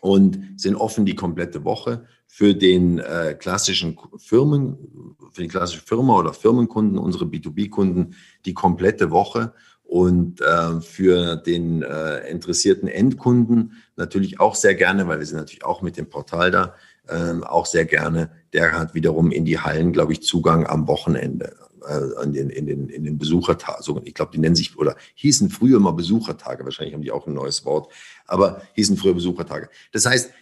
und 0.00 0.58
sind 0.60 0.74
offen 0.74 1.04
die 1.04 1.14
komplette 1.14 1.64
Woche 1.64 2.06
für 2.26 2.54
den 2.54 2.98
äh, 2.98 3.36
klassischen 3.38 3.96
Firmen, 4.16 5.16
für 5.32 5.42
die 5.42 5.48
klassische 5.48 5.82
Firma 5.82 6.18
oder 6.18 6.32
Firmenkunden, 6.32 6.98
unsere 6.98 7.26
B2B-Kunden, 7.26 8.14
die 8.44 8.54
komplette 8.54 9.10
Woche 9.10 9.52
und 9.84 10.40
äh, 10.40 10.80
für 10.80 11.36
den 11.36 11.82
äh, 11.82 12.28
interessierten 12.28 12.88
Endkunden 12.88 13.74
natürlich 13.96 14.40
auch 14.40 14.54
sehr 14.54 14.74
gerne, 14.74 15.06
weil 15.06 15.20
wir 15.20 15.26
sind 15.26 15.38
natürlich 15.38 15.64
auch 15.64 15.82
mit 15.82 15.96
dem 15.96 16.08
Portal 16.08 16.50
da, 16.50 16.74
äh, 17.06 17.40
auch 17.44 17.66
sehr 17.66 17.84
gerne. 17.84 18.30
Der 18.52 18.72
hat 18.72 18.94
wiederum 18.94 19.30
in 19.30 19.44
die 19.44 19.60
Hallen, 19.60 19.92
glaube 19.92 20.12
ich, 20.12 20.22
Zugang 20.22 20.66
am 20.66 20.88
Wochenende 20.88 21.54
äh, 21.86 22.24
in 22.24 22.32
den, 22.32 22.50
in 22.50 22.66
den, 22.66 22.88
in 22.88 23.04
den 23.04 23.18
Besuchertagen. 23.18 24.00
Ich 24.04 24.14
glaube, 24.14 24.32
die 24.32 24.38
nennen 24.38 24.56
sich 24.56 24.76
oder 24.78 24.96
hießen 25.14 25.50
früher 25.50 25.76
immer 25.76 25.92
Besuchertage. 25.92 26.64
Wahrscheinlich 26.64 26.94
haben 26.94 27.02
die 27.02 27.12
auch 27.12 27.26
ein 27.26 27.34
neues 27.34 27.64
Wort, 27.64 27.92
aber 28.26 28.62
hießen 28.72 28.96
früher 28.96 29.14
Besuchertage. 29.14 29.68
Das 29.92 30.06
heißt, 30.06 30.32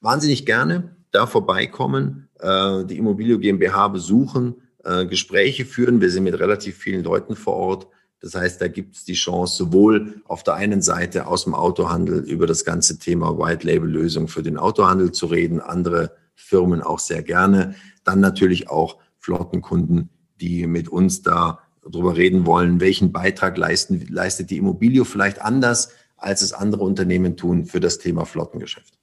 wahnsinnig 0.00 0.46
gerne 0.46 0.96
da 1.10 1.26
vorbeikommen, 1.26 2.28
äh, 2.40 2.84
die 2.84 2.98
Immobilio 2.98 3.38
GmbH 3.38 3.88
besuchen, 3.88 4.56
äh, 4.84 5.06
Gespräche 5.06 5.64
führen. 5.64 6.00
Wir 6.00 6.10
sind 6.10 6.24
mit 6.24 6.38
relativ 6.38 6.76
vielen 6.76 7.02
Leuten 7.02 7.36
vor 7.36 7.54
Ort. 7.54 7.88
Das 8.20 8.34
heißt, 8.34 8.60
da 8.60 8.68
gibt 8.68 8.96
es 8.96 9.04
die 9.04 9.14
Chance, 9.14 9.56
sowohl 9.56 10.22
auf 10.24 10.42
der 10.42 10.54
einen 10.54 10.82
Seite 10.82 11.26
aus 11.26 11.44
dem 11.44 11.54
Autohandel 11.54 12.20
über 12.20 12.46
das 12.46 12.64
ganze 12.64 12.98
Thema 12.98 13.38
White 13.38 13.66
Label 13.66 13.88
Lösung 13.88 14.28
für 14.28 14.42
den 14.42 14.58
Autohandel 14.58 15.12
zu 15.12 15.26
reden, 15.26 15.60
andere 15.60 16.12
Firmen 16.34 16.82
auch 16.82 16.98
sehr 16.98 17.22
gerne. 17.22 17.74
Dann 18.04 18.20
natürlich 18.20 18.68
auch 18.68 18.98
Flottenkunden, 19.18 20.10
die 20.40 20.66
mit 20.66 20.88
uns 20.88 21.22
da 21.22 21.60
darüber 21.82 22.16
reden 22.16 22.44
wollen, 22.44 22.80
welchen 22.80 23.12
Beitrag 23.12 23.56
leisten, 23.56 24.06
leistet 24.08 24.50
die 24.50 24.58
Immobilio 24.58 25.04
vielleicht 25.04 25.40
anders, 25.40 25.90
als 26.16 26.42
es 26.42 26.52
andere 26.52 26.82
Unternehmen 26.84 27.36
tun 27.36 27.64
für 27.64 27.80
das 27.80 27.98
Thema 27.98 28.24
Flottengeschäft. 28.24 28.98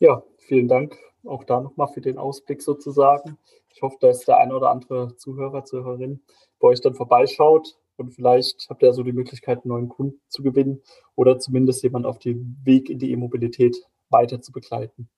Ja, 0.00 0.22
vielen 0.46 0.68
Dank 0.68 0.96
auch 1.26 1.44
da 1.44 1.60
nochmal 1.60 1.88
für 1.88 2.00
den 2.00 2.18
Ausblick 2.18 2.62
sozusagen. 2.62 3.38
Ich 3.74 3.82
hoffe, 3.82 3.96
dass 4.00 4.24
der 4.24 4.38
eine 4.38 4.54
oder 4.54 4.70
andere 4.70 5.16
Zuhörer, 5.16 5.64
Zuhörerin 5.64 6.22
bei 6.60 6.68
euch 6.68 6.80
dann 6.80 6.94
vorbeischaut 6.94 7.76
und 7.96 8.12
vielleicht 8.12 8.66
habt 8.68 8.82
ihr 8.82 8.92
so 8.92 9.02
die 9.02 9.12
Möglichkeit, 9.12 9.58
einen 9.58 9.68
neuen 9.68 9.88
Kunden 9.88 10.20
zu 10.28 10.42
gewinnen 10.42 10.82
oder 11.14 11.38
zumindest 11.38 11.82
jemand 11.82 12.06
auf 12.06 12.18
dem 12.18 12.56
Weg 12.64 12.90
in 12.90 12.98
die 12.98 13.10
E-Mobilität 13.12 13.76
weiter 14.10 14.40
zu 14.40 14.52
begleiten. 14.52 15.08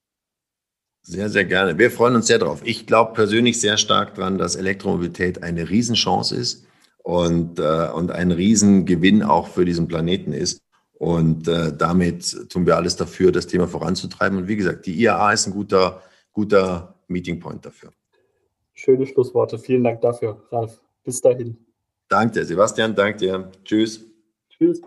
Sehr, 1.03 1.29
sehr 1.29 1.45
gerne. 1.45 1.79
Wir 1.79 1.91
freuen 1.91 2.17
uns 2.17 2.27
sehr 2.27 2.39
drauf. 2.39 2.63
Ich 2.65 2.87
glaube 2.87 3.13
persönlich 3.13 3.61
sehr 3.61 3.77
stark 3.77 4.17
daran, 4.17 4.39
dass 4.39 4.57
Elektromobilität 4.57 5.43
eine 5.43 5.69
Riesenchance 5.69 6.35
ist 6.35 6.67
und, 7.05 7.61
äh, 7.61 7.91
und 7.95 8.11
ein 8.11 8.33
Riesengewinn 8.33 9.23
auch 9.23 9.47
für 9.47 9.65
diesen 9.65 9.87
Planeten 9.87 10.33
ist. 10.33 10.61
Und 10.99 11.47
äh, 11.47 11.77
damit 11.77 12.49
tun 12.51 12.67
wir 12.67 12.77
alles 12.77 12.97
dafür, 12.97 13.31
das 13.31 13.47
Thema 13.47 13.69
voranzutreiben. 13.69 14.39
Und 14.39 14.49
wie 14.49 14.57
gesagt, 14.57 14.87
die 14.87 14.99
IAA 15.03 15.33
ist 15.33 15.47
ein 15.47 15.53
guter, 15.53 16.03
guter 16.33 16.95
Meeting 17.07 17.39
Point 17.39 17.65
dafür. 17.67 17.91
Schöne 18.73 19.07
Schlussworte. 19.07 19.59
Vielen 19.59 19.85
Dank 19.85 20.01
dafür, 20.01 20.43
Ralf. 20.51 20.81
Bis 21.05 21.21
dahin. 21.21 21.57
Danke 22.09 22.41
dir, 22.41 22.45
Sebastian. 22.47 22.95
Danke 22.95 23.19
dir. 23.19 23.51
Tschüss. 23.65 24.05
Tschüss. 24.49 24.81